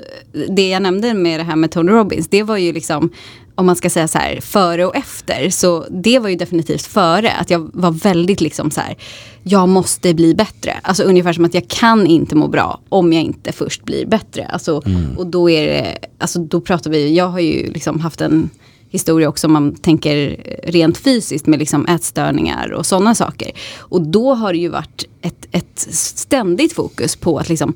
det 0.50 0.70
jag 0.70 0.82
nämnde 0.82 1.14
med 1.14 1.40
det 1.40 1.44
här 1.44 1.56
med 1.56 1.72
Tony 1.72 1.92
Robbins, 1.92 2.28
det 2.28 2.44
var 2.44 2.58
ju 2.58 2.74
liksom, 2.74 3.10
om 3.56 3.66
man 3.66 3.76
ska 3.76 3.90
säga 3.90 4.08
så 4.08 4.18
här, 4.18 4.42
före 4.42 4.86
och 4.86 4.96
efter. 4.96 5.50
Så 5.50 5.86
det 5.90 6.20
var 6.20 6.30
ju 6.30 6.36
definitivt 6.36 6.86
före, 6.86 7.32
att 7.32 7.50
jag 7.50 7.70
var 7.74 7.92
väldigt 7.92 8.42
liksom 8.42 8.72
så 8.72 8.82
här, 8.82 8.98
jag 9.44 9.70
måste 9.70 10.14
bli 10.14 10.36
bättre. 10.36 10.80
Alltså 10.82 11.04
ungefär 11.04 11.34
som 11.34 11.46
att 11.46 11.54
jag 11.54 11.68
kan 11.68 12.08
inte 12.08 12.36
må 12.36 12.48
bra 12.48 12.80
om 12.90 13.14
jag 13.14 13.24
inte 13.24 13.52
först 13.52 13.84
blir 13.84 14.06
bättre. 14.06 14.46
Alltså, 14.46 14.82
Och 15.18 15.28
då 15.28 15.50
är 15.50 15.68
det, 15.68 15.98
alltså 16.18 16.40
då 16.40 16.62
pratar 16.62 16.92
vi, 16.92 17.16
jag 17.16 17.28
har 17.28 17.40
ju 17.40 17.72
liksom 17.72 18.00
haft 18.00 18.22
en 18.22 18.50
historia 18.90 19.30
också 19.30 19.48
om 19.48 19.54
man 19.54 19.76
tänker 19.76 20.44
rent 20.64 20.98
fysiskt 20.98 21.48
med 21.48 21.60
liksom 21.60 21.86
ätstörningar 21.86 22.72
och 22.72 22.86
sådana 22.86 23.16
saker. 23.16 23.52
Och 23.78 24.02
då 24.02 24.34
har 24.34 24.54
det 24.54 24.60
ju 24.60 24.70
varit 24.70 25.06
ett, 25.22 25.48
ett 25.52 25.80
ständigt 25.90 26.74
fokus 26.74 27.16
på 27.16 27.40
att 27.40 27.50
liksom 27.50 27.74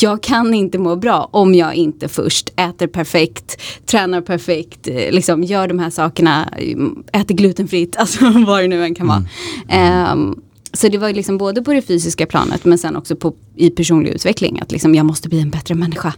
jag 0.00 0.22
kan 0.22 0.54
inte 0.54 0.78
må 0.78 0.96
bra 0.96 1.28
om 1.32 1.54
jag 1.54 1.74
inte 1.74 2.08
först 2.08 2.48
äter 2.56 2.86
perfekt, 2.86 3.60
tränar 3.86 4.20
perfekt, 4.20 4.86
liksom 5.10 5.44
gör 5.44 5.68
de 5.68 5.78
här 5.78 5.90
sakerna, 5.90 6.48
äter 7.12 7.34
glutenfritt, 7.34 7.96
alltså 7.98 8.30
vad 8.46 8.62
det 8.62 8.68
nu 8.68 8.84
än 8.84 8.94
kan 8.94 9.06
vara. 9.06 9.24
Ehm, 9.68 10.36
så 10.72 10.88
det 10.88 10.98
var 10.98 11.08
ju 11.08 11.14
liksom 11.14 11.38
både 11.38 11.62
på 11.62 11.72
det 11.72 11.82
fysiska 11.82 12.26
planet 12.26 12.64
men 12.64 12.78
sen 12.78 12.96
också 12.96 13.16
på, 13.16 13.34
i 13.56 13.70
personlig 13.70 14.10
utveckling. 14.10 14.60
Att 14.60 14.72
liksom 14.72 14.94
jag 14.94 15.06
måste 15.06 15.28
bli 15.28 15.40
en 15.40 15.50
bättre 15.50 15.74
människa. 15.74 16.14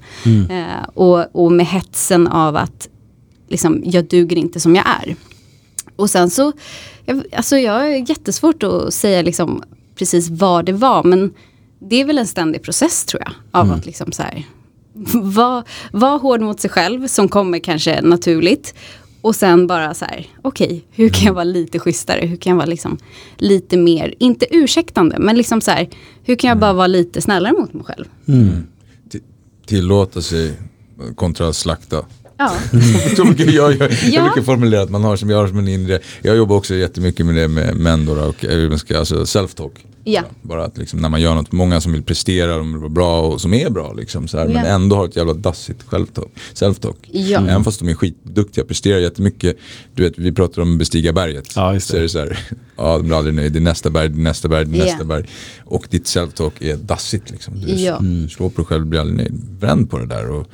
Eh, 0.51 0.89
och, 0.95 1.45
och 1.45 1.53
med 1.53 1.67
hetsen 1.67 2.27
av 2.27 2.57
att 2.57 2.89
liksom, 3.49 3.83
jag 3.85 4.05
duger 4.05 4.37
inte 4.37 4.61
som 4.61 4.77
jag 4.77 4.85
är. 5.03 5.17
Och 5.97 6.11
sen 6.11 6.31
så, 6.31 6.53
jag, 7.05 7.23
alltså 7.37 7.57
jag 7.59 7.73
har 7.73 7.85
jättesvårt 8.11 8.63
att 8.63 8.95
säga 8.95 9.23
liksom 9.23 9.63
precis 9.99 10.29
vad 10.31 10.65
det 10.65 10.73
var. 10.73 11.05
Men 11.05 11.33
det 11.79 12.01
är 12.01 12.05
väl 12.05 12.19
en 12.19 12.27
ständig 12.27 12.63
process 12.63 13.05
tror 13.05 13.23
jag. 13.23 13.33
Av 13.61 13.69
att 13.73 13.87
liksom 13.87 14.13
så 14.13 14.23
här, 14.23 14.47
vara 15.23 15.65
var 15.93 16.19
hård 16.19 16.41
mot 16.41 16.61
sig 16.61 16.71
själv 16.71 17.07
som 17.07 17.29
kommer 17.29 17.59
kanske 17.59 18.01
naturligt. 18.03 18.75
Och 19.21 19.37
sen 19.37 19.67
bara 19.67 19.95
så 19.95 20.05
här, 20.05 20.27
okej, 20.43 20.85
hur 20.91 21.09
kan 21.09 21.25
jag 21.27 21.33
vara 21.35 21.45
lite 21.45 21.79
schysstare? 21.79 22.27
Hur 22.27 22.37
kan 22.37 22.51
jag 22.51 22.57
vara 22.57 22.67
liksom 22.67 22.99
lite 23.39 23.77
mer, 23.77 24.15
inte 24.19 24.47
ursäktande, 24.51 25.17
men 25.19 25.37
liksom 25.37 25.61
så 25.61 25.71
här, 25.71 25.89
hur 26.23 26.37
kan 26.37 26.49
jag 26.49 26.59
bara 26.59 26.73
vara 26.73 26.87
lite 26.87 27.21
snällare 27.21 27.53
mot 27.53 27.73
mig 27.75 27.85
själv? 27.85 28.05
Ti- 29.11 29.23
Tillåta 29.67 30.23
sig 30.23 30.53
kontra 31.15 31.53
slakta. 31.53 32.05
Ja, 32.39 32.55
Så 33.17 33.25
mycket, 33.25 33.53
jag, 33.55 33.73
jag, 33.73 33.93
Ja. 33.93 33.97
ja. 34.13 34.25
mycket 34.29 34.45
formulerat 34.45 34.91
man 34.91 35.05
har 35.05 35.17
som 35.17 35.31
jag 35.31 35.37
har 35.39 35.47
som 35.49 35.59
en 35.59 35.69
inre. 35.69 35.99
Jag 36.23 36.37
jobbar 36.37 36.57
också 36.57 36.75
jättemycket 36.75 37.27
med 37.27 37.35
det 37.35 37.49
med 37.49 37.77
män 37.77 38.07
då, 38.07 38.13
och 38.13 38.45
eh, 38.45 38.69
man 38.69 38.79
ska- 38.79 38.99
alltså 38.99 39.23
self-talk. 39.25 39.71
Ja. 40.07 40.23
Bara 40.43 40.65
att 40.65 40.79
liksom, 40.79 40.99
när 41.01 41.09
man 41.09 41.21
gör 41.21 41.35
något, 41.35 41.53
många 41.53 41.81
som 41.81 41.93
vill 41.93 42.03
prestera, 42.03 42.57
de 42.59 42.73
vill 42.73 42.81
vara 42.81 42.89
bra 42.89 43.21
och 43.21 43.41
som 43.41 43.55
är 43.55 43.71
bra 43.71 43.93
liksom, 43.93 44.29
så 44.29 44.39
här, 44.39 44.45
men 44.45 44.55
Ja. 44.57 44.65
ändå 44.65 44.97
har 44.97 45.05
ett 45.05 45.17
jävla 45.17 45.35
dassigt 45.35 45.83
självtalk, 45.87 46.29
self-talk. 46.55 46.95
Ja. 47.13 47.41
Även 47.41 47.65
fast 47.65 47.79
de 47.81 47.89
är 47.89 47.95
skitduktiga, 47.95 48.65
presterar 48.65 48.99
jättemycket. 48.99 49.57
Du 49.95 50.03
vet, 50.03 50.19
vi 50.19 50.33
pratar 50.33 50.63
om 50.63 50.79
bestiga 50.79 51.13
berget. 51.13 51.53
Ja, 51.57 51.75
just 51.75 51.87
det. 51.89 51.93
Så 51.93 51.97
är 51.99 52.03
det 52.03 52.09
så 52.09 52.19
här, 52.19 52.39
ja 52.77 52.97
de 52.97 53.03
blir 53.07 53.17
aldrig 53.19 53.35
nöjda, 53.35 53.53
det 53.53 53.59
är 53.59 53.61
nästa 53.61 53.91
berg, 53.91 54.09
det 54.09 54.19
är 54.21 54.23
nästa 54.23 54.49
berg, 54.49 54.65
det 54.65 54.77
är 54.77 54.79
Ja. 54.79 54.85
nästa 54.85 55.05
berg. 55.05 55.25
Och 55.65 55.87
ditt 55.91 56.05
self-talk 56.05 56.53
är 56.61 56.77
dassigt 56.77 57.31
liksom. 57.31 57.55
Du 57.67 57.73
Ja. 57.75 57.97
mm. 57.99 58.29
slår 58.29 58.51
på 58.51 58.61
dig 58.61 58.67
själv, 58.67 58.87
blir 58.87 59.01
aldrig 59.01 59.17
nöjd. 59.19 59.41
Vänd 59.61 59.91
på 59.91 59.99
det 59.99 60.07
där 60.07 60.31
och 60.31 60.47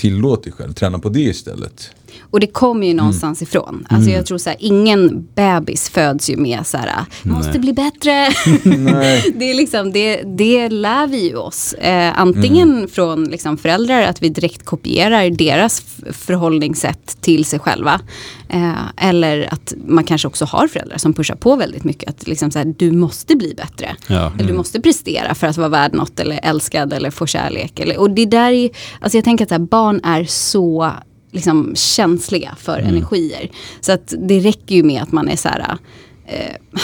tillåt 0.00 0.44
dig 0.44 0.52
själv, 0.52 0.72
träna 0.72 0.98
på 0.98 1.08
det 1.08 1.20
istället. 1.20 1.90
Och 2.20 2.40
det 2.40 2.46
kommer 2.46 2.86
ju 2.86 2.94
någonstans 2.94 3.42
ifrån. 3.42 3.86
Alltså 3.90 4.10
jag 4.10 4.26
tror 4.26 4.38
så 4.38 4.50
här, 4.50 4.56
ingen 4.60 5.28
bebis 5.34 5.88
föds 5.88 6.30
ju 6.30 6.36
med 6.36 6.66
så 6.66 6.78
här, 6.78 7.04
måste 7.22 7.58
bli 7.58 7.72
bättre. 7.72 8.10
det, 9.34 9.50
är 9.50 9.54
liksom, 9.54 9.92
det, 9.92 10.22
det 10.22 10.68
lär 10.68 11.06
vi 11.06 11.28
ju 11.28 11.36
oss. 11.36 11.72
Eh, 11.72 12.20
antingen 12.20 12.88
från 12.88 13.24
liksom 13.24 13.56
föräldrar, 13.56 14.02
att 14.02 14.22
vi 14.22 14.28
direkt 14.28 14.64
kopierar 14.64 15.30
deras 15.30 15.82
förhållningssätt 16.12 17.16
till 17.20 17.44
sig 17.44 17.58
själva. 17.58 18.00
Eh, 18.48 19.06
eller 19.08 19.54
att 19.54 19.74
man 19.86 20.04
kanske 20.04 20.28
också 20.28 20.44
har 20.44 20.68
föräldrar 20.68 20.98
som 20.98 21.12
pushar 21.12 21.34
på 21.34 21.56
väldigt 21.56 21.84
mycket. 21.84 22.08
Att 22.08 22.26
liksom 22.26 22.50
så 22.50 22.58
här, 22.58 22.74
du 22.78 22.92
måste 22.92 23.36
bli 23.36 23.54
bättre. 23.54 23.96
Ja. 24.06 24.32
Eller 24.38 24.48
du 24.48 24.54
måste 24.54 24.80
prestera 24.80 25.34
för 25.34 25.46
att 25.46 25.56
vara 25.56 25.68
värd 25.68 25.94
något 25.94 26.20
eller 26.20 26.40
älskad 26.42 26.92
eller 26.92 27.10
få 27.10 27.26
kärlek. 27.26 27.80
Eller, 27.80 27.98
och 27.98 28.10
det 28.10 28.26
där 28.26 28.52
är, 28.52 28.70
alltså 29.00 29.18
jag 29.18 29.24
tänker 29.24 29.44
att 29.44 29.50
här, 29.50 29.58
barn 29.58 30.00
är 30.04 30.24
så 30.24 30.92
liksom, 31.30 31.72
känsliga 31.76 32.54
för 32.58 32.78
energier. 32.78 33.50
Så 33.80 33.92
att 33.92 34.14
det 34.18 34.40
räcker 34.40 34.74
ju 34.74 34.82
med 34.82 35.02
att 35.02 35.12
man 35.12 35.28
är 35.28 35.36
så 35.36 35.48
här, 35.48 35.78
eh, 36.26 36.80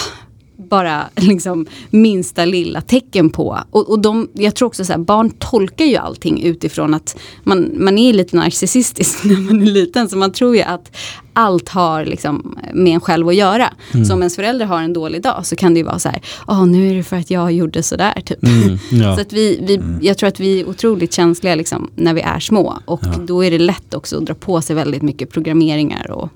bara 0.69 1.05
liksom 1.15 1.67
minsta 1.91 2.45
lilla 2.45 2.81
tecken 2.81 3.31
på. 3.31 3.59
Och, 3.71 3.91
och 3.91 3.99
de, 3.99 4.29
jag 4.33 4.55
tror 4.55 4.67
också 4.67 4.85
så 4.85 4.99
barn 4.99 5.31
tolkar 5.31 5.85
ju 5.85 5.97
allting 5.97 6.43
utifrån 6.43 6.95
att 6.95 7.19
man, 7.43 7.71
man 7.75 7.99
är 7.99 8.13
lite 8.13 8.37
narcissistisk 8.37 9.19
när 9.25 9.37
man 9.37 9.63
är 9.63 9.67
liten. 9.67 10.09
Så 10.09 10.17
man 10.17 10.33
tror 10.33 10.57
ju 10.57 10.63
att 10.63 10.97
allt 11.33 11.69
har 11.69 12.05
liksom 12.05 12.59
med 12.75 12.95
en 12.95 13.01
själv 13.01 13.29
att 13.29 13.35
göra. 13.35 13.73
Mm. 13.95 14.05
Så 14.05 14.15
om 14.15 14.21
ens 14.21 14.37
förälder 14.37 14.67
har 14.67 14.83
en 14.83 14.93
dålig 14.93 15.23
dag 15.23 15.47
så 15.47 15.57
kan 15.57 15.75
det 15.75 15.79
ju 15.79 15.85
vara 15.85 15.99
så 15.99 16.09
här, 16.09 16.21
oh, 16.47 16.67
nu 16.67 16.91
är 16.91 16.95
det 16.95 17.03
för 17.03 17.17
att 17.17 17.31
jag 17.31 17.53
gjorde 17.53 17.83
sådär. 17.83 18.23
Typ. 18.25 18.43
Mm, 18.43 18.79
ja. 19.03 19.15
så 19.15 19.21
att 19.21 19.33
vi, 19.33 19.61
vi, 19.67 19.75
mm. 19.75 19.99
jag 20.03 20.19
tror 20.19 20.29
att 20.29 20.41
vi 20.41 20.61
är 20.61 20.69
otroligt 20.69 21.13
känsliga 21.13 21.55
liksom, 21.55 21.91
när 21.95 22.15
vi 22.15 22.21
är 22.21 22.41
små. 22.41 22.79
Och 22.85 23.01
ja. 23.03 23.13
då 23.27 23.45
är 23.45 23.51
det 23.51 23.59
lätt 23.59 23.95
också 23.95 24.19
att 24.19 24.27
dra 24.27 24.35
på 24.35 24.61
sig 24.61 24.77
väldigt 24.77 25.03
mycket 25.03 25.31
programmeringar. 25.31 26.11
Och, 26.11 26.29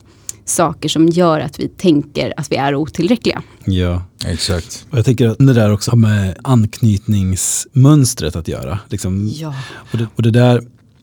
saker 0.51 0.88
som 0.88 1.09
gör 1.09 1.40
att 1.40 1.61
vi 1.61 1.68
tänker 1.68 2.34
att 2.36 2.53
vi 2.53 2.57
är 2.57 2.74
otillräckliga. 2.74 3.42
Ja, 3.64 4.03
exakt. 4.26 4.86
Och 4.90 4.98
jag 4.98 5.05
tänker 5.05 5.28
att 5.28 5.38
det 5.38 5.53
där 5.53 5.72
också 5.72 5.90
har 5.90 5.98
med 5.98 6.36
anknytningsmönstret 6.44 8.36
att 8.36 8.48
göra. 8.48 8.78
Liksom. 8.88 9.30
Ja. 9.34 9.55
Och, 9.92 9.98
det, 9.98 10.07
och 10.16 10.22
det 10.22 10.30
där 10.30 10.62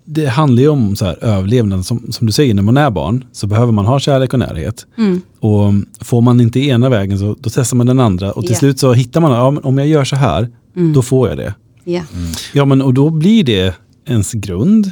det 0.09 0.25
handlar 0.25 0.63
ju 0.63 0.69
om 0.69 0.95
så 0.95 1.05
här 1.05 1.23
överlevnad. 1.23 1.85
Som, 1.85 2.11
som 2.11 2.27
du 2.27 2.33
säger, 2.33 2.53
när 2.53 2.61
man 2.61 2.77
är 2.77 2.91
barn 2.91 3.25
så 3.31 3.47
behöver 3.47 3.71
man 3.71 3.85
ha 3.85 3.99
kärlek 3.99 4.33
och 4.33 4.39
närhet. 4.39 4.85
Mm. 4.97 5.21
Och 5.39 5.73
får 6.05 6.21
man 6.21 6.41
inte 6.41 6.59
ena 6.59 6.89
vägen 6.89 7.19
så 7.19 7.35
då 7.39 7.49
testar 7.49 7.77
man 7.77 7.87
den 7.87 7.99
andra. 7.99 8.31
Och 8.31 8.41
till 8.41 8.51
yeah. 8.51 8.59
slut 8.59 8.79
så 8.79 8.93
hittar 8.93 9.21
man, 9.21 9.31
ja, 9.31 9.61
om 9.63 9.77
jag 9.77 9.87
gör 9.87 10.03
så 10.03 10.15
här, 10.15 10.49
mm. 10.75 10.93
då 10.93 11.01
får 11.01 11.29
jag 11.29 11.37
det. 11.37 11.53
Yeah. 11.85 12.05
Mm. 12.13 12.31
Ja, 12.53 12.65
men 12.65 12.81
och 12.81 12.93
då 12.93 13.09
blir 13.09 13.43
det 13.43 13.73
ens 14.05 14.33
grund. 14.33 14.91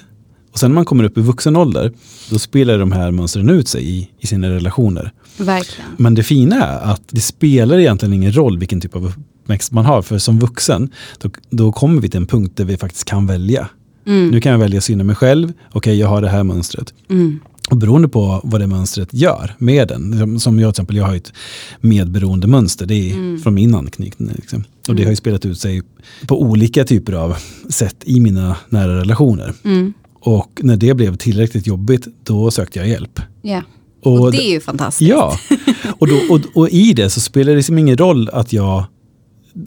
Och 0.56 0.60
sen 0.60 0.72
när 0.72 0.76
man 0.76 0.86
kommer 0.86 1.04
upp 1.04 1.18
i 1.18 1.22
vuxen 1.22 1.56
ålder, 1.56 1.92
då 2.30 2.40
spelar 2.40 2.78
de 2.78 2.92
här 2.92 3.12
mönstren 3.12 3.50
ut 3.50 3.68
sig 3.68 3.90
i, 3.90 4.10
i 4.20 4.28
sina 4.28 4.50
relationer. 4.50 5.12
Verkligen. 5.38 5.90
Men 5.98 6.16
det 6.16 6.24
fina 6.24 6.66
är 6.66 6.92
att 6.92 7.02
det 7.10 7.22
spelar 7.22 7.80
egentligen 7.80 8.14
ingen 8.14 8.36
roll 8.36 8.58
vilken 8.58 8.82
typ 8.82 8.96
av 8.96 9.06
uppväxt 9.06 9.72
man 9.72 9.86
har. 9.86 10.02
För 10.02 10.18
som 10.18 10.40
vuxen, 10.40 10.90
då, 11.20 11.30
då 11.50 11.72
kommer 11.72 12.02
vi 12.02 12.10
till 12.10 12.20
en 12.20 12.28
punkt 12.28 12.54
där 12.56 12.66
vi 12.66 12.78
faktiskt 12.78 13.06
kan 13.06 13.28
välja. 13.28 13.70
Mm. 14.08 14.30
Nu 14.30 14.42
kan 14.42 14.52
jag 14.52 14.60
välja 14.60 14.78
att 14.78 14.84
syna 14.84 15.04
mig 15.04 15.16
själv, 15.16 15.54
okej 15.68 15.78
okay, 15.78 15.96
jag 15.96 16.08
har 16.08 16.22
det 16.22 16.30
här 16.30 16.44
mönstret. 16.44 16.94
Mm. 17.10 17.40
Och 17.70 17.78
beroende 17.78 18.08
på 18.08 18.42
vad 18.44 18.62
det 18.62 18.68
mönstret 18.68 19.14
gör 19.14 19.56
med 19.58 19.88
den, 19.88 20.40
som 20.40 20.60
jag 20.60 20.74
till 20.74 20.80
exempel, 20.80 20.96
jag 20.96 21.06
har 21.06 21.16
ett 21.16 21.34
medberoende 21.82 22.48
mönster, 22.48 22.86
det 22.86 23.12
är 23.12 23.14
mm. 23.14 23.40
från 23.40 23.54
min 23.54 23.76
anknytning. 23.76 24.32
Liksom. 24.36 24.64
Och 24.88 24.96
det 24.96 25.02
mm. 25.02 25.06
har 25.06 25.12
ju 25.12 25.16
spelat 25.16 25.46
ut 25.46 25.60
sig 25.60 25.82
på 26.28 26.42
olika 26.42 26.84
typer 26.84 27.14
av 27.14 27.36
sätt 27.70 27.96
i 28.04 28.20
mina 28.20 28.56
nära 28.70 29.00
relationer. 29.00 29.54
Mm. 29.64 29.94
Och 30.26 30.62
när 30.64 30.78
det 30.78 30.94
blev 30.94 31.16
tillräckligt 31.16 31.68
jobbigt, 31.68 32.08
då 32.24 32.52
sökte 32.52 32.80
jag 32.80 32.88
hjälp. 32.88 33.20
Ja. 33.42 33.62
Och, 34.04 34.20
och 34.20 34.32
det 34.32 34.42
är 34.42 34.52
ju 34.52 34.60
fantastiskt. 34.60 35.10
Ja, 35.10 35.38
och, 36.00 36.08
då, 36.08 36.16
och, 36.30 36.42
och, 36.54 36.70
i 36.70 36.94
det 36.94 37.10
så 37.10 37.20
spelar 37.20 37.52
det 37.52 37.56
liksom 37.56 37.78
ingen 37.78 37.98
roll 37.98 38.30
att 38.30 38.54
jag, 38.54 38.84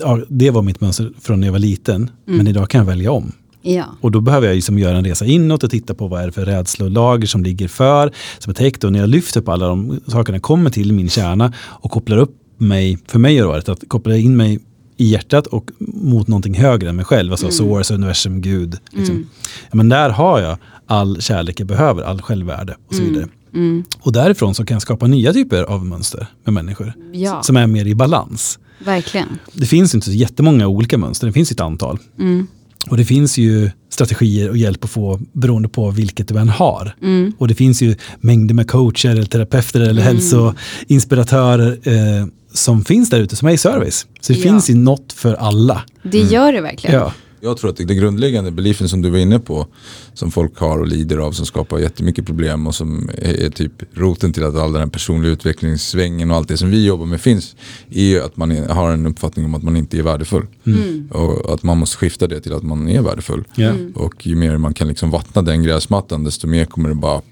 ja, 0.00 0.20
det 0.28 0.50
var 0.50 0.62
mitt 0.62 0.80
mönster 0.80 1.12
från 1.20 1.40
när 1.40 1.46
jag 1.46 1.52
var 1.52 1.58
liten, 1.58 1.96
mm. 1.96 2.36
men 2.36 2.46
idag 2.46 2.70
kan 2.70 2.78
jag 2.78 2.86
välja 2.86 3.12
om. 3.12 3.32
Ja. 3.62 3.84
Och 4.00 4.10
då 4.10 4.20
behöver 4.20 4.46
jag 4.46 4.54
liksom 4.54 4.78
göra 4.78 4.96
en 4.96 5.04
resa 5.04 5.24
inåt 5.24 5.64
och 5.64 5.70
titta 5.70 5.94
på 5.94 6.08
vad 6.08 6.22
är 6.22 6.26
det 6.26 6.32
för 6.32 6.44
rädslolager 6.44 7.26
som 7.26 7.44
ligger 7.44 7.68
för, 7.68 8.12
som 8.38 8.50
är 8.50 8.54
täckt. 8.54 8.84
Och 8.84 8.92
när 8.92 8.98
jag 8.98 9.08
lyfter 9.08 9.40
på 9.40 9.52
alla 9.52 9.68
de 9.68 10.00
sakerna, 10.06 10.40
kommer 10.40 10.70
till 10.70 10.92
min 10.92 11.08
kärna 11.08 11.52
och 11.58 11.90
kopplar 11.90 12.16
upp 12.16 12.36
mig, 12.56 12.98
för 13.06 13.18
mig 13.18 13.36
har 13.38 13.42
det 13.42 13.52
varit 13.52 13.68
att 13.68 13.88
koppla 13.88 14.16
in 14.16 14.36
mig 14.36 14.58
i 14.98 15.04
hjärtat 15.04 15.46
och 15.46 15.70
mot 15.78 16.28
någonting 16.28 16.54
högre 16.54 16.88
än 16.88 16.96
mig 16.96 17.04
själv, 17.04 17.32
alltså 17.32 17.46
mm. 17.46 17.52
source, 17.52 17.94
universum, 17.94 18.40
Gud. 18.40 18.78
Liksom. 18.90 19.14
Mm. 19.14 19.28
Ja, 19.70 19.76
men 19.76 19.88
där 19.88 20.10
har 20.10 20.40
jag 20.40 20.58
all 20.86 21.20
kärlek 21.20 21.60
jag 21.60 21.66
behöver, 21.66 22.02
all 22.02 22.22
självvärde 22.22 22.76
och 22.88 22.94
så 22.94 23.02
mm. 23.02 23.12
vidare. 23.12 23.28
Mm. 23.54 23.84
Och 24.00 24.12
därifrån 24.12 24.54
så 24.54 24.64
kan 24.64 24.74
jag 24.74 24.82
skapa 24.82 25.06
nya 25.06 25.32
typer 25.32 25.62
av 25.62 25.86
mönster 25.86 26.26
med 26.44 26.54
människor 26.54 26.92
ja. 27.12 27.42
som 27.42 27.56
är 27.56 27.66
mer 27.66 27.86
i 27.86 27.94
balans. 27.94 28.58
Verkligen. 28.84 29.28
Det 29.52 29.66
finns 29.66 29.94
inte 29.94 30.06
så 30.06 30.12
jättemånga 30.12 30.66
olika 30.66 30.98
mönster, 30.98 31.26
det 31.26 31.32
finns 31.32 31.52
ett 31.52 31.60
antal. 31.60 31.98
Mm. 32.18 32.46
Och 32.90 32.96
det 32.96 33.04
finns 33.04 33.38
ju 33.38 33.70
strategier 33.90 34.50
och 34.50 34.56
hjälp 34.56 34.84
att 34.84 34.90
få 34.90 35.20
beroende 35.32 35.68
på 35.68 35.90
vilket 35.90 36.28
du 36.28 36.38
än 36.38 36.48
har. 36.48 36.96
Mm. 37.02 37.32
Och 37.38 37.48
det 37.48 37.54
finns 37.54 37.82
ju 37.82 37.94
mängder 38.20 38.54
med 38.54 38.70
coacher 38.70 39.10
eller 39.10 39.24
terapeuter 39.24 39.80
eller 39.80 40.02
mm. 40.02 40.04
hälsoinspiratörer 40.04 41.78
eh, 41.82 42.26
som 42.58 42.84
finns 42.84 43.10
där 43.10 43.18
ute 43.20 43.36
som 43.36 43.48
är 43.48 43.52
i 43.52 43.58
service. 43.58 44.06
Så 44.20 44.32
det 44.32 44.38
ja. 44.38 44.42
finns 44.42 44.70
ju 44.70 44.74
något 44.74 45.12
för 45.12 45.34
alla. 45.34 45.82
Det 46.02 46.18
gör 46.18 46.52
det 46.52 46.60
verkligen. 46.60 46.96
Ja. 46.96 47.12
Jag 47.40 47.56
tror 47.56 47.70
att 47.70 47.76
det 47.76 47.94
grundläggande 47.94 48.50
beliefen 48.50 48.88
som 48.88 49.02
du 49.02 49.10
var 49.10 49.18
inne 49.18 49.38
på 49.38 49.66
som 50.14 50.30
folk 50.30 50.58
har 50.58 50.78
och 50.78 50.86
lider 50.86 51.18
av 51.18 51.32
som 51.32 51.46
skapar 51.46 51.78
jättemycket 51.78 52.26
problem 52.26 52.66
och 52.66 52.74
som 52.74 53.10
är 53.18 53.50
typ 53.50 53.72
roten 53.92 54.32
till 54.32 54.44
att 54.44 54.54
all 54.54 54.72
den 54.72 54.82
här 54.82 54.88
personliga 54.88 55.32
utvecklingssvängen 55.32 56.30
och 56.30 56.36
allt 56.36 56.48
det 56.48 56.56
som 56.56 56.70
vi 56.70 56.86
jobbar 56.86 57.06
med 57.06 57.20
finns 57.20 57.56
är 57.90 58.20
att 58.20 58.36
man 58.36 58.50
har 58.70 58.90
en 58.90 59.06
uppfattning 59.06 59.44
om 59.44 59.54
att 59.54 59.62
man 59.62 59.76
inte 59.76 59.98
är 59.98 60.02
värdefull. 60.02 60.46
Mm. 60.66 61.08
Och 61.10 61.54
att 61.54 61.62
man 61.62 61.78
måste 61.78 61.96
skifta 61.96 62.26
det 62.26 62.40
till 62.40 62.52
att 62.52 62.62
man 62.62 62.88
är 62.88 63.02
värdefull. 63.02 63.44
Mm. 63.56 63.92
Och 63.94 64.26
ju 64.26 64.34
mer 64.36 64.58
man 64.58 64.74
kan 64.74 64.88
liksom 64.88 65.10
vattna 65.10 65.42
den 65.42 65.62
gräsmattan 65.62 66.24
desto 66.24 66.46
mer 66.46 66.64
kommer 66.64 66.88
det 66.88 66.94
bara, 66.94 67.22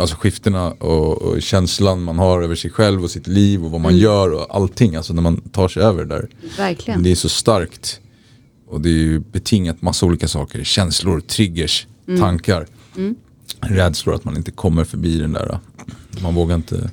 alltså 0.00 0.16
skiftena 0.16 0.72
och, 0.72 1.22
och 1.22 1.42
känslan 1.42 2.02
man 2.02 2.18
har 2.18 2.42
över 2.42 2.54
sig 2.54 2.70
själv 2.70 3.04
och 3.04 3.10
sitt 3.10 3.26
liv 3.26 3.64
och 3.64 3.70
vad 3.70 3.80
man 3.80 3.92
mm. 3.92 4.02
gör 4.02 4.32
och 4.32 4.56
allting, 4.56 4.96
alltså 4.96 5.12
när 5.14 5.22
man 5.22 5.40
tar 5.40 5.68
sig 5.68 5.82
över 5.82 6.04
det 6.04 6.14
där. 6.14 6.28
Verkligen. 6.58 7.02
Det 7.02 7.10
är 7.10 7.14
så 7.14 7.28
starkt. 7.28 8.00
Och 8.66 8.80
det 8.80 8.88
är 8.88 8.92
ju 8.92 9.18
betingat 9.18 9.82
massa 9.82 10.06
olika 10.06 10.28
saker. 10.28 10.64
Känslor, 10.64 11.20
triggers, 11.20 11.86
mm. 12.08 12.20
tankar. 12.20 12.66
Mm. 12.96 13.14
Rädslor 13.60 14.14
att 14.14 14.24
man 14.24 14.36
inte 14.36 14.50
kommer 14.50 14.84
förbi 14.84 15.18
den 15.18 15.32
där. 15.32 15.58
Man 16.22 16.34
vågar 16.34 16.54
inte 16.54 16.90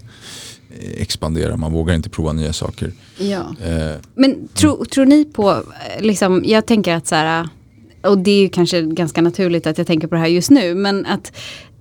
eh, 0.79 1.01
expandera, 1.01 1.57
man 1.57 1.71
vågar 1.71 1.95
inte 1.95 2.09
prova 2.09 2.33
nya 2.33 2.53
saker. 2.53 2.91
Ja. 3.17 3.55
Eh, 3.63 3.95
Men 4.15 4.47
tro, 4.47 4.75
mm. 4.75 4.85
tror 4.85 5.05
ni 5.05 5.25
på, 5.25 5.51
eh, 5.51 6.01
liksom, 6.01 6.43
jag 6.45 6.65
tänker 6.65 6.95
att 6.95 7.07
så 7.07 7.15
här, 7.15 7.49
och 8.03 8.17
det 8.17 8.31
är 8.31 8.41
ju 8.41 8.49
kanske 8.49 8.81
ganska 8.81 9.21
naturligt 9.21 9.67
att 9.67 9.77
jag 9.77 9.87
tänker 9.87 10.07
på 10.07 10.15
det 10.15 10.21
här 10.21 10.27
just 10.27 10.49
nu, 10.49 10.75
men 10.75 11.05
att 11.05 11.31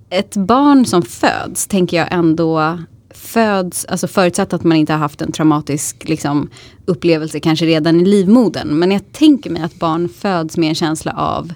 ett 0.09 0.35
barn 0.35 0.85
som 0.85 1.01
föds 1.01 1.67
tänker 1.67 1.97
jag 1.97 2.07
ändå 2.11 2.79
föds, 3.15 3.85
alltså 3.85 4.07
förutsatt 4.07 4.53
att 4.53 4.63
man 4.63 4.77
inte 4.77 4.93
har 4.93 4.99
haft 4.99 5.21
en 5.21 5.31
traumatisk 5.31 6.09
liksom, 6.09 6.49
upplevelse 6.85 7.39
kanske 7.39 7.65
redan 7.65 8.01
i 8.01 8.05
livmodern. 8.05 8.67
Men 8.67 8.91
jag 8.91 9.11
tänker 9.11 9.49
mig 9.49 9.61
att 9.61 9.75
barn 9.75 10.09
föds 10.09 10.57
med 10.57 10.69
en 10.69 10.75
känsla 10.75 11.11
av 11.11 11.53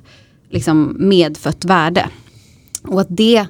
liksom, 0.49 0.95
medfött 0.99 1.65
värde. 1.65 2.09
Och 2.83 3.01
att 3.01 3.07
det 3.09 3.47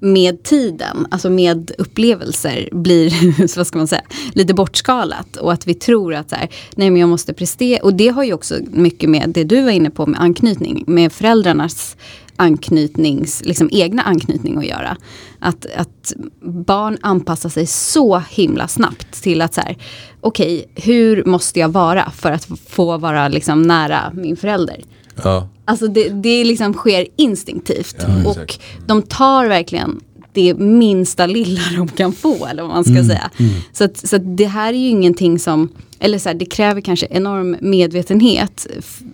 med 0.00 0.42
tiden, 0.42 1.06
alltså 1.10 1.30
med 1.30 1.72
upplevelser 1.78 2.68
blir, 2.72 3.56
vad 3.56 3.66
ska 3.66 3.78
man 3.78 3.88
säga, 3.88 4.02
lite 4.32 4.54
bortskalat. 4.54 5.36
Och 5.36 5.52
att 5.52 5.66
vi 5.66 5.74
tror 5.74 6.14
att 6.14 6.30
så 6.30 6.36
här, 6.36 6.48
nej 6.76 6.90
men 6.90 7.00
jag 7.00 7.08
måste 7.08 7.34
prestera. 7.34 7.82
Och 7.82 7.94
det 7.94 8.08
har 8.08 8.24
ju 8.24 8.32
också 8.32 8.54
mycket 8.70 9.10
med 9.10 9.30
det 9.34 9.44
du 9.44 9.62
var 9.62 9.70
inne 9.70 9.90
på 9.90 10.06
med 10.06 10.20
anknytning, 10.20 10.84
med 10.86 11.12
föräldrarnas 11.12 11.96
anknytnings, 12.38 13.44
liksom 13.44 13.68
egna 13.72 14.02
anknytning 14.02 14.56
att 14.58 14.66
göra. 14.66 14.96
Att, 15.38 15.66
att 15.76 16.12
barn 16.40 16.98
anpassar 17.00 17.48
sig 17.48 17.66
så 17.66 18.22
himla 18.30 18.68
snabbt 18.68 19.22
till 19.22 19.42
att 19.42 19.54
så 19.54 19.60
här, 19.60 19.76
okej, 20.20 20.56
okay, 20.58 20.94
hur 20.94 21.24
måste 21.24 21.60
jag 21.60 21.68
vara 21.68 22.10
för 22.10 22.32
att 22.32 22.48
få 22.68 22.98
vara 22.98 23.28
liksom 23.28 23.62
nära 23.62 24.12
min 24.14 24.36
förälder? 24.36 24.80
Ja. 25.22 25.48
Alltså 25.64 25.88
det, 25.88 26.08
det 26.08 26.44
liksom 26.44 26.74
sker 26.74 27.06
instinktivt. 27.16 27.96
Ja, 27.98 28.30
och 28.30 28.58
de 28.86 29.02
tar 29.02 29.46
verkligen 29.46 30.00
det 30.32 30.54
minsta 30.54 31.26
lilla 31.26 31.60
de 31.76 31.88
kan 31.88 32.12
få, 32.12 32.46
eller 32.46 32.62
vad 32.62 32.72
man 32.72 32.84
ska 32.84 32.92
mm, 32.92 33.06
säga. 33.06 33.30
Mm. 33.38 33.52
Så, 33.72 33.84
att, 33.84 33.96
så 33.96 34.16
att 34.16 34.36
det 34.36 34.46
här 34.46 34.72
är 34.72 34.78
ju 34.78 34.88
ingenting 34.88 35.38
som, 35.38 35.68
eller 35.98 36.18
så 36.18 36.28
här, 36.28 36.36
det 36.36 36.46
kräver 36.46 36.80
kanske 36.80 37.06
enorm 37.10 37.56
medvetenhet. 37.60 38.66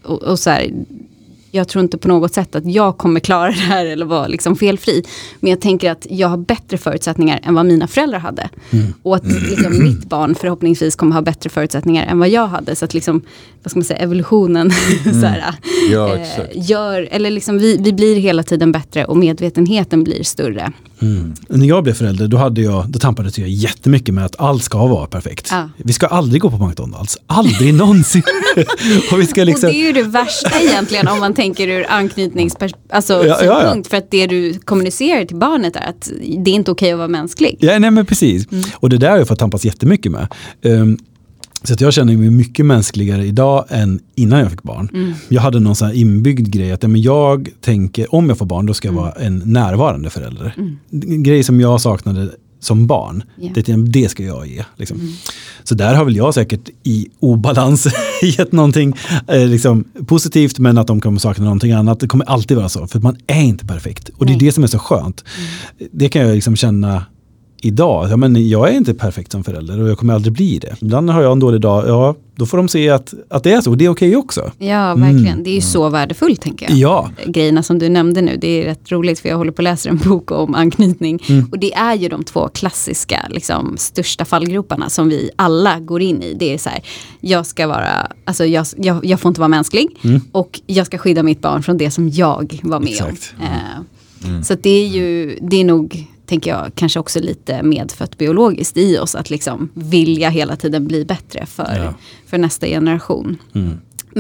Och, 0.02 0.22
och 0.22 0.38
så 0.38 0.50
här, 0.50 0.70
jag 1.54 1.68
tror 1.68 1.84
inte 1.84 1.98
på 1.98 2.08
något 2.08 2.34
sätt 2.34 2.54
att 2.54 2.72
jag 2.72 2.98
kommer 2.98 3.20
klara 3.20 3.46
det 3.46 3.52
här 3.52 3.86
eller 3.86 4.06
vara 4.06 4.26
liksom 4.26 4.56
felfri. 4.56 5.02
Men 5.40 5.50
jag 5.50 5.60
tänker 5.60 5.90
att 5.90 6.06
jag 6.10 6.28
har 6.28 6.36
bättre 6.36 6.78
förutsättningar 6.78 7.40
än 7.42 7.54
vad 7.54 7.66
mina 7.66 7.86
föräldrar 7.86 8.18
hade. 8.18 8.48
Mm. 8.70 8.94
Och 9.02 9.16
att 9.16 9.26
liksom, 9.26 9.82
mitt 9.84 10.04
barn 10.04 10.34
förhoppningsvis 10.34 10.96
kommer 10.96 11.14
ha 11.14 11.22
bättre 11.22 11.50
förutsättningar 11.50 12.06
än 12.06 12.18
vad 12.18 12.28
jag 12.28 12.46
hade. 12.46 12.76
Så 12.76 12.84
att 12.84 12.94
liksom, 12.94 13.22
vad 13.62 13.70
ska 13.70 13.78
man 13.78 13.84
säga, 13.84 13.98
evolutionen 13.98 14.70
Mm. 15.04 15.20
så 15.20 15.26
här, 15.26 15.54
ja, 15.90 16.14
eh, 16.16 16.28
gör, 16.54 17.08
eller 17.10 17.30
liksom 17.30 17.58
vi, 17.58 17.76
vi 17.76 17.92
blir 17.92 18.16
hela 18.16 18.42
tiden 18.42 18.72
bättre 18.72 19.04
och 19.04 19.16
medvetenheten 19.16 20.04
blir 20.04 20.22
större. 20.22 20.72
Mm. 21.02 21.34
När 21.48 21.66
jag 21.66 21.84
blev 21.84 21.94
förälder 21.94 22.28
då, 22.28 22.36
hade 22.36 22.60
jag, 22.60 22.88
då 22.88 22.98
tampades 22.98 23.38
jag 23.38 23.48
jättemycket 23.48 24.14
med 24.14 24.24
att 24.24 24.40
allt 24.40 24.62
ska 24.62 24.86
vara 24.86 25.06
perfekt. 25.06 25.48
Ja. 25.50 25.68
Vi 25.76 25.92
ska 25.92 26.06
aldrig 26.06 26.42
gå 26.42 26.50
på 26.50 26.66
McDonalds, 26.66 27.18
aldrig 27.26 27.74
någonsin. 27.84 28.22
och, 29.12 29.20
vi 29.20 29.26
ska 29.26 29.44
liksom... 29.44 29.66
och 29.66 29.72
det 29.72 29.80
är 29.80 29.86
ju 29.86 29.92
det 29.92 30.02
värsta 30.02 30.60
egentligen 30.60 31.08
om 31.08 31.20
man 31.20 31.34
tänker 31.34 31.68
ur 31.68 31.86
anknytningssynpunkt. 31.88 32.78
Alltså, 32.90 33.26
Ja, 33.26 33.44
ja. 33.44 33.82
För 33.88 33.96
att 33.96 34.10
det 34.10 34.26
du 34.26 34.58
kommunicerar 34.58 35.24
till 35.24 35.36
barnet 35.36 35.76
är 35.76 35.88
att 35.88 36.10
det 36.38 36.50
är 36.50 36.54
inte 36.54 36.70
okej 36.70 36.92
att 36.92 36.98
vara 36.98 37.08
mänsklig. 37.08 37.56
Ja, 37.60 37.78
nej 37.78 37.90
men 37.90 38.06
precis. 38.06 38.52
Mm. 38.52 38.64
Och 38.74 38.88
det 38.88 38.98
där 38.98 39.10
har 39.10 39.18
jag 39.18 39.28
fått 39.28 39.38
tampas 39.38 39.64
jättemycket 39.64 40.12
med. 40.12 40.28
Um, 40.62 40.98
så 41.64 41.74
jag 41.78 41.92
känner 41.92 42.16
mig 42.16 42.30
mycket 42.30 42.66
mänskligare 42.66 43.26
idag 43.26 43.64
än 43.68 44.00
innan 44.14 44.40
jag 44.40 44.50
fick 44.50 44.62
barn. 44.62 44.88
Mm. 44.92 45.12
Jag 45.28 45.42
hade 45.42 45.60
någon 45.60 45.76
sån 45.76 45.92
inbyggd 45.92 46.48
grej 46.48 46.72
att 46.72 46.82
men 46.82 47.02
jag 47.02 47.48
tänker 47.60 48.14
om 48.14 48.28
jag 48.28 48.38
får 48.38 48.46
barn 48.46 48.66
då 48.66 48.74
ska 48.74 48.88
jag 48.88 48.94
vara 48.94 49.12
en 49.12 49.42
närvarande 49.44 50.10
förälder. 50.10 50.54
Mm. 50.56 50.78
En 50.92 51.22
grej 51.22 51.42
som 51.42 51.60
jag 51.60 51.80
saknade 51.80 52.28
som 52.60 52.86
barn. 52.86 53.22
Ja. 53.40 53.50
Det, 53.54 53.76
det 53.76 54.08
ska 54.08 54.24
jag 54.24 54.46
ge. 54.46 54.64
Liksom. 54.76 55.16
Så 55.64 55.74
där 55.74 55.94
har 55.94 56.04
väl 56.04 56.16
jag 56.16 56.34
säkert 56.34 56.68
i 56.82 57.08
obalans 57.20 57.86
gett 58.22 58.52
någonting 58.52 58.94
eh, 59.28 59.46
liksom, 59.46 59.84
positivt 60.06 60.58
men 60.58 60.78
att 60.78 60.86
de 60.86 61.00
kommer 61.00 61.18
sakna 61.18 61.44
någonting 61.44 61.72
annat. 61.72 62.00
Det 62.00 62.06
kommer 62.06 62.26
alltid 62.26 62.56
vara 62.56 62.68
så 62.68 62.86
för 62.86 63.00
man 63.00 63.16
är 63.26 63.42
inte 63.42 63.66
perfekt. 63.66 64.08
Och 64.08 64.26
det 64.26 64.32
är 64.32 64.36
Nej. 64.36 64.46
det 64.46 64.52
som 64.52 64.64
är 64.64 64.68
så 64.68 64.78
skönt. 64.78 65.24
Det 65.92 66.08
kan 66.08 66.22
jag 66.22 66.34
liksom 66.34 66.56
känna 66.56 67.04
idag. 67.64 68.08
Ja, 68.10 68.16
men 68.16 68.48
jag 68.48 68.70
är 68.70 68.76
inte 68.76 68.94
perfekt 68.94 69.32
som 69.32 69.44
förälder 69.44 69.80
och 69.82 69.88
jag 69.90 69.98
kommer 69.98 70.14
aldrig 70.14 70.32
bli 70.32 70.58
det. 70.58 70.76
Ibland 70.80 71.10
har 71.10 71.22
jag 71.22 71.32
en 71.32 71.40
dålig 71.40 71.60
dag, 71.60 71.88
ja 71.88 72.14
då 72.36 72.46
får 72.46 72.56
de 72.56 72.68
se 72.68 72.90
att, 72.90 73.14
att 73.30 73.42
det 73.44 73.52
är 73.52 73.60
så 73.60 73.70
och 73.70 73.78
det 73.78 73.84
är 73.84 73.88
okej 73.88 74.16
också. 74.16 74.52
Ja, 74.58 74.94
verkligen. 74.94 75.42
Det 75.42 75.50
är 75.50 75.54
ju 75.54 75.60
så 75.60 75.88
värdefullt 75.88 76.40
tänker 76.40 76.66
jag. 76.70 76.78
Ja. 76.78 77.10
Grejerna 77.26 77.62
som 77.62 77.78
du 77.78 77.88
nämnde 77.88 78.22
nu, 78.22 78.36
det 78.40 78.48
är 78.48 78.64
rätt 78.64 78.92
roligt 78.92 79.20
för 79.20 79.28
jag 79.28 79.36
håller 79.36 79.52
på 79.52 79.60
att 79.62 79.64
läsa 79.64 79.88
en 79.88 79.96
bok 79.98 80.30
om 80.30 80.54
anknytning. 80.54 81.20
Och 81.52 81.58
det 81.58 81.74
är 81.74 81.94
ju 81.94 82.08
de 82.08 82.24
två 82.24 82.48
klassiska, 82.48 83.26
liksom, 83.30 83.74
största 83.76 84.24
fallgroparna 84.24 84.90
som 84.90 85.08
vi 85.08 85.30
alla 85.36 85.80
går 85.80 86.02
in 86.02 86.22
i. 86.22 86.34
Det 86.34 86.54
är 86.54 86.58
så 86.58 86.68
här, 86.68 86.80
jag 87.20 87.46
ska 87.46 87.66
vara, 87.66 88.06
alltså 88.24 88.44
jag, 88.44 88.66
jag, 88.76 89.04
jag 89.06 89.20
får 89.20 89.28
inte 89.28 89.40
vara 89.40 89.48
mänsklig 89.48 89.88
och 90.32 90.60
jag 90.66 90.86
ska 90.86 90.98
skydda 90.98 91.22
mitt 91.22 91.40
barn 91.40 91.62
från 91.62 91.78
det 91.78 91.90
som 91.90 92.08
jag 92.10 92.60
var 92.62 92.80
med 92.80 92.88
Exakt. 92.88 93.34
om. 93.38 93.44
Eh, 93.44 94.40
Så 94.42 94.52
att 94.52 94.62
det 94.62 94.70
är 94.70 94.86
ju, 94.88 95.38
det 95.42 95.60
är 95.60 95.64
nog, 95.64 96.06
tänker 96.26 96.50
jag, 96.50 96.72
kanske 96.74 97.00
också 97.00 97.20
lite 97.20 97.62
medfött 97.62 98.18
biologiskt 98.18 98.76
i 98.76 98.98
oss 98.98 99.14
att 99.14 99.30
liksom 99.30 99.68
vilja 99.74 100.28
hela 100.30 100.56
tiden 100.56 100.86
bli 100.86 101.04
bättre 101.04 101.46
för, 101.46 101.76
Ja. 101.84 101.94
för 102.26 102.38
nästa 102.38 102.66
generation. 102.66 103.36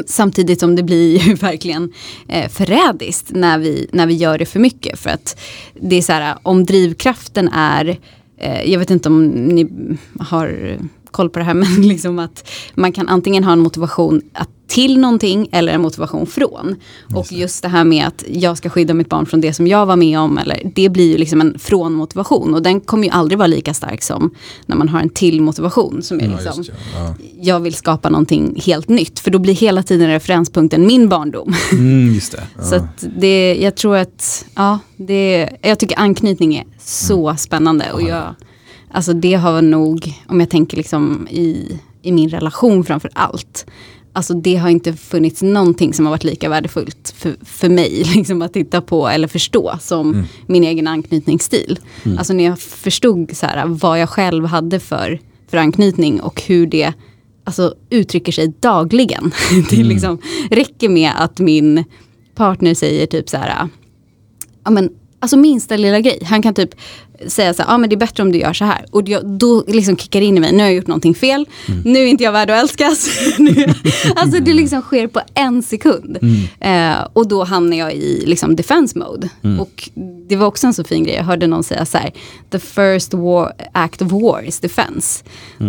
Samtidigt 0.06 0.60
som 0.60 0.76
det 0.76 0.82
blir 0.82 1.18
ju 1.18 1.34
verkligen 1.40 1.92
eh, 2.28 2.48
förrädiskt 2.50 3.30
när 3.30 3.58
vi, 3.58 3.86
när 3.92 4.06
vi 4.06 4.14
gör 4.14 4.38
det 4.38 4.46
för 4.46 4.60
mycket. 4.60 4.98
För 4.98 5.10
att 5.10 5.40
det 5.80 5.96
är 5.96 6.02
så 6.02 6.12
här, 6.12 6.36
om 6.42 6.64
drivkraften 6.64 7.48
är, 7.48 7.98
eh, 8.38 8.70
jag 8.72 8.78
vet 8.78 8.90
inte 8.90 9.08
om 9.08 9.24
ni 9.26 9.68
har 10.18 10.78
koll 11.14 11.30
på 11.30 11.38
det 11.38 11.44
här, 11.44 11.54
men 11.64 11.88
liksom 11.88 12.18
att 12.18 12.50
man 12.74 12.92
kan 12.92 13.08
antingen 13.08 13.44
ha 13.44 13.52
en 13.52 13.60
motivation 13.60 14.22
att 14.32 14.48
till 14.66 14.98
någonting 14.98 15.48
eller 15.52 15.72
en 15.72 15.80
motivation 15.80 16.26
från. 16.26 16.76
Och 17.14 17.32
just 17.32 17.62
det 17.62 17.68
här 17.68 17.84
med 17.84 18.06
att 18.06 18.24
jag 18.28 18.58
ska 18.58 18.70
skydda 18.70 18.94
mitt 18.94 19.08
barn 19.08 19.26
från 19.26 19.40
det 19.40 19.52
som 19.52 19.66
jag 19.66 19.86
var 19.86 19.96
med 19.96 20.18
om, 20.18 20.38
eller, 20.38 20.72
det 20.74 20.88
blir 20.88 21.10
ju 21.12 21.18
liksom 21.18 21.40
en 21.40 21.58
från 21.58 21.92
motivation. 21.92 22.54
Och 22.54 22.62
den 22.62 22.80
kommer 22.80 23.04
ju 23.04 23.10
aldrig 23.10 23.38
vara 23.38 23.46
lika 23.46 23.74
stark 23.74 24.02
som 24.02 24.30
när 24.66 24.76
man 24.76 24.88
har 24.88 25.00
en 25.00 25.08
till 25.08 25.40
motivation. 25.40 26.02
Som 26.02 26.20
är 26.20 26.24
Ja, 26.24 26.30
liksom, 26.30 26.52
just, 26.56 26.70
ja. 26.94 26.98
Ja. 26.98 27.14
jag 27.40 27.60
vill 27.60 27.74
skapa 27.74 28.10
någonting 28.10 28.60
helt 28.66 28.88
nytt. 28.88 29.20
För 29.20 29.30
då 29.30 29.38
blir 29.38 29.54
hela 29.54 29.82
tiden 29.82 30.08
referenspunkten 30.08 30.86
min 30.86 31.08
barndom. 31.08 31.54
Mm, 31.72 32.14
just 32.14 32.32
det. 32.32 32.64
Så 32.64 32.74
att 32.74 33.04
det, 33.18 33.54
jag 33.60 33.76
tror 33.76 33.96
att, 33.96 34.46
ja, 34.54 34.78
det, 34.96 35.50
jag 35.62 35.78
tycker 35.78 35.98
anknytning 35.98 36.56
är 36.56 36.64
så 36.80 37.36
spännande. 37.36 37.92
Och 37.92 38.02
jag, 38.02 38.34
alltså 38.94 39.12
det 39.12 39.34
har 39.34 39.62
nog, 39.62 40.12
om 40.26 40.40
jag 40.40 40.50
tänker 40.50 40.76
liksom 40.76 41.28
i, 41.30 41.78
i 42.02 42.12
min 42.12 42.28
relation 42.28 42.84
framför 42.84 43.10
allt. 43.14 43.66
Alltså 44.12 44.34
det 44.34 44.56
har 44.56 44.68
inte 44.68 44.92
funnits 44.92 45.42
någonting 45.42 45.94
som 45.94 46.06
har 46.06 46.10
varit 46.10 46.24
lika 46.24 46.48
värdefullt 46.48 47.14
för, 47.16 47.36
för 47.44 47.68
mig 47.68 48.04
liksom 48.14 48.42
att 48.42 48.52
titta 48.52 48.80
på 48.80 49.08
eller 49.08 49.28
förstå 49.28 49.78
som 49.80 50.24
min 50.46 50.64
egen 50.64 50.86
anknytningsstil. 50.86 51.78
Alltså 52.18 52.32
när 52.32 52.44
jag 52.44 52.58
förstod 52.58 53.36
så 53.36 53.46
här, 53.46 53.66
vad 53.66 54.00
jag 54.00 54.08
själv 54.08 54.46
hade 54.46 54.80
för, 54.80 55.20
för 55.48 55.56
anknytning 55.56 56.20
och 56.20 56.42
hur 56.42 56.66
det 56.66 56.92
alltså, 57.44 57.74
uttrycker 57.90 58.32
sig 58.32 58.52
dagligen. 58.60 59.32
Det 59.70 59.84
liksom 59.84 60.18
räcker 60.50 60.88
med 60.88 61.12
att 61.16 61.38
min 61.38 61.84
partner 62.34 62.74
säger 62.74 63.06
typ 63.06 63.28
så 63.28 63.36
här, 63.36 63.68
ja 64.64 64.70
men 64.70 64.90
alltså 65.20 65.36
minsta 65.36 65.76
lilla 65.76 66.00
grej. 66.00 66.18
Han 66.24 66.42
kan 66.42 66.54
typ 66.54 66.74
säga 67.28 67.54
så 67.54 67.62
här, 67.62 67.70
ja 67.70 67.78
men 67.78 67.90
det 67.90 67.94
är 67.94 67.98
bättre 67.98 68.22
om 68.22 68.32
du 68.32 68.38
gör 68.38 68.52
så 68.52 68.64
här. 68.64 68.84
Och 68.90 69.08
jag, 69.08 69.26
då 69.26 69.64
liksom 69.66 69.96
kickar 69.96 70.20
det 70.20 70.26
in 70.26 70.36
i 70.36 70.40
mig, 70.40 70.52
nu 70.52 70.58
har 70.58 70.64
jag 70.64 70.74
gjort 70.74 70.86
någonting 70.86 71.14
fel, 71.14 71.46
nu 71.84 71.98
är 71.98 72.06
inte 72.06 72.24
jag 72.24 72.32
värd 72.32 72.50
att 72.50 72.62
älskas. 72.62 73.08
Alltså 74.16 74.40
det 74.40 74.52
liksom 74.52 74.82
sker 74.82 75.06
på 75.06 75.20
en 75.34 75.62
sekund. 75.62 76.18
Eh, 76.60 77.06
och 77.12 77.28
då 77.28 77.44
hamnar 77.44 77.76
jag 77.76 77.94
i 77.94 78.24
liksom 78.26 78.56
defense 78.56 78.98
mode. 78.98 79.28
Och 79.60 79.90
det 80.28 80.36
var 80.36 80.46
också 80.46 80.66
en 80.66 80.74
så 80.74 80.84
fin 80.84 81.04
grej, 81.04 81.14
jag 81.14 81.24
hörde 81.24 81.46
någon 81.46 81.64
säga 81.64 81.86
så 81.86 81.98
här, 81.98 82.12
the 82.50 82.58
first 82.58 83.14
war, 83.14 83.52
act 83.72 84.02
of 84.02 84.12
war 84.12 84.42
is 84.42 84.60
defense. 84.60 85.24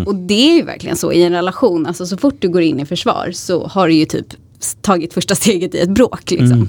Och 0.05 0.15
det 0.15 0.49
är 0.49 0.55
ju 0.55 0.61
verkligen 0.61 0.95
så 0.95 1.11
i 1.11 1.23
en 1.23 1.33
relation, 1.33 1.85
alltså 1.85 2.05
så 2.05 2.17
fort 2.17 2.35
du 2.39 2.49
går 2.49 2.61
in 2.61 2.79
i 2.79 2.85
försvar 2.85 3.31
så 3.33 3.67
har 3.67 3.87
du 3.87 3.93
ju 3.93 4.05
typ 4.05 4.27
tagit 4.81 5.13
första 5.13 5.35
steget 5.35 5.75
i 5.75 5.79
ett 5.79 5.89
bråk. 5.89 6.31
Liksom. 6.31 6.67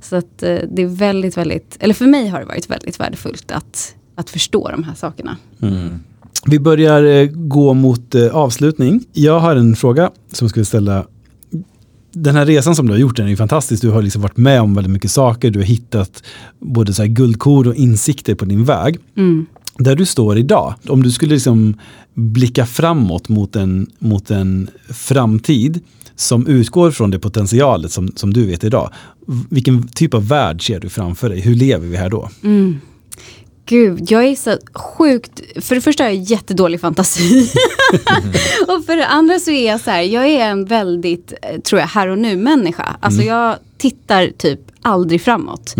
Så 0.00 0.16
att 0.16 0.42
eh, 0.42 0.58
det 0.70 0.82
är 0.82 0.96
väldigt, 0.96 1.36
väldigt, 1.36 1.76
eller 1.80 1.94
för 1.94 2.06
mig 2.06 2.28
har 2.28 2.40
det 2.40 2.46
varit 2.46 2.70
väldigt 2.70 3.00
värdefullt 3.00 3.52
att, 3.52 3.94
att 4.14 4.30
förstå 4.30 4.68
de 4.68 4.84
här 4.84 4.94
sakerna. 4.94 5.36
Vi 6.46 6.58
börjar 6.58 7.02
eh, 7.02 7.26
gå 7.32 7.74
mot 7.74 8.14
eh, 8.14 8.36
avslutning. 8.36 9.04
Jag 9.12 9.40
har 9.40 9.56
en 9.56 9.76
fråga 9.76 10.10
som 10.32 10.44
jag 10.44 10.50
skulle 10.50 10.64
ställa. 10.64 11.06
Den 12.12 12.36
här 12.36 12.46
resan 12.46 12.76
som 12.76 12.86
du 12.86 12.92
har 12.92 12.98
gjort 12.98 13.16
den 13.16 13.28
är 13.28 13.36
fantastisk. 13.36 13.82
Du 13.82 13.90
har 13.90 14.02
liksom 14.02 14.22
varit 14.22 14.36
med 14.36 14.60
om 14.60 14.74
väldigt 14.74 14.92
mycket 14.92 15.10
saker. 15.10 15.50
Du 15.50 15.58
har 15.58 15.66
hittat 15.66 16.22
både 16.58 16.94
så 16.94 17.02
här 17.02 17.08
guldkorn 17.08 17.68
och 17.68 17.74
insikter 17.74 18.34
på 18.34 18.44
din 18.44 18.64
väg. 18.64 18.98
Där 19.78 19.96
du 19.96 20.06
står 20.06 20.38
idag, 20.38 20.74
om 20.88 21.02
du 21.02 21.10
skulle 21.10 21.34
liksom 21.34 21.74
blicka 22.14 22.66
framåt 22.66 23.28
mot 23.28 23.56
en, 23.56 23.90
mot 23.98 24.30
en 24.30 24.70
framtid 24.88 25.80
som 26.16 26.46
utgår 26.46 26.90
från 26.90 27.10
det 27.10 27.18
potentialet 27.18 27.92
som, 27.92 28.12
som 28.16 28.32
du 28.32 28.46
vet 28.46 28.64
idag. 28.64 28.90
Vilken 29.50 29.88
typ 29.88 30.14
av 30.14 30.28
värld 30.28 30.66
ser 30.66 30.80
du 30.80 30.88
framför 30.88 31.28
dig? 31.28 31.40
Hur 31.40 31.54
lever 31.54 31.86
vi 31.86 31.96
här 31.96 32.10
då? 32.10 32.30
Gud, 33.66 34.10
jag 34.10 34.24
är 34.24 34.34
så 34.34 34.58
sjukt, 34.74 35.40
för 35.64 35.74
det 35.74 35.80
första 35.80 36.04
har 36.04 36.10
jag 36.10 36.18
jättedålig 36.18 36.80
fantasi. 36.80 37.42
och 38.68 38.84
för 38.84 38.96
det 38.96 39.06
andra 39.06 39.38
så 39.38 39.50
är 39.50 39.66
jag 39.66 39.80
så 39.80 39.90
här, 39.90 40.02
jag 40.02 40.26
är 40.26 40.48
en 40.50 40.64
väldigt, 40.64 41.32
eh, 41.42 41.60
tror 41.60 41.80
jag, 41.80 41.88
här 41.88 42.08
och 42.08 42.18
nu 42.18 42.36
människa. 42.36 42.96
Alltså 43.00 43.22
jag 43.22 43.56
tittar 43.78 44.30
typ 44.38 44.60
aldrig 44.82 45.22
framåt. 45.22 45.74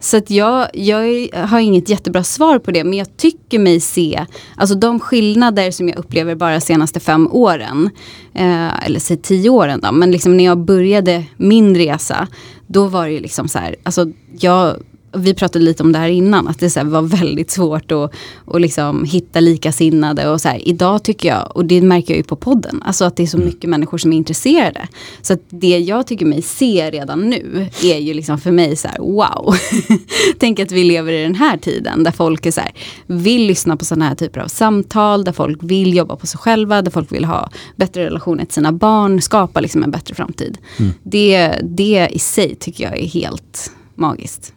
Så 0.00 0.16
att 0.16 0.30
jag, 0.30 0.68
jag 0.74 1.28
har 1.46 1.60
inget 1.60 1.88
jättebra 1.88 2.24
svar 2.24 2.58
på 2.58 2.70
det, 2.70 2.84
men 2.84 2.98
jag 2.98 3.16
tycker 3.16 3.58
mig 3.58 3.80
se, 3.80 4.26
alltså 4.56 4.74
de 4.74 5.00
skillnader 5.00 5.70
som 5.70 5.88
jag 5.88 5.98
upplever 5.98 6.34
bara 6.34 6.60
senaste 6.60 7.00
fem 7.00 7.28
åren, 7.32 7.90
eh, 8.34 8.84
eller 8.86 9.00
säg 9.00 9.16
tio 9.16 9.50
åren 9.50 9.80
då, 9.82 9.92
men 9.92 10.10
liksom 10.10 10.36
när 10.36 10.44
jag 10.44 10.58
började 10.58 11.24
min 11.36 11.76
resa, 11.76 12.28
då 12.66 12.86
var 12.86 13.06
det 13.06 13.12
ju 13.12 13.20
liksom 13.20 13.48
så 13.48 13.58
här, 13.58 13.76
alltså 13.82 14.06
jag 14.38 14.76
vi 15.18 15.34
pratade 15.34 15.64
lite 15.64 15.82
om 15.82 15.92
det 15.92 15.98
här 15.98 16.08
innan, 16.08 16.48
att 16.48 16.58
det 16.58 16.70
så 16.70 16.84
var 16.84 17.02
väldigt 17.02 17.50
svårt 17.50 17.92
att, 17.92 18.14
att 18.46 18.60
liksom 18.60 19.04
hitta 19.04 19.40
likasinnade. 19.40 20.28
Och 20.28 20.40
så 20.40 20.48
här, 20.48 20.68
idag 20.68 21.02
tycker 21.02 21.28
jag, 21.28 21.56
och 21.56 21.64
det 21.64 21.82
märker 21.82 22.14
jag 22.14 22.16
ju 22.16 22.22
på 22.22 22.36
podden, 22.36 22.82
alltså 22.84 23.04
att 23.04 23.16
det 23.16 23.22
är 23.22 23.26
så 23.26 23.38
mycket 23.38 23.70
människor 23.70 23.98
som 23.98 24.12
är 24.12 24.16
intresserade. 24.16 24.88
Så 25.22 25.32
att 25.32 25.40
det 25.50 25.78
jag 25.78 26.06
tycker 26.06 26.26
mig 26.26 26.42
se 26.42 26.90
redan 26.90 27.30
nu 27.30 27.68
är 27.82 27.98
ju 27.98 28.14
liksom 28.14 28.38
för 28.38 28.50
mig 28.50 28.76
så 28.76 28.88
här, 28.88 28.98
wow. 28.98 29.56
Tänk 30.38 30.60
att 30.60 30.72
vi 30.72 30.84
lever 30.84 31.12
i 31.12 31.22
den 31.22 31.34
här 31.34 31.56
tiden 31.56 32.04
där 32.04 32.10
folk 32.10 32.46
är 32.46 32.50
så 32.50 32.60
här, 32.60 32.72
vill 33.06 33.46
lyssna 33.46 33.76
på 33.76 33.84
sådana 33.84 34.08
här 34.08 34.14
typer 34.14 34.40
av 34.40 34.48
samtal, 34.48 35.24
där 35.24 35.32
folk 35.32 35.58
vill 35.62 35.94
jobba 35.94 36.16
på 36.16 36.26
sig 36.26 36.38
själva, 36.38 36.82
där 36.82 36.90
folk 36.90 37.12
vill 37.12 37.24
ha 37.24 37.50
bättre 37.76 38.04
relationer 38.04 38.44
till 38.44 38.54
sina 38.54 38.72
barn, 38.72 39.22
skapa 39.22 39.60
liksom 39.60 39.82
en 39.82 39.90
bättre 39.90 40.14
framtid. 40.14 40.58
Det, 41.02 41.54
det 41.62 42.08
i 42.10 42.18
sig 42.18 42.54
tycker 42.54 42.84
jag 42.84 42.98
är 42.98 43.06
helt 43.06 43.72
magiskt. 43.98 44.52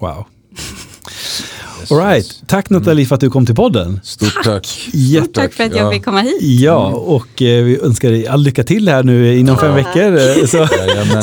Wow. 0.00 0.24
All 1.90 1.98
right. 1.98 2.42
Tack 2.46 2.70
Nathalie 2.70 3.06
för 3.06 3.14
att 3.14 3.20
du 3.20 3.30
kom 3.30 3.46
till 3.46 3.54
podden. 3.54 4.00
Stort 4.04 4.44
tack. 4.44 4.88
Jätte- 4.92 5.32
Tack 5.32 5.52
för 5.52 5.64
att 5.64 5.76
jag 5.76 5.86
Ja. 5.86 5.90
fick 5.92 6.04
komma 6.04 6.20
hit. 6.20 6.42
Ja, 6.42 6.86
och 6.86 7.42
eh, 7.42 7.64
vi 7.64 7.78
önskar 7.82 8.10
dig 8.10 8.26
all 8.26 8.42
lycka 8.42 8.64
till 8.64 8.88
här 8.88 9.02
nu 9.02 9.38
inom 9.38 9.58
fem 9.58 9.74
veckor. 9.74 10.16
eh, 10.16 10.46
Så, 10.46 10.68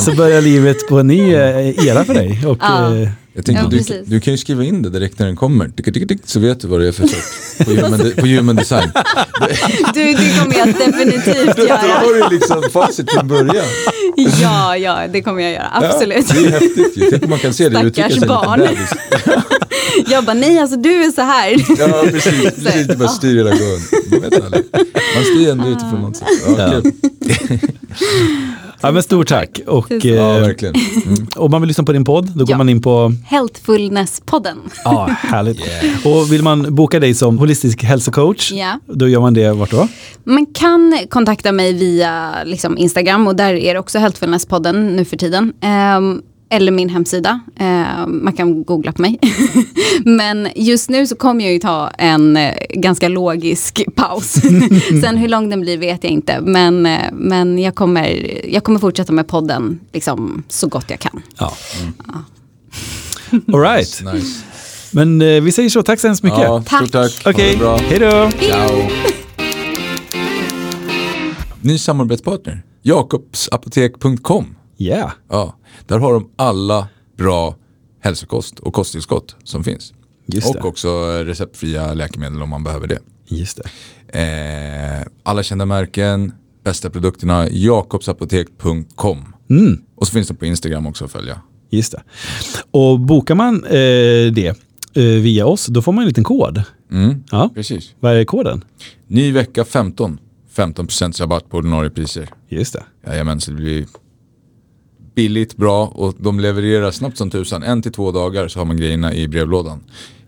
så 0.00 0.16
börjar 0.16 0.40
livet 0.42 0.88
på 0.88 0.98
en 1.00 1.06
ny 1.06 1.34
eh, 1.34 1.86
era 1.88 2.04
för 2.04 2.14
dig. 2.14 2.46
Och, 2.46 2.58
Ja. 2.60 2.96
eh, 2.96 3.08
Jag 3.34 3.44
tänkte 3.44 3.76
Ja, 3.76 3.82
du, 3.88 4.02
du 4.06 4.20
kan 4.20 4.32
ju 4.32 4.38
skriva 4.38 4.64
in 4.64 4.82
det 4.82 4.90
direkt 4.90 5.18
när 5.18 5.26
den 5.26 5.36
kommer. 5.36 5.68
Tick, 5.68 5.84
tick, 5.94 6.08
tick, 6.08 6.20
så 6.24 6.40
vet 6.40 6.60
du 6.60 6.68
vad 6.68 6.80
det 6.80 6.88
är 6.88 6.92
för 6.92 7.06
sort. 7.06 7.66
På 7.66 7.70
human, 7.74 8.12
på 8.16 8.26
human 8.26 8.56
design. 8.56 8.90
Du, 9.94 10.04
det 10.04 10.38
kommer 10.40 10.58
jag 10.58 10.68
definitivt 10.68 11.56
Då 11.56 11.62
göra. 11.66 11.76
har 11.78 12.28
du 12.30 12.36
liksom 12.36 12.62
facit 12.72 13.12
från 13.12 13.28
början. 13.28 13.64
Ja, 14.42 14.76
ja, 14.76 14.98
det 15.12 15.22
kommer 15.22 15.42
jag 15.42 15.52
göra. 15.52 15.68
Absolut. 15.72 16.26
Ja, 16.28 16.34
det 16.40 16.46
är 16.46 16.50
häftigt 16.50 16.92
ju. 16.96 17.10
Tänk 17.10 17.24
om 17.24 17.30
man 17.30 17.38
kan 17.38 17.52
se 17.54 17.68
det 17.68 17.70
Stackars 17.70 17.86
uttrycka 17.86 18.08
sig 18.08 18.14
lite 18.14 18.26
barn. 18.26 18.68
Jag 20.06 20.24
bara, 20.24 20.34
nej 20.34 20.58
alltså 20.58 20.76
du 20.76 21.04
är 21.04 21.10
så 21.10 21.20
här. 21.22 21.50
Ja, 21.78 22.02
precis. 22.10 22.42
precis 22.64 22.86
det 22.86 22.96
bara 22.96 23.08
styr 23.08 23.36
hela 23.36 23.50
gången. 23.50 23.80
Man 24.10 24.20
vet 24.20 24.44
aldrig. 24.44 24.64
Man 25.14 25.24
styr 25.24 25.48
ändå 25.50 25.68
utifrån 25.68 26.00
något 26.00 26.16
sätt. 26.16 26.28
Ja, 26.58 26.72
Ja. 26.74 26.82
Ja, 28.82 28.90
men 28.90 29.02
stort 29.02 29.28
tack. 29.28 29.60
Och, 29.66 29.88
Tusen 29.88 30.14
ja 30.14 30.34
eh, 30.36 30.40
verkligen. 30.40 30.74
Mm. 31.06 31.26
om 31.36 31.50
man 31.50 31.60
vill 31.60 31.68
lyssna 31.68 31.84
på 31.84 31.92
din 31.92 32.04
podd, 32.04 32.30
då 32.34 32.44
går 32.44 32.50
Ja. 32.50 32.58
man 32.58 32.68
in 32.68 32.82
på 32.82 33.12
Healthfulness-podden. 33.28 34.56
Ja, 34.84 35.06
härligt. 35.20 35.60
Och 36.04 36.32
vill 36.32 36.42
man 36.42 36.74
boka 36.74 37.00
dig 37.00 37.14
som 37.14 37.38
holistisk 37.38 37.82
hälsocoach, 37.82 38.52
Ja. 38.52 38.78
då 38.86 39.08
gör 39.08 39.20
man 39.20 39.34
det 39.34 39.52
vart 39.52 39.70
då? 39.70 39.88
Man 40.24 40.46
kan 40.46 40.98
kontakta 41.10 41.52
mig 41.52 41.72
via 41.72 42.34
liksom, 42.44 42.78
Instagram 42.78 43.26
och 43.26 43.36
där 43.36 43.54
är 43.54 43.74
det 43.74 43.80
också 43.80 43.98
Healthfulness-podden 43.98 44.96
nu 44.96 45.04
för 45.04 45.16
tiden. 45.16 45.52
Ehm, 45.60 46.22
eller 46.52 46.72
min 46.72 46.88
hemsida. 46.88 47.40
Eh, 47.56 48.06
man 48.06 48.32
kan 48.32 48.64
googla 48.64 48.92
på 48.92 49.02
mig. 49.02 49.18
Men 50.04 50.48
just 50.56 50.90
nu 50.90 51.06
så 51.06 51.16
kommer 51.16 51.44
jag 51.44 51.52
ju 51.52 51.58
ta 51.58 51.88
en 51.88 52.36
eh, 52.36 52.54
ganska 52.70 53.08
logisk 53.08 53.82
paus. 53.94 54.32
Sen 55.02 55.16
hur 55.16 55.28
lång 55.28 55.50
den 55.50 55.60
blir 55.60 55.78
vet 55.78 56.04
jag 56.04 56.12
inte. 56.12 56.40
Men, 56.40 56.86
eh, 56.86 56.98
men 57.12 57.58
jag, 57.58 57.74
kommer, 57.74 58.30
jag 58.48 58.64
kommer 58.64 58.80
fortsätta 58.80 59.12
med 59.12 59.28
podden 59.28 59.80
liksom, 59.92 60.42
så 60.48 60.66
gott 60.68 60.84
jag 60.88 60.98
kan. 60.98 61.22
Ja. 61.38 61.52
All 63.52 63.60
right. 63.60 64.02
Nice. 64.14 64.42
Men 64.90 65.22
eh, 65.22 65.42
vi 65.42 65.52
säger 65.52 65.68
så, 65.68 65.82
tack 65.82 66.00
så 66.00 66.06
hemskt 66.06 66.22
mycket. 66.22 66.38
Ja, 66.38 66.62
Tack. 66.66 66.90
tack. 66.90 67.22
Okej, 67.26 67.56
bra. 67.56 67.76
hej 67.76 67.98
då. 67.98 68.30
Ciao. 68.40 68.88
Ny 71.60 71.78
samarbetspartner. 71.78 72.62
Jakobsapotek.com. 72.82 74.54
Yeah. 74.82 75.12
Ja, 75.28 75.56
där 75.86 75.98
har 75.98 76.12
de 76.12 76.30
alla 76.36 76.88
bra 77.16 77.56
hälsokost 78.00 78.58
och 78.58 78.74
kosttillskott 78.74 79.36
som 79.44 79.64
finns. 79.64 79.92
Just 80.26 80.48
och 80.48 80.54
det. 80.54 80.62
också 80.68 80.88
receptfria 81.24 81.94
läkemedel 81.94 82.42
om 82.42 82.48
man 82.48 82.64
behöver 82.64 82.86
det. 82.86 82.98
Just 83.26 83.60
det. 83.62 83.68
Eh, 84.20 85.06
alla 85.22 85.42
kända 85.42 85.66
märken, 85.66 86.32
bästa 86.64 86.90
produkterna, 86.90 87.48
jakobsapotek.com. 87.50 89.34
Mm. 89.50 89.82
Och 89.94 90.06
så 90.06 90.12
finns 90.12 90.28
det 90.28 90.34
på 90.34 90.46
Instagram 90.46 90.86
också 90.86 91.04
att 91.04 91.12
följa. 91.12 91.40
Just 91.70 91.92
det. 91.92 92.02
Och 92.70 93.00
bokar 93.00 93.34
man 93.34 93.64
eh, 93.64 94.32
det 94.32 94.46
eh, 94.94 95.02
via 95.02 95.46
oss, 95.46 95.66
då 95.66 95.82
får 95.82 95.92
man 95.92 96.02
en 96.02 96.08
liten 96.08 96.24
kod. 96.24 96.62
Mm, 96.92 97.24
Ja. 97.30 97.50
precis. 97.54 97.94
Vad 98.00 98.12
är 98.16 98.24
koden? 98.24 98.64
Ny 99.06 99.32
vecka 99.32 99.64
15. 99.64 100.18
15% 100.56 101.20
rabatt 101.20 101.48
på 101.50 101.56
ordinarie 101.56 101.90
priser. 101.90 102.28
Just 102.48 102.72
det. 102.72 102.82
Jajamän, 103.06 103.40
så 103.40 103.50
det 103.50 103.56
blir 103.56 103.86
billigt, 105.14 105.56
bra 105.56 105.86
och 105.86 106.14
de 106.18 106.40
levererar 106.40 106.90
snabbt 106.90 107.18
som 107.18 107.30
tusan. 107.30 107.62
En 107.62 107.82
till 107.82 107.92
två 107.92 108.12
dagar 108.12 108.48
så 108.48 108.60
har 108.60 108.64
man 108.64 108.76
grejerna 108.76 109.14
i 109.14 109.28
brevlådan. 109.28 109.80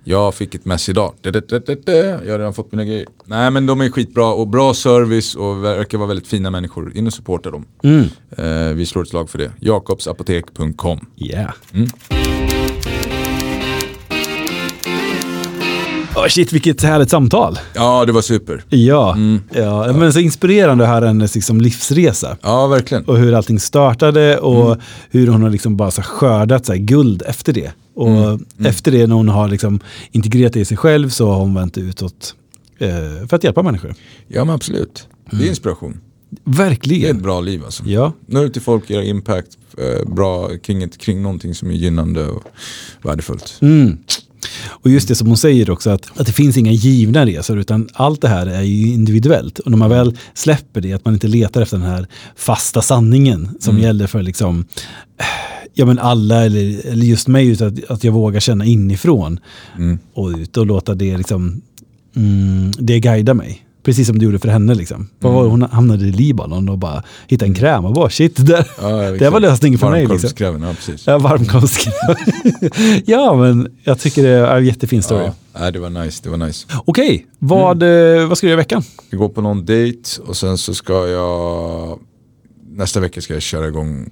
Jag 0.05 0.35
fick 0.35 0.55
ett 0.55 0.65
mess 0.65 0.89
idag. 0.89 1.15
Da, 1.21 1.31
da, 1.31 1.41
da, 1.41 1.59
da, 1.59 1.75
da. 1.75 1.93
Jag 1.93 2.31
har 2.31 2.39
redan 2.39 2.55
fått 2.55 2.73
mina 2.73 2.85
grejer. 2.85 3.07
Nej 3.25 3.51
men 3.51 3.67
de 3.67 3.81
är 3.81 3.91
skitbra 3.91 4.27
och 4.27 4.49
bra 4.49 4.75
service 4.75 5.35
och 5.35 5.65
verkar 5.65 5.99
vara 5.99 6.09
väldigt 6.09 6.27
fina 6.29 6.51
människor. 6.51 6.97
In 6.97 7.07
och 7.07 7.13
supporta 7.13 7.51
dem. 7.51 7.65
Mm. 7.83 8.05
Eh, 8.31 8.75
vi 8.75 8.87
slår 8.87 9.03
ett 9.03 9.09
slag 9.09 9.31
för 9.31 9.39
det. 9.39 9.53
Jakobsapotek.com. 9.61 11.01
Yeah. 11.17 11.53
Mm. 11.73 11.89
Oh, 16.17 16.27
shit, 16.29 16.53
vilket 16.53 16.83
härligt 16.83 17.11
samtal. 17.11 17.59
Ja, 17.75 18.05
det 18.05 18.13
var 18.13 18.23
super. 18.23 18.65
Ja, 18.69 19.17
ja. 19.53 19.93
men 19.93 20.13
så 20.13 20.19
inspirerande 20.21 20.85
att 20.85 20.91
höra 20.91 21.07
hennes 21.07 21.35
liksom, 21.35 21.61
livsresa. 21.61 22.37
Ja, 22.43 22.67
verkligen. 22.67 23.05
Och 23.05 23.19
hur 23.19 23.35
allting 23.35 23.61
startade 23.61 24.39
och 24.39 24.77
hur 25.11 25.27
hon 25.27 25.43
har 25.43 25.51
liksom 25.51 25.77
bara 25.77 25.91
så 25.91 26.03
skördat 26.03 26.67
så 26.67 26.73
här 26.73 26.79
guld 26.79 27.23
efter 27.27 27.53
det. 27.53 27.73
Och 27.95 28.41
efter 28.67 28.93
det 28.93 29.07
när 29.07 29.15
hon 29.15 29.29
har 29.29 29.49
liksom 29.49 29.81
integrerat 30.13 30.53
det 30.53 30.61
i 30.61 30.65
sig 30.65 30.77
själv 30.77 31.09
så 31.09 31.29
har 31.29 31.39
hon 31.39 31.55
vänt 31.55 31.79
utåt 31.79 32.35
eh, 32.79 32.89
för 33.29 33.37
att 33.37 33.45
hjälpa 33.45 33.63
människor. 33.63 33.95
Ja, 34.29 34.45
men 34.45 34.55
absolut. 34.55 35.09
Det 35.31 35.45
är 35.45 35.49
inspiration. 35.49 36.01
Det 36.31 36.51
är 36.51 36.57
Verkligen. 36.57 37.17
ett 37.17 37.23
bra 37.23 37.41
liv 37.41 37.65
alltså. 37.65 37.83
Ja, 37.87 38.13
Nå 38.27 38.43
ut 38.43 38.53
till 38.53 38.63
folk, 38.63 38.91
göra 38.91 39.05
impact, 39.05 39.59
eh, 39.79 40.09
bra 40.15 40.49
kring, 40.63 40.83
ett, 40.83 40.99
kring 40.99 41.23
någonting 41.23 41.55
som 41.55 41.71
är 41.71 41.75
gynnande 41.75 42.27
och 42.29 42.43
värdefullt. 43.03 43.59
Mm. 43.61 43.99
Och 44.67 44.91
just 44.91 45.09
det 45.09 45.15
som 45.15 45.29
hon 45.29 45.37
säger 45.37 45.71
också, 45.71 45.91
att, 45.91 46.21
att 46.21 46.27
det 46.27 46.33
finns 46.33 46.57
inga 46.57 46.73
givna 46.73 47.27
resor, 47.27 47.59
utan 47.59 47.89
allt 47.93 48.21
det 48.21 48.29
här 48.29 48.47
är 48.47 48.63
ju 48.63 48.87
individuellt. 48.89 49.59
Och 49.59 49.71
när 49.71 49.79
man 49.79 49.91
väl 49.91 50.19
släpper 50.35 50.81
det, 50.81 50.93
att 50.93 51.05
man 51.05 51.15
inte 51.15 51.29
letar 51.29 51.63
efter 51.63 51.77
den 51.77 51.87
här 51.87 52.07
fasta 52.37 52.83
sanningen 52.83 53.49
som 53.61 53.79
gäller 53.79 54.07
för 54.07 54.23
liksom, 54.23 54.65
ja 55.75 55.87
men 55.87 55.99
alla, 55.99 56.45
eller, 56.45 56.87
eller 56.87 57.07
just 57.07 57.29
mig, 57.29 57.49
utan 57.49 57.69
att, 57.69 57.91
att 57.91 58.05
jag 58.05 58.13
vågar 58.13 58.41
känna 58.41 58.65
inifrån 58.65 59.41
och 60.15 60.29
ut 60.29 60.57
och 60.57 60.67
låta 60.67 60.95
det 60.95 61.17
liksom, 61.17 61.63
mm, 62.17 62.73
det 62.79 63.01
guida 63.01 63.35
mig. 63.35 63.64
Precis 63.85 64.07
som 64.07 64.19
du 64.19 64.25
gjorde 64.25 64.39
för 64.39 64.49
henne. 64.49 64.75
Liksom. 64.75 65.09
Det? 65.19 65.29
Hon 65.29 65.63
hamnade 65.63 66.05
i 66.05 66.13
Libanon 66.13 66.69
och 66.69 66.79
bara 66.79 67.03
hittade 67.29 67.49
en 67.49 67.55
kräm 67.55 67.85
och 67.85 67.93
bara 67.95 68.11
shit, 68.11 68.47
där, 68.47 69.19
det 69.19 69.31
var 69.31 69.41
lösningen 69.41 69.79
för 69.79 69.91
mig. 69.91 70.07
Liksom. 70.07 70.31
Ja 70.37 70.75
precis. 70.75 71.07
Ja, 71.07 71.19
varmkorvskräm. 71.19 71.93
ja, 73.07 73.35
men 73.35 73.69
jag 73.83 73.99
tycker 73.99 74.23
det 74.23 74.29
är 74.29 74.57
en 74.57 74.65
jättefin 74.65 75.03
story. 75.03 75.29
Ja, 75.53 75.71
det 75.71 75.79
var 75.79 75.91
nice, 75.91 76.21
det 76.23 76.31
var 76.31 76.37
nice. 76.37 76.67
Okej, 76.85 77.27
vad, 77.39 77.83
eh, 77.83 78.27
vad 78.27 78.39
ska 78.39 78.47
du 78.47 78.51
göra 78.51 78.61
i 78.61 78.63
veckan? 78.63 78.83
Jag 79.11 79.19
går 79.21 79.29
på 79.29 79.41
någon 79.41 79.65
dejt 79.65 80.11
och 80.27 80.37
sen 80.37 80.59
så 80.59 80.75
ska 80.75 81.09
jag 81.09 81.99
nästa 82.71 83.01
vecka 83.01 83.21
ska 83.21 83.33
jag 83.33 83.43
köra 83.43 83.69
igång 83.69 84.11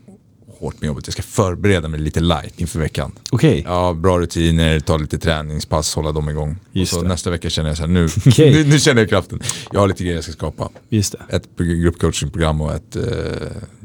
hårt 0.63 0.81
med 0.81 0.87
jobbet. 0.89 1.07
Jag 1.07 1.13
ska 1.13 1.23
förbereda 1.23 1.89
mig 1.89 2.01
lite 2.01 2.21
light 2.21 2.61
inför 2.61 2.79
veckan. 2.79 3.13
Okej, 3.31 3.63
Ja, 3.67 3.93
bra 3.95 4.19
rutiner, 4.19 4.81
ta 4.81 4.97
lite 4.97 5.19
träningspass, 5.19 5.95
hålla 5.95 6.13
dem 6.13 6.29
igång. 6.29 6.57
Just 6.73 6.93
och 6.93 6.97
så 6.99 7.03
det. 7.03 7.09
nästa 7.09 7.31
vecka 7.31 7.51
känner 7.51 7.71
jag 7.71 7.77
så 7.77 7.83
här, 7.83 7.91
nu, 7.91 8.09
Okej. 8.27 8.53
nu, 8.53 8.65
nu 8.71 8.79
känner 8.79 9.03
jag 9.03 9.09
kraften. 9.09 9.41
Jag 9.73 9.81
har 9.81 9.89
lite 9.89 10.03
grejer 10.03 10.17
jag 10.17 10.25
ska 10.25 10.33
skapa. 10.33 10.69
just 10.89 11.13
det. 11.29 11.37
Ett 11.37 11.57
gruppcoachingprogram 11.57 12.61
och 12.61 12.73
ett, 12.73 12.97
eh, 12.97 13.03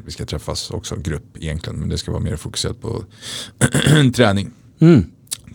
vi 0.05 0.11
ska 0.11 0.25
träffas 0.25 0.71
också, 0.71 0.95
grupp 0.95 1.38
egentligen, 1.39 1.80
men 1.80 1.89
det 1.89 1.97
ska 1.97 2.11
vara 2.11 2.21
mer 2.23 2.36
fokuserat 2.36 2.82
på 2.82 3.03
träning. 4.15 4.51
Mm. 4.80 5.05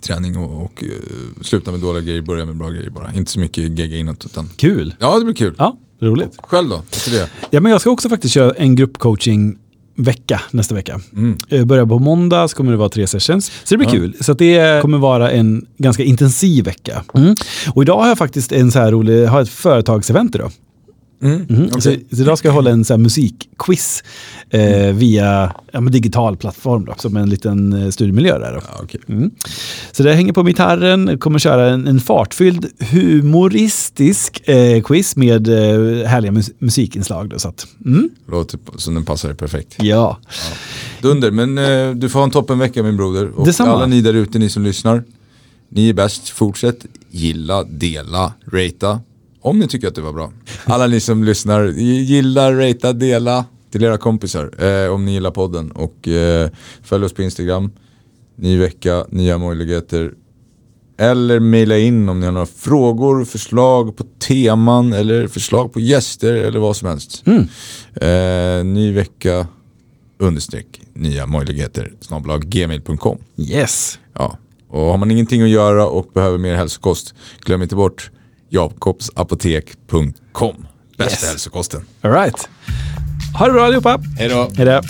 Träning 0.01 0.37
och, 0.37 0.63
och 0.65 0.85
eh, 0.85 1.43
sluta 1.43 1.71
med 1.71 1.81
dåliga 1.81 2.03
grejer, 2.03 2.23
börja 2.23 2.45
med 2.45 2.57
bra 2.57 2.71
grejer 2.71 2.91
bara. 2.91 3.13
Inte 3.15 3.31
så 3.31 3.41
mycket 3.41 3.79
gegga 3.79 3.97
inåt 3.97 4.25
utan, 4.25 4.49
Kul. 4.57 4.95
ja 5.01 5.19
det 5.19 5.25
blir 5.25 5.35
kul. 5.35 5.55
Ja, 5.59 5.77
roligt. 6.01 6.37
Själv 6.43 6.69
då? 6.69 6.83
Det? 7.11 7.31
Ja, 7.51 7.61
men 7.61 7.73
jag 7.73 7.81
ska 7.81 7.91
också 7.91 8.09
faktiskt 8.09 8.35
köra 8.35 8.53
en 8.53 8.75
gruppcoaching 8.77 9.59
vecka 9.95 10.41
nästa 10.51 10.75
vecka. 10.75 11.01
Mm. 11.17 11.37
Eh, 11.49 11.65
Börjar 11.65 11.87
på 11.87 11.99
måndag 11.99 12.49
så 12.49 12.57
kommer 12.57 12.71
det 12.73 12.77
vara 12.79 12.89
tre 12.89 13.07
sessions. 13.07 13.47
Så 13.65 13.75
det 13.75 13.79
blir 13.79 13.87
Ja. 13.89 13.93
kul. 13.93 14.15
Så 14.21 14.33
det 14.33 14.83
kommer 14.83 14.99
vara 14.99 15.31
en 15.31 15.67
ganska 15.79 16.03
intensiv 16.03 16.65
vecka. 16.65 17.05
Mm. 17.15 17.35
Och 17.75 17.83
idag 17.83 17.99
har 17.99 18.09
jag 18.09 18.19
faktiskt 18.19 18.53
en 18.53 18.71
så 18.71 18.79
här 18.79 18.93
rolig, 18.93 19.27
har 19.27 19.41
ett 19.43 19.49
företagsevent 19.49 20.35
idag. 20.35 20.51
Mm. 21.23 21.47
Mm. 21.51 21.67
okej. 21.67 21.81
Så, 22.11 22.17
så 22.17 22.23
idag 22.23 22.39
ska 22.39 22.49
jag 22.49 22.53
hålla 22.53 22.71
en 22.71 22.85
så 22.85 22.99
musikquiz 22.99 24.05
eh, 24.51 24.95
via 24.95 25.53
ja, 25.73 25.81
digital 25.81 26.37
plattform 26.37 26.85
då, 26.85 26.95
som 26.99 27.17
en 27.17 27.31
liten 27.31 27.73
eh, 27.73 27.91
studiemiljö 27.91 28.39
där. 28.39 28.53
Ja, 28.53 28.81
okej. 28.83 29.01
Mm. 29.09 29.31
Så 29.93 30.03
det 30.03 30.15
hänger 30.15 30.33
på 30.33 30.43
gitarren, 30.43 31.19
kommer 31.19 31.39
köra 31.39 31.71
en, 31.71 31.87
en 31.87 32.01
fartfylld 32.01 32.67
humoristisk 32.79 34.49
eh, 34.49 34.83
quiz 34.83 35.17
med 35.17 35.49
eh, 35.49 36.09
härliga 36.09 36.33
mus 36.33 36.51
musikinslag. 36.59 37.29
Då, 37.29 37.39
så 37.39 37.49
att, 37.49 37.67
mm. 37.85 38.11
Låter 38.29 38.59
som 38.77 38.95
den 38.95 39.05
passar 39.05 39.29
dig 39.29 39.37
perfekt. 39.37 39.77
Ja, 39.79 40.19
Dunder, 41.01 41.31
men 41.31 41.59
eh, 41.59 41.91
du 41.95 42.09
får 42.09 42.19
ha 42.19 42.25
en 42.25 42.31
toppenvecka 42.31 42.83
min 42.83 42.97
broder. 42.97 43.31
Och 43.31 43.47
Detsamma. 43.47 43.73
alla 43.73 43.87
ni 43.87 44.01
där 44.01 44.15
ute, 44.15 44.39
ni 44.39 44.51
som 44.51 44.63
lyssnar. 44.63 45.05
Ni 45.69 45.89
är 45.89 45.95
bäst, 45.95 46.29
fortsätt 46.29 46.87
gilla, 47.11 47.65
dela, 47.65 48.33
ratea. 48.47 49.01
Om 49.43 49.59
ni 49.59 49.69
tycker 49.69 49.89
att 49.89 49.95
det 49.95 50.01
var 50.01 50.13
bra. 50.13 50.33
Alla 50.65 50.87
ni 50.87 51.01
som 51.01 51.25
lyssnar, 51.25 51.67
gilla, 51.67 52.53
ratea, 52.53 52.93
dela 52.93 53.45
till 53.71 53.85
era 53.85 53.99
kompisar. 53.99 54.65
Eh, 54.65 54.95
om 54.95 55.05
ni 55.05 55.13
gillar 55.13 55.31
podden. 55.31 55.71
Och 55.71 56.09
eh, 56.09 56.51
följ 56.83 57.05
oss 57.05 57.13
på 57.13 57.23
Instagram. 57.23 57.71
Ny 58.37 58.59
vecka, 58.59 59.07
nya 59.09 59.39
möjligheter. 59.39 60.13
Eller 60.97 61.41
mejla 61.41 61.79
in 61.79 62.09
om 62.09 62.21
ni 62.21 62.27
har 62.27 62.33
några 62.33 62.47
frågor, 62.47 63.25
förslag 63.25 63.97
på 63.97 64.05
teman 64.29 64.93
eller 64.93 65.29
förslag 65.29 65.73
på 65.73 65.81
gäster 65.81 66.35
eller 66.35 66.59
vad 66.61 66.77
som 66.77 66.89
helst. 66.89 67.25
Eh, 67.95 68.65
ny 68.65 68.93
vecka, 68.93 69.47
understreck, 70.19 70.81
nya 70.95 71.27
möjligheter, 71.27 71.93
snabel-a 72.01 72.39
gmail.com. 72.39 73.19
yes. 73.37 73.99
Ja. 74.15 74.39
Och 74.69 74.81
har 74.81 74.99
man 74.99 75.11
ingenting 75.11 75.43
att 75.43 75.49
göra 75.49 75.87
och 75.87 76.11
behöver 76.15 76.39
mer 76.39 76.55
hälsokost, 76.55 77.15
glöm 77.45 77.63
inte 77.63 77.77
bort 77.77 78.11
jakobsapotek.com. 78.53 80.67
Bästa 80.99 81.13
Yes. 81.15 81.25
hälsokosten. 81.31 81.81
All 82.01 82.13
right. 82.13 82.49
Ha 83.39 83.47
det 83.47 83.53
bra 83.53 83.65
allihopa. 83.67 83.99
Hej 84.19 84.29
då! 84.29 84.51
Hej 84.57 84.67
då. 84.67 84.81